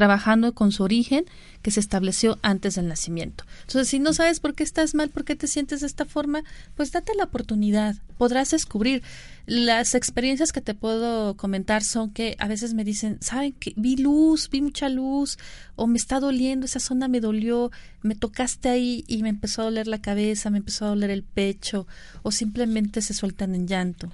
trabajando 0.00 0.54
con 0.54 0.72
su 0.72 0.82
origen 0.82 1.26
que 1.60 1.70
se 1.70 1.78
estableció 1.78 2.38
antes 2.40 2.76
del 2.76 2.88
nacimiento. 2.88 3.44
Entonces, 3.66 3.86
si 3.88 3.98
no 3.98 4.14
sabes 4.14 4.40
por 4.40 4.54
qué 4.54 4.62
estás 4.62 4.94
mal, 4.94 5.10
por 5.10 5.26
qué 5.26 5.36
te 5.36 5.46
sientes 5.46 5.80
de 5.80 5.86
esta 5.88 6.06
forma, 6.06 6.42
pues 6.74 6.90
date 6.90 7.12
la 7.14 7.24
oportunidad, 7.24 7.96
podrás 8.16 8.50
descubrir. 8.50 9.02
Las 9.44 9.94
experiencias 9.94 10.52
que 10.52 10.62
te 10.62 10.72
puedo 10.72 11.36
comentar 11.36 11.84
son 11.84 12.14
que 12.14 12.34
a 12.38 12.48
veces 12.48 12.72
me 12.72 12.82
dicen, 12.82 13.18
¿saben 13.20 13.52
que 13.52 13.74
vi 13.76 13.96
luz, 13.96 14.48
vi 14.48 14.62
mucha 14.62 14.88
luz, 14.88 15.36
o 15.76 15.86
me 15.86 15.98
está 15.98 16.18
doliendo, 16.18 16.64
esa 16.64 16.80
zona 16.80 17.06
me 17.06 17.20
dolió, 17.20 17.70
me 18.00 18.14
tocaste 18.14 18.70
ahí 18.70 19.04
y 19.06 19.22
me 19.22 19.28
empezó 19.28 19.60
a 19.60 19.64
doler 19.66 19.86
la 19.86 20.00
cabeza, 20.00 20.48
me 20.48 20.56
empezó 20.56 20.86
a 20.86 20.88
doler 20.88 21.10
el 21.10 21.24
pecho, 21.24 21.86
o 22.22 22.32
simplemente 22.32 23.02
se 23.02 23.12
sueltan 23.12 23.54
en 23.54 23.68
llanto. 23.68 24.10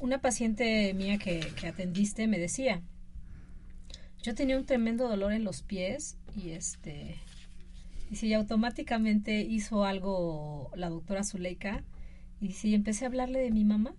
Una 0.00 0.20
paciente 0.20 0.92
mía 0.94 1.18
que, 1.18 1.38
que 1.54 1.68
atendiste 1.68 2.26
me 2.26 2.40
decía, 2.40 2.82
yo 4.22 4.34
tenía 4.34 4.56
un 4.56 4.66
tremendo 4.66 5.08
dolor 5.08 5.32
en 5.32 5.44
los 5.44 5.62
pies 5.62 6.16
y 6.36 6.50
este 6.50 7.16
y 8.10 8.16
si 8.16 8.32
automáticamente 8.32 9.40
hizo 9.40 9.84
algo 9.84 10.70
la 10.74 10.88
doctora 10.88 11.24
Zuleika 11.24 11.84
y 12.40 12.52
si 12.52 12.74
empecé 12.74 13.04
a 13.04 13.08
hablarle 13.08 13.40
de 13.40 13.50
mi 13.50 13.64
mamá 13.64 13.94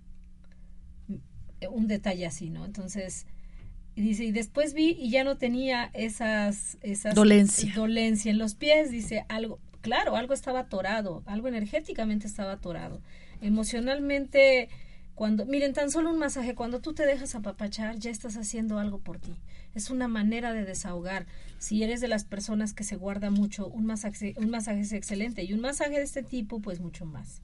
un 1.72 1.88
detalle 1.88 2.26
así 2.26 2.50
no 2.50 2.66
entonces 2.66 3.26
y 3.96 4.02
dice 4.02 4.26
y 4.26 4.32
después 4.32 4.74
vi 4.74 4.96
y 5.00 5.10
ya 5.10 5.24
no 5.24 5.38
tenía 5.38 5.90
esas 5.94 6.78
esas 6.82 7.16
dolencia. 7.16 7.74
dolencia 7.76 8.32
en 8.32 8.38
los 8.38 8.56
pies 8.56 8.92
dice 8.92 9.26
algo 9.30 9.60
claro 9.82 10.16
algo 10.16 10.34
estaba 10.34 10.62
atorado 10.62 11.24
algo 11.26 11.48
energéticamente 11.48 12.28
estaba 12.28 12.54
atorado 12.54 13.02
emocionalmente 13.42 14.70
cuando, 15.20 15.46
miren, 15.46 15.74
tan 15.74 15.92
solo 15.92 16.12
un 16.12 16.18
masaje, 16.18 16.56
cuando 16.56 16.80
tú 16.80 16.94
te 16.94 17.06
dejas 17.06 17.36
apapachar, 17.36 18.00
ya 18.00 18.10
estás 18.10 18.38
haciendo 18.38 18.80
algo 18.80 19.00
por 19.00 19.20
ti. 19.20 19.36
Es 19.76 19.90
una 19.90 20.08
manera 20.08 20.54
de 20.54 20.64
desahogar. 20.64 21.26
Si 21.58 21.84
eres 21.84 22.00
de 22.00 22.08
las 22.08 22.24
personas 22.24 22.74
que 22.74 22.86
se 22.86 22.96
guarda 22.96 23.30
mucho, 23.30 23.68
un 23.68 23.86
masaje, 23.86 24.34
un 24.38 24.50
masaje 24.50 24.80
es 24.80 24.94
excelente 24.94 25.44
y 25.44 25.52
un 25.52 25.60
masaje 25.60 25.98
de 25.98 26.04
este 26.04 26.24
tipo, 26.24 26.62
pues 26.62 26.80
mucho 26.80 27.06
más. 27.06 27.42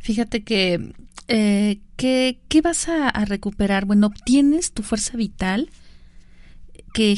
Fíjate 0.00 0.42
que, 0.42 0.92
eh, 1.28 1.78
¿qué, 1.94 2.60
vas 2.60 2.88
a, 2.88 3.24
recuperar? 3.24 3.84
Bueno, 3.84 4.08
obtienes 4.08 4.72
tu 4.72 4.82
fuerza 4.82 5.16
vital, 5.16 5.70
que 6.92 7.16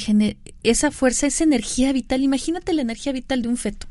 esa 0.64 0.90
fuerza, 0.90 1.28
esa 1.28 1.44
energía 1.44 1.94
vital. 1.94 2.20
Imagínate 2.20 2.74
la 2.74 2.82
energía 2.82 3.12
vital 3.12 3.40
de 3.40 3.48
un 3.48 3.56
feto 3.56 3.86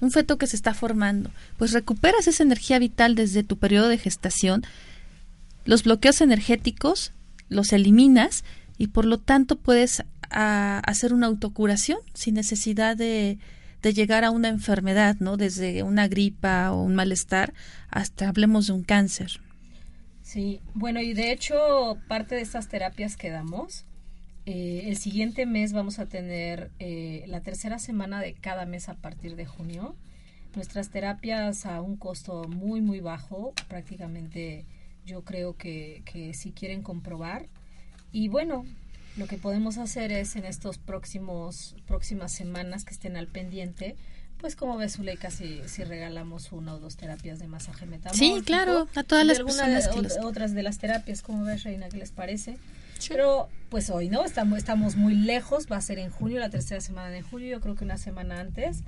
un 0.00 0.10
feto 0.10 0.38
que 0.38 0.46
se 0.46 0.56
está 0.56 0.74
formando, 0.74 1.30
pues 1.58 1.72
recuperas 1.72 2.26
esa 2.26 2.42
energía 2.42 2.78
vital 2.78 3.14
desde 3.14 3.42
tu 3.42 3.58
periodo 3.58 3.88
de 3.88 3.98
gestación, 3.98 4.64
los 5.64 5.84
bloqueos 5.84 6.20
energéticos 6.20 7.12
los 7.50 7.72
eliminas 7.74 8.44
y 8.78 8.86
por 8.86 9.04
lo 9.04 9.18
tanto 9.18 9.56
puedes 9.56 10.02
hacer 10.30 11.12
una 11.12 11.26
autocuración 11.26 11.98
sin 12.14 12.34
necesidad 12.34 12.96
de, 12.96 13.38
de 13.82 13.92
llegar 13.92 14.24
a 14.24 14.30
una 14.30 14.48
enfermedad, 14.48 15.16
¿no? 15.18 15.36
Desde 15.36 15.82
una 15.82 16.06
gripa 16.06 16.72
o 16.72 16.80
un 16.80 16.94
malestar 16.94 17.52
hasta 17.90 18.28
hablemos 18.28 18.68
de 18.68 18.72
un 18.72 18.84
cáncer. 18.84 19.40
Sí, 20.22 20.60
bueno, 20.74 21.00
y 21.00 21.12
de 21.12 21.32
hecho 21.32 21.98
parte 22.06 22.36
de 22.36 22.42
estas 22.42 22.68
terapias 22.68 23.16
que 23.16 23.30
damos 23.30 23.84
eh, 24.46 24.84
el 24.86 24.96
siguiente 24.96 25.46
mes 25.46 25.72
vamos 25.72 25.98
a 25.98 26.06
tener 26.06 26.70
eh, 26.78 27.24
la 27.26 27.40
tercera 27.40 27.78
semana 27.78 28.20
de 28.20 28.34
cada 28.34 28.66
mes 28.66 28.88
a 28.88 28.94
partir 28.94 29.36
de 29.36 29.46
junio. 29.46 29.94
Nuestras 30.54 30.90
terapias 30.90 31.66
a 31.66 31.80
un 31.80 31.96
costo 31.96 32.44
muy, 32.48 32.80
muy 32.80 33.00
bajo, 33.00 33.52
prácticamente 33.68 34.64
yo 35.06 35.22
creo 35.22 35.56
que, 35.56 36.02
que 36.04 36.34
si 36.34 36.52
quieren 36.52 36.82
comprobar. 36.82 37.46
Y 38.12 38.28
bueno, 38.28 38.64
lo 39.16 39.26
que 39.26 39.36
podemos 39.36 39.78
hacer 39.78 40.12
es 40.12 40.36
en 40.36 40.44
estos 40.44 40.78
próximos 40.78 41.76
próximas 41.86 42.32
semanas 42.32 42.84
que 42.84 42.94
estén 42.94 43.16
al 43.16 43.26
pendiente, 43.26 43.96
Pues 44.38 44.56
como 44.56 44.78
ves, 44.78 44.96
Zuleika, 44.96 45.30
si, 45.30 45.60
si 45.66 45.84
regalamos 45.84 46.50
una 46.50 46.74
o 46.74 46.80
dos 46.80 46.96
terapias 46.96 47.38
de 47.38 47.46
masaje 47.46 47.84
metamórfico. 47.84 48.36
Sí, 48.36 48.42
claro, 48.42 48.88
a 48.94 49.02
todas 49.02 49.26
las 49.26 49.38
personas 49.38 49.86
de, 49.86 49.94
que 49.94 50.02
los... 50.02 50.16
otras 50.24 50.54
de 50.54 50.62
las 50.62 50.78
terapias, 50.78 51.20
como 51.20 51.44
ves, 51.44 51.62
Reina, 51.64 51.90
¿qué 51.90 51.98
les 51.98 52.10
parece? 52.10 52.56
Pero 53.08 53.48
pues 53.68 53.90
hoy, 53.90 54.08
¿no? 54.08 54.24
Estamos, 54.24 54.58
estamos 54.58 54.96
muy 54.96 55.14
lejos, 55.14 55.66
va 55.70 55.76
a 55.76 55.80
ser 55.80 55.98
en 55.98 56.10
junio, 56.10 56.40
la 56.40 56.50
tercera 56.50 56.80
semana 56.80 57.10
de 57.10 57.22
julio, 57.22 57.48
yo 57.48 57.60
creo 57.60 57.74
que 57.74 57.84
una 57.84 57.98
semana 57.98 58.40
antes. 58.40 58.82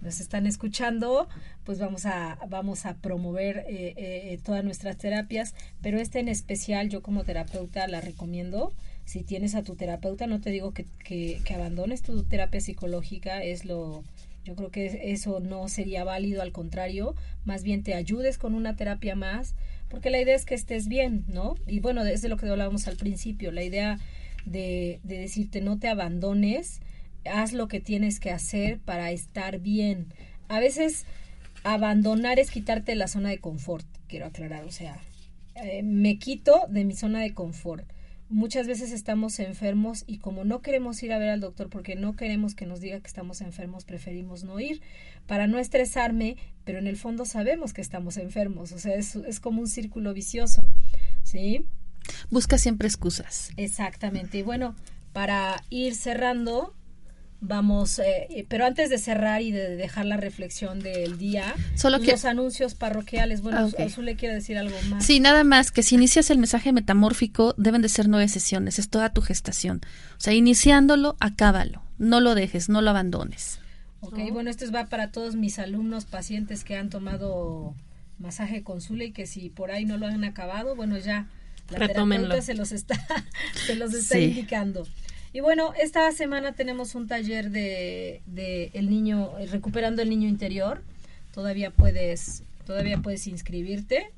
Nos 0.00 0.20
están 0.20 0.46
escuchando, 0.46 1.28
pues 1.64 1.80
vamos 1.80 2.06
a, 2.06 2.38
vamos 2.48 2.86
a 2.86 2.94
promover 2.98 3.64
eh, 3.68 3.94
eh, 3.96 4.38
todas 4.44 4.62
nuestras 4.62 4.96
terapias, 4.96 5.54
pero 5.82 5.98
este 5.98 6.20
en 6.20 6.28
especial 6.28 6.88
yo 6.88 7.02
como 7.02 7.24
terapeuta 7.24 7.88
la 7.88 8.00
recomiendo. 8.00 8.72
Si 9.04 9.24
tienes 9.24 9.56
a 9.56 9.64
tu 9.64 9.74
terapeuta, 9.74 10.28
no 10.28 10.40
te 10.40 10.50
digo 10.50 10.72
que, 10.72 10.86
que, 11.02 11.40
que 11.44 11.54
abandones 11.54 12.02
tu 12.02 12.22
terapia 12.22 12.60
psicológica, 12.60 13.42
es 13.42 13.64
lo, 13.64 14.04
yo 14.48 14.54
creo 14.54 14.70
que 14.70 15.12
eso 15.12 15.40
no 15.40 15.68
sería 15.68 16.04
válido, 16.04 16.40
al 16.40 16.52
contrario, 16.52 17.14
más 17.44 17.64
bien 17.64 17.82
te 17.82 17.92
ayudes 17.92 18.38
con 18.38 18.54
una 18.54 18.76
terapia 18.76 19.14
más, 19.14 19.54
porque 19.88 20.10
la 20.10 20.20
idea 20.20 20.34
es 20.34 20.44
que 20.44 20.54
estés 20.54 20.88
bien, 20.88 21.24
¿no? 21.28 21.54
Y 21.66 21.80
bueno, 21.80 22.04
desde 22.04 22.28
lo 22.28 22.36
que 22.36 22.48
hablábamos 22.48 22.88
al 22.88 22.96
principio, 22.96 23.52
la 23.52 23.62
idea 23.62 23.98
de, 24.44 25.00
de 25.02 25.18
decirte 25.18 25.60
no 25.60 25.78
te 25.78 25.88
abandones, 25.88 26.80
haz 27.24 27.52
lo 27.52 27.68
que 27.68 27.80
tienes 27.80 28.20
que 28.20 28.30
hacer 28.30 28.78
para 28.78 29.10
estar 29.10 29.58
bien. 29.58 30.06
A 30.48 30.60
veces 30.60 31.04
abandonar 31.64 32.38
es 32.38 32.50
quitarte 32.50 32.94
la 32.94 33.08
zona 33.08 33.30
de 33.30 33.38
confort, 33.38 33.86
quiero 34.06 34.26
aclarar, 34.26 34.64
o 34.64 34.70
sea, 34.70 34.98
eh, 35.54 35.82
me 35.82 36.18
quito 36.18 36.66
de 36.68 36.84
mi 36.84 36.94
zona 36.94 37.20
de 37.20 37.34
confort 37.34 37.84
muchas 38.28 38.66
veces 38.66 38.92
estamos 38.92 39.38
enfermos 39.38 40.04
y 40.06 40.18
como 40.18 40.44
no 40.44 40.60
queremos 40.60 41.02
ir 41.02 41.12
a 41.12 41.18
ver 41.18 41.30
al 41.30 41.40
doctor 41.40 41.68
porque 41.68 41.96
no 41.96 42.16
queremos 42.16 42.54
que 42.54 42.66
nos 42.66 42.80
diga 42.80 43.00
que 43.00 43.06
estamos 43.06 43.40
enfermos, 43.40 43.84
preferimos 43.84 44.44
no 44.44 44.60
ir 44.60 44.82
para 45.26 45.46
no 45.46 45.58
estresarme, 45.58 46.36
pero 46.64 46.78
en 46.78 46.86
el 46.86 46.96
fondo 46.96 47.24
sabemos 47.24 47.72
que 47.72 47.80
estamos 47.80 48.16
enfermos, 48.16 48.72
o 48.72 48.78
sea, 48.78 48.94
es, 48.94 49.16
es 49.16 49.40
como 49.40 49.60
un 49.60 49.68
círculo 49.68 50.12
vicioso, 50.12 50.64
¿sí? 51.22 51.66
Busca 52.30 52.58
siempre 52.58 52.88
excusas. 52.88 53.50
Exactamente, 53.56 54.38
y 54.38 54.42
bueno, 54.42 54.74
para 55.12 55.62
ir 55.70 55.94
cerrando, 55.94 56.74
vamos, 57.40 57.98
eh, 58.00 58.46
pero 58.48 58.66
antes 58.66 58.90
de 58.90 58.98
cerrar 58.98 59.42
y 59.42 59.52
de 59.52 59.76
dejar 59.76 60.06
la 60.06 60.16
reflexión 60.16 60.80
del 60.80 61.18
día, 61.18 61.54
Solo 61.76 61.98
los 61.98 62.24
anuncios 62.24 62.74
parroquiales, 62.74 63.42
bueno, 63.42 63.58
Ah, 63.58 63.64
ok. 63.66 63.98
le 63.98 64.16
quiere 64.16 64.34
decir 64.34 64.58
algo 64.58 64.76
más. 64.88 65.04
Sí, 65.04 65.20
nada 65.20 65.44
más 65.44 65.70
que 65.70 65.82
si 65.82 65.94
inicias 65.94 66.30
el 66.30 66.38
mensaje 66.38 66.72
metamórfico 66.72 67.54
deben 67.56 67.82
de 67.82 67.88
ser 67.88 68.08
nueve 68.08 68.28
sesiones, 68.28 68.78
es 68.78 68.88
toda 68.88 69.12
tu 69.12 69.20
gestación. 69.22 69.80
O 70.16 70.20
sea, 70.20 70.32
iniciándolo, 70.34 71.16
acábalo, 71.20 71.82
no 71.98 72.20
lo 72.20 72.34
dejes, 72.34 72.68
no 72.68 72.82
lo 72.82 72.90
abandones. 72.90 73.60
Ok, 74.00 74.18
bueno, 74.32 74.50
esto 74.50 74.64
es 74.64 74.74
va 74.74 74.86
para 74.86 75.10
todos 75.10 75.34
mis 75.36 75.58
alumnos, 75.58 76.04
pacientes 76.04 76.62
que 76.64 76.76
han 76.76 76.88
tomado 76.90 77.74
masaje 78.18 78.62
con 78.64 78.80
Zule 78.80 79.06
y 79.06 79.10
que 79.12 79.26
si 79.26 79.48
por 79.48 79.70
ahí 79.70 79.84
no 79.84 79.96
lo 79.96 80.06
han 80.06 80.24
acabado, 80.24 80.74
bueno, 80.76 80.98
ya 80.98 81.26
la 81.70 81.78
Retómenlo. 81.78 82.28
terapeuta 82.28 82.44
se 82.46 82.54
los 82.54 82.72
está, 82.72 82.94
se 83.66 83.74
los 83.76 83.94
está 83.94 84.16
Sí. 84.16 84.24
indicando. 84.24 84.86
Y 85.32 85.40
bueno, 85.40 85.74
esta 85.78 86.10
semana 86.12 86.52
tenemos 86.52 86.94
un 86.94 87.06
taller 87.06 87.50
de, 87.50 88.22
el 88.72 88.90
niño, 88.90 89.38
eh, 89.38 89.46
recuperando 89.46 90.02
el 90.02 90.08
niño 90.08 90.28
interior. 90.28 90.82
Todavía 91.32 91.70
puedes, 91.70 92.42
todavía 92.66 92.98
puedes 92.98 93.26
inscribirte. 93.26 94.10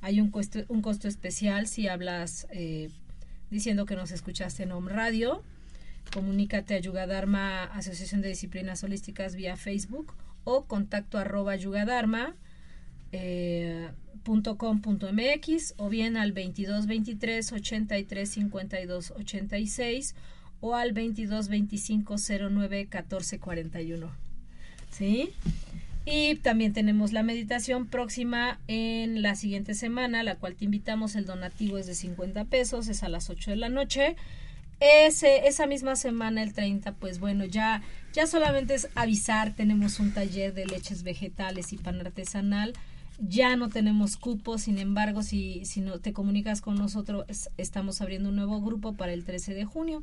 Hay 0.00 0.20
un 0.20 0.30
costo, 0.30 0.60
un 0.68 0.82
costo 0.82 1.08
especial 1.08 1.66
si 1.66 1.88
hablas 1.88 2.46
eh, 2.50 2.90
diciendo 3.50 3.86
que 3.86 3.96
nos 3.96 4.10
escuchaste 4.10 4.64
en 4.64 4.72
Home 4.72 4.92
Radio. 4.92 5.42
Comunícate 6.12 6.74
a 6.74 6.78
Yugadharma 6.78 7.64
Asociación 7.64 8.20
de 8.20 8.28
Disciplinas 8.28 8.84
Holísticas 8.84 9.34
vía 9.34 9.56
Facebook 9.56 10.14
o 10.44 10.64
contacto 10.64 11.18
arroba 11.18 11.56
yugadharma 11.56 12.34
eh, 13.12 13.90
punto 14.22 14.56
com 14.56 14.80
punto 14.80 15.12
mx 15.12 15.74
o 15.76 15.88
bien 15.88 16.16
al 16.16 16.32
22 16.32 16.86
23 16.86 17.52
83 17.52 18.28
52 18.28 19.10
86 19.12 20.14
o 20.60 20.74
al 20.74 20.92
22 20.92 21.48
25 21.48 22.16
09 22.50 22.86
14 22.86 23.38
41 23.38 24.10
¿sí? 24.90 25.30
Y 26.10 26.36
también 26.36 26.72
tenemos 26.72 27.12
la 27.12 27.22
meditación 27.22 27.86
próxima 27.86 28.58
en 28.66 29.20
la 29.20 29.34
siguiente 29.34 29.74
semana, 29.74 30.22
la 30.22 30.36
cual 30.36 30.54
te 30.54 30.64
invitamos. 30.64 31.14
El 31.16 31.26
donativo 31.26 31.76
es 31.76 31.86
de 31.86 31.94
50 31.94 32.46
pesos, 32.46 32.88
es 32.88 33.02
a 33.02 33.10
las 33.10 33.28
8 33.28 33.50
de 33.50 33.56
la 33.58 33.68
noche. 33.68 34.16
Ese, 34.80 35.46
esa 35.48 35.66
misma 35.66 35.96
semana, 35.96 36.42
el 36.42 36.54
30, 36.54 36.92
pues 36.92 37.18
bueno, 37.18 37.44
ya, 37.44 37.82
ya 38.14 38.26
solamente 38.26 38.74
es 38.74 38.88
avisar, 38.94 39.54
tenemos 39.54 39.98
un 40.00 40.12
taller 40.14 40.54
de 40.54 40.64
leches 40.66 41.02
vegetales 41.02 41.72
y 41.74 41.76
pan 41.76 42.00
artesanal. 42.00 42.72
Ya 43.20 43.56
no 43.56 43.68
tenemos 43.68 44.16
cupos, 44.16 44.62
sin 44.62 44.78
embargo, 44.78 45.22
si, 45.22 45.64
si 45.66 45.80
no 45.82 45.98
te 45.98 46.12
comunicas 46.14 46.60
con 46.62 46.76
nosotros, 46.76 47.24
es- 47.28 47.50
estamos 47.58 48.00
abriendo 48.00 48.28
un 48.30 48.36
nuevo 48.36 48.62
grupo 48.62 48.94
para 48.94 49.12
el 49.12 49.24
13 49.24 49.52
de 49.52 49.64
junio. 49.66 50.02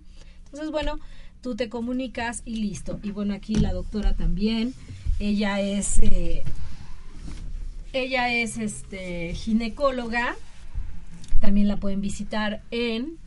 Entonces, 0.55 0.71
bueno, 0.71 1.01
tú 1.41 1.57
te 1.57 1.67
comunicas 1.67 2.41
y 2.45 2.55
listo. 2.55 2.97
Y 3.03 3.11
bueno, 3.11 3.33
aquí 3.33 3.55
la 3.55 3.73
doctora 3.73 4.15
también. 4.15 4.73
Ella 5.19 5.59
es, 5.59 5.99
eh, 6.01 6.43
ella 7.91 8.33
es 8.33 8.57
este 8.57 9.33
ginecóloga. 9.33 10.37
También 11.39 11.67
la 11.67 11.77
pueden 11.77 12.01
visitar 12.01 12.61
en 12.71 13.17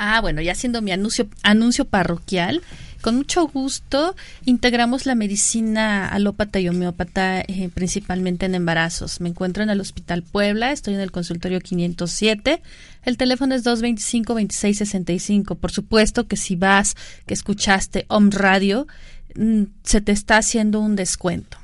Ah, 0.00 0.20
bueno, 0.20 0.40
ya 0.40 0.52
haciendo 0.52 0.80
mi 0.80 0.92
anuncio, 0.92 1.28
anuncio 1.42 1.84
parroquial, 1.84 2.62
con 3.00 3.16
mucho 3.16 3.48
gusto 3.48 4.14
integramos 4.44 5.06
la 5.06 5.16
medicina 5.16 6.08
alópata 6.08 6.60
y 6.60 6.68
homeópata 6.68 7.40
eh, 7.40 7.68
principalmente 7.74 8.46
en 8.46 8.54
embarazos. 8.54 9.20
Me 9.20 9.28
encuentro 9.28 9.64
en 9.64 9.70
el 9.70 9.80
Hospital 9.80 10.22
Puebla, 10.22 10.70
estoy 10.70 10.94
en 10.94 11.00
el 11.00 11.10
consultorio 11.10 11.60
507. 11.60 12.62
El 13.04 13.16
teléfono 13.16 13.56
es 13.56 13.64
225-2665. 13.64 15.56
Por 15.56 15.72
supuesto 15.72 16.28
que 16.28 16.36
si 16.36 16.54
vas, 16.54 16.94
que 17.26 17.34
escuchaste 17.34 18.04
Om 18.08 18.30
Radio, 18.30 18.86
mm, 19.34 19.64
se 19.82 20.00
te 20.00 20.12
está 20.12 20.36
haciendo 20.36 20.78
un 20.78 20.94
descuento. 20.94 21.58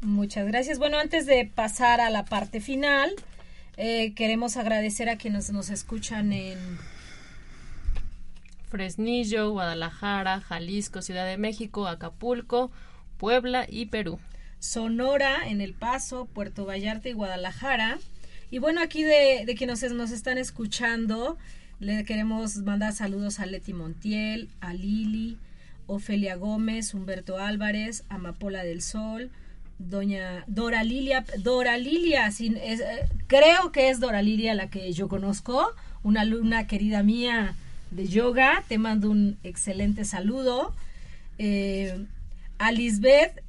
Muchas 0.00 0.46
gracias. 0.46 0.78
Bueno, 0.78 0.98
antes 0.98 1.26
de 1.26 1.50
pasar 1.52 2.00
a 2.00 2.08
la 2.10 2.24
parte 2.24 2.60
final, 2.60 3.10
eh, 3.82 4.12
queremos 4.12 4.58
agradecer 4.58 5.08
a 5.08 5.16
quienes 5.16 5.50
nos 5.52 5.70
escuchan 5.70 6.34
en 6.34 6.58
Fresnillo, 8.68 9.52
Guadalajara, 9.52 10.42
Jalisco, 10.42 11.00
Ciudad 11.00 11.24
de 11.24 11.38
México, 11.38 11.88
Acapulco, 11.88 12.70
Puebla 13.16 13.64
y 13.66 13.86
Perú. 13.86 14.18
Sonora, 14.58 15.48
en 15.48 15.62
El 15.62 15.72
Paso, 15.72 16.26
Puerto 16.26 16.66
Vallarta 16.66 17.08
y 17.08 17.14
Guadalajara. 17.14 17.98
Y 18.50 18.58
bueno, 18.58 18.82
aquí 18.82 19.02
de, 19.02 19.44
de 19.46 19.54
quienes 19.54 19.82
nos, 19.82 19.92
nos 19.92 20.10
están 20.10 20.36
escuchando, 20.36 21.38
le 21.78 22.04
queremos 22.04 22.58
mandar 22.58 22.92
saludos 22.92 23.40
a 23.40 23.46
Leti 23.46 23.72
Montiel, 23.72 24.50
a 24.60 24.74
Lili, 24.74 25.38
Ofelia 25.86 26.36
Gómez, 26.36 26.92
Humberto 26.92 27.38
Álvarez, 27.38 28.04
Amapola 28.10 28.62
del 28.62 28.82
Sol, 28.82 29.30
doña 29.88 30.44
Dora 30.46 30.84
Lilia, 30.84 31.24
Dora 31.38 31.76
Lilia, 31.78 32.30
sin- 32.30 32.56
es, 32.58 32.80
eh, 32.80 33.08
creo 33.26 33.72
que 33.72 33.88
es 33.88 33.98
Dora 33.98 34.20
Lilia 34.22 34.54
la 34.54 34.68
que 34.68 34.92
yo 34.92 35.08
conozco, 35.08 35.72
una 36.02 36.20
alumna 36.20 36.66
querida 36.66 37.02
mía 37.02 37.54
de 37.90 38.06
yoga, 38.06 38.62
te 38.68 38.78
mando 38.78 39.10
un 39.10 39.38
excelente 39.42 40.04
saludo. 40.04 40.74
Eh, 41.38 42.04
a 42.58 42.72
Lisbeth, 42.72 43.42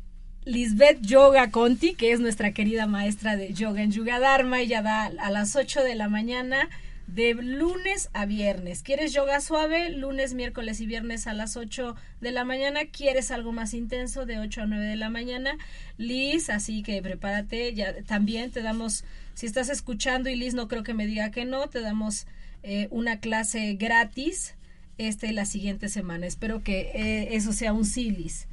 Lisbeth 0.45 1.01
Yoga 1.01 1.51
Conti, 1.51 1.93
que 1.93 2.11
es 2.13 2.19
nuestra 2.19 2.51
querida 2.53 2.87
maestra 2.87 3.35
de 3.35 3.53
yoga 3.53 3.83
en 3.83 3.91
Yuga 3.91 4.19
Dharma, 4.19 4.61
ella 4.61 4.81
da 4.81 5.05
a 5.05 5.29
las 5.29 5.55
8 5.55 5.83
de 5.83 5.95
la 5.95 6.07
mañana 6.09 6.69
de 7.13 7.33
lunes 7.33 8.09
a 8.13 8.25
viernes. 8.25 8.83
¿Quieres 8.83 9.13
yoga 9.13 9.41
suave? 9.41 9.89
Lunes, 9.89 10.33
miércoles 10.33 10.79
y 10.79 10.85
viernes 10.85 11.27
a 11.27 11.33
las 11.33 11.57
8 11.57 11.95
de 12.21 12.31
la 12.31 12.45
mañana. 12.45 12.85
¿Quieres 12.85 13.31
algo 13.31 13.51
más 13.51 13.73
intenso? 13.73 14.25
De 14.25 14.39
8 14.39 14.61
a 14.61 14.65
9 14.65 14.85
de 14.85 14.95
la 14.95 15.09
mañana. 15.09 15.57
Liz, 15.97 16.49
así 16.49 16.83
que 16.83 17.01
prepárate. 17.01 17.73
Ya 17.73 18.01
también 18.03 18.51
te 18.51 18.61
damos, 18.61 19.03
si 19.33 19.45
estás 19.45 19.69
escuchando 19.69 20.29
y 20.29 20.35
Liz 20.35 20.53
no 20.53 20.69
creo 20.69 20.83
que 20.83 20.93
me 20.93 21.05
diga 21.05 21.31
que 21.31 21.43
no, 21.43 21.67
te 21.67 21.81
damos 21.81 22.27
eh, 22.63 22.87
una 22.91 23.19
clase 23.19 23.73
gratis 23.73 24.55
este 24.97 25.33
la 25.33 25.45
siguiente 25.45 25.89
semana. 25.89 26.27
Espero 26.27 26.63
que 26.63 26.91
eh, 26.93 27.35
eso 27.35 27.51
sea 27.51 27.73
un 27.73 27.85
sí, 27.85 28.11
Liz. 28.11 28.47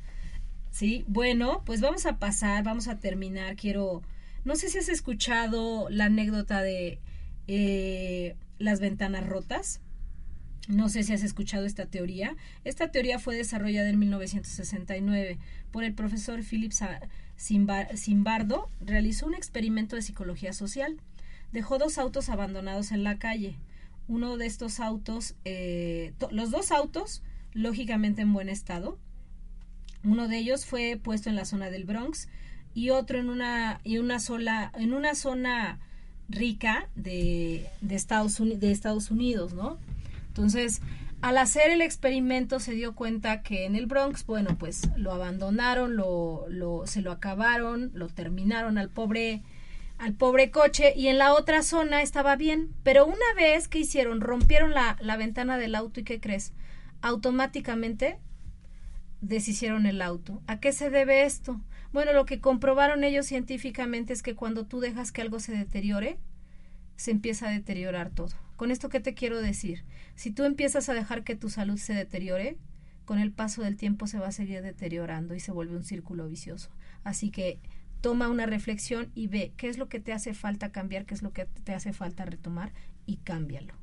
Sí, 0.72 1.04
bueno, 1.06 1.62
pues 1.64 1.80
vamos 1.80 2.06
a 2.06 2.18
pasar, 2.18 2.64
vamos 2.64 2.88
a 2.88 2.98
terminar. 2.98 3.54
Quiero, 3.54 4.02
no 4.44 4.56
sé 4.56 4.68
si 4.68 4.78
has 4.78 4.88
escuchado 4.88 5.88
la 5.90 6.06
anécdota 6.06 6.61
de 6.61 6.98
eh, 7.46 8.34
las 8.59 8.80
ventanas 8.80 9.26
rotas. 9.26 9.80
No 10.68 10.90
sé 10.90 11.02
si 11.02 11.14
has 11.14 11.22
escuchado 11.22 11.64
esta 11.64 11.86
teoría. 11.86 12.36
Esta 12.64 12.90
teoría 12.90 13.18
fue 13.18 13.34
desarrollada 13.36 13.88
en 13.88 13.98
1969 13.98 15.38
por 15.70 15.84
el 15.84 15.94
profesor 15.94 16.42
Philip 16.42 16.72
Simbardo. 17.36 18.68
Realizó 18.80 19.26
un 19.26 19.34
experimento 19.34 19.96
de 19.96 20.02
psicología 20.02 20.52
social. 20.52 21.00
Dejó 21.52 21.78
dos 21.78 21.96
autos 21.96 22.28
abandonados 22.28 22.92
en 22.92 23.02
la 23.02 23.18
calle. 23.18 23.56
Uno 24.09 24.36
de 24.36 24.46
estos 24.46 24.80
autos, 24.80 25.36
eh, 25.44 26.12
los 26.30 26.50
dos 26.50 26.70
autos, 26.70 27.22
lógicamente 27.52 28.22
en 28.22 28.32
buen 28.32 28.48
estado, 28.48 28.98
Uno 30.04 30.28
de 30.28 30.38
ellos 30.38 30.64
fue 30.64 30.98
puesto 31.02 31.28
en 31.28 31.36
la 31.36 31.44
zona 31.44 31.70
del 31.70 31.84
Bronx 31.84 32.28
y 32.72 32.90
otro 32.90 33.18
en 33.18 33.30
una, 33.30 33.80
una 33.84 34.20
sola, 34.20 34.70
en 34.76 34.92
una 34.92 35.14
zona 35.14 35.80
rica 36.29 36.89
de, 36.95 37.66
de, 37.81 37.95
Estados, 37.95 38.41
Unidos, 39.11 39.55
¿no? 39.55 39.79
Entonces, 40.29 40.83
al 41.20 41.39
hacer 41.39 41.70
el 41.70 41.81
experimento 41.81 42.61
se 42.61 42.72
dio 42.72 42.95
cuenta 42.95 43.43
que 43.43 43.64
en 43.64 43.74
el 43.74 43.87
Bronx, 43.87 44.24
bueno, 44.26 44.57
pues 44.59 44.89
lo 44.97 45.12
abandonaron, 45.12 45.97
lo, 45.97 46.47
lo, 46.49 46.87
se 46.87 47.03
lo 47.03 47.11
acabaron, 47.11 47.91
lo 47.95 48.09
terminaron 48.09 48.79
al 48.79 48.89
pobre, 48.89 49.43
al 49.99 50.14
pobre 50.14 50.51
coche 50.51 50.93
y 50.95 51.09
en 51.09 51.18
la 51.18 51.33
otra 51.33 51.62
zona 51.62 52.03
estaba 52.03 52.37
bien. 52.37 52.72
Pero 52.83 53.07
una 53.07 53.35
vez 53.37 53.66
que 53.66 53.81
hicieron, 53.81 54.20
rompieron 54.20 54.72
la, 54.72 54.97
la 55.01 55.16
ventana 55.16 55.59
del 55.59 55.74
auto 55.74 56.01
y 56.01 56.05
¿qué 56.05 56.20
crees? 56.20 56.53
Automáticamente 57.01 58.18
deshicieron 59.20 59.87
el 59.87 60.03
auto. 60.03 60.41
¿A 60.47 60.61
qué 60.61 60.72
se 60.72 60.91
debe 60.91 61.24
esto? 61.24 61.61
Bueno, 61.93 62.12
lo 62.12 62.26
que 62.26 62.41
comprobaron 62.41 63.05
ellos 63.05 63.26
científicamente 63.26 64.12
es 64.12 64.22
que 64.22 64.34
cuando 64.34 64.66
tú 64.66 64.80
dejas 64.80 65.12
que 65.12 65.22
algo 65.22 65.41
se 65.41 65.53
deteriore, 65.53 66.18
se 66.97 67.11
empieza 67.11 67.49
a 67.49 67.53
deteriorar 67.53 68.11
todo. 68.11 68.34
Con 68.57 68.70
esto, 68.70 68.89
¿qué 68.89 69.01
te 69.01 69.14
quiero 69.14 69.41
decir? 69.41 69.84
Si 70.14 70.30
tú 70.30 70.45
empiezas 70.45 70.89
a 70.89 70.95
dejar 70.95 71.22
que 71.22 71.36
tu 71.36 71.49
salud 71.49 71.78
se 71.78 71.95
deteriore, 71.95 72.59
con 73.05 73.18
el 73.18 73.32
paso 73.32 73.62
del 73.62 73.76
tiempo 73.76 74.07
se 74.07 74.18
va 74.18 74.28
a 74.28 74.32
seguir 74.32 74.61
deteriorando 74.61 75.34
y 75.34 75.41
se 75.41 75.53
vuelve 75.53 75.76
un 75.76 75.84
círculo 75.84 76.28
vicioso. 76.28 76.68
Así 77.05 77.30
que 77.30 77.59
toma 78.01 78.28
una 78.28 78.47
reflexión 78.47 79.11
y 79.14 79.28
ve 79.28 79.53
qué 79.57 79.68
es 79.68 79.78
lo 79.78 79.89
que 79.89 80.01
te 80.01 80.12
hace 80.12 80.34
falta 80.34 80.72
cambiar, 80.72 81.07
qué 81.07 81.14
es 81.14 81.22
lo 81.22 81.32
que 81.32 81.47
te 81.47 81.72
hace 81.72 81.93
falta 81.93 82.24
retomar 82.24 82.72
y 83.07 83.16
cámbialo. 83.16 83.74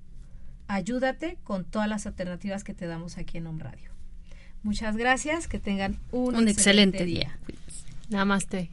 Ayúdate 0.67 1.37
con 1.43 1.65
todas 1.65 1.87
las 1.87 2.05
alternativas 2.05 2.63
que 2.63 2.73
te 2.73 2.85
damos 2.85 3.17
aquí 3.17 3.37
en 3.37 3.47
Home 3.47 3.63
Radio. 3.63 3.91
Muchas 4.63 4.97
gracias, 4.97 5.47
que 5.47 5.59
tengan 5.59 5.99
un, 6.11 6.47
excelente, 6.47 7.05
día. 7.05 7.37
Namaste. 8.09 8.69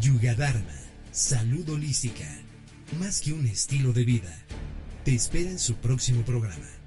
Yuga 0.00 0.34
Dharma, 0.34 0.62
salud 1.10 1.68
holística, 1.68 2.24
más 2.98 3.20
que 3.20 3.32
un 3.32 3.46
estilo 3.46 3.92
de 3.92 4.04
vida. 4.04 4.34
Te 5.04 5.14
espera 5.14 5.50
en 5.50 5.58
su 5.58 5.74
próximo 5.76 6.22
programa. 6.22 6.77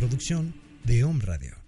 Producción 0.00 0.54
de 0.84 1.04
Home 1.04 1.22
Radio. 1.26 1.59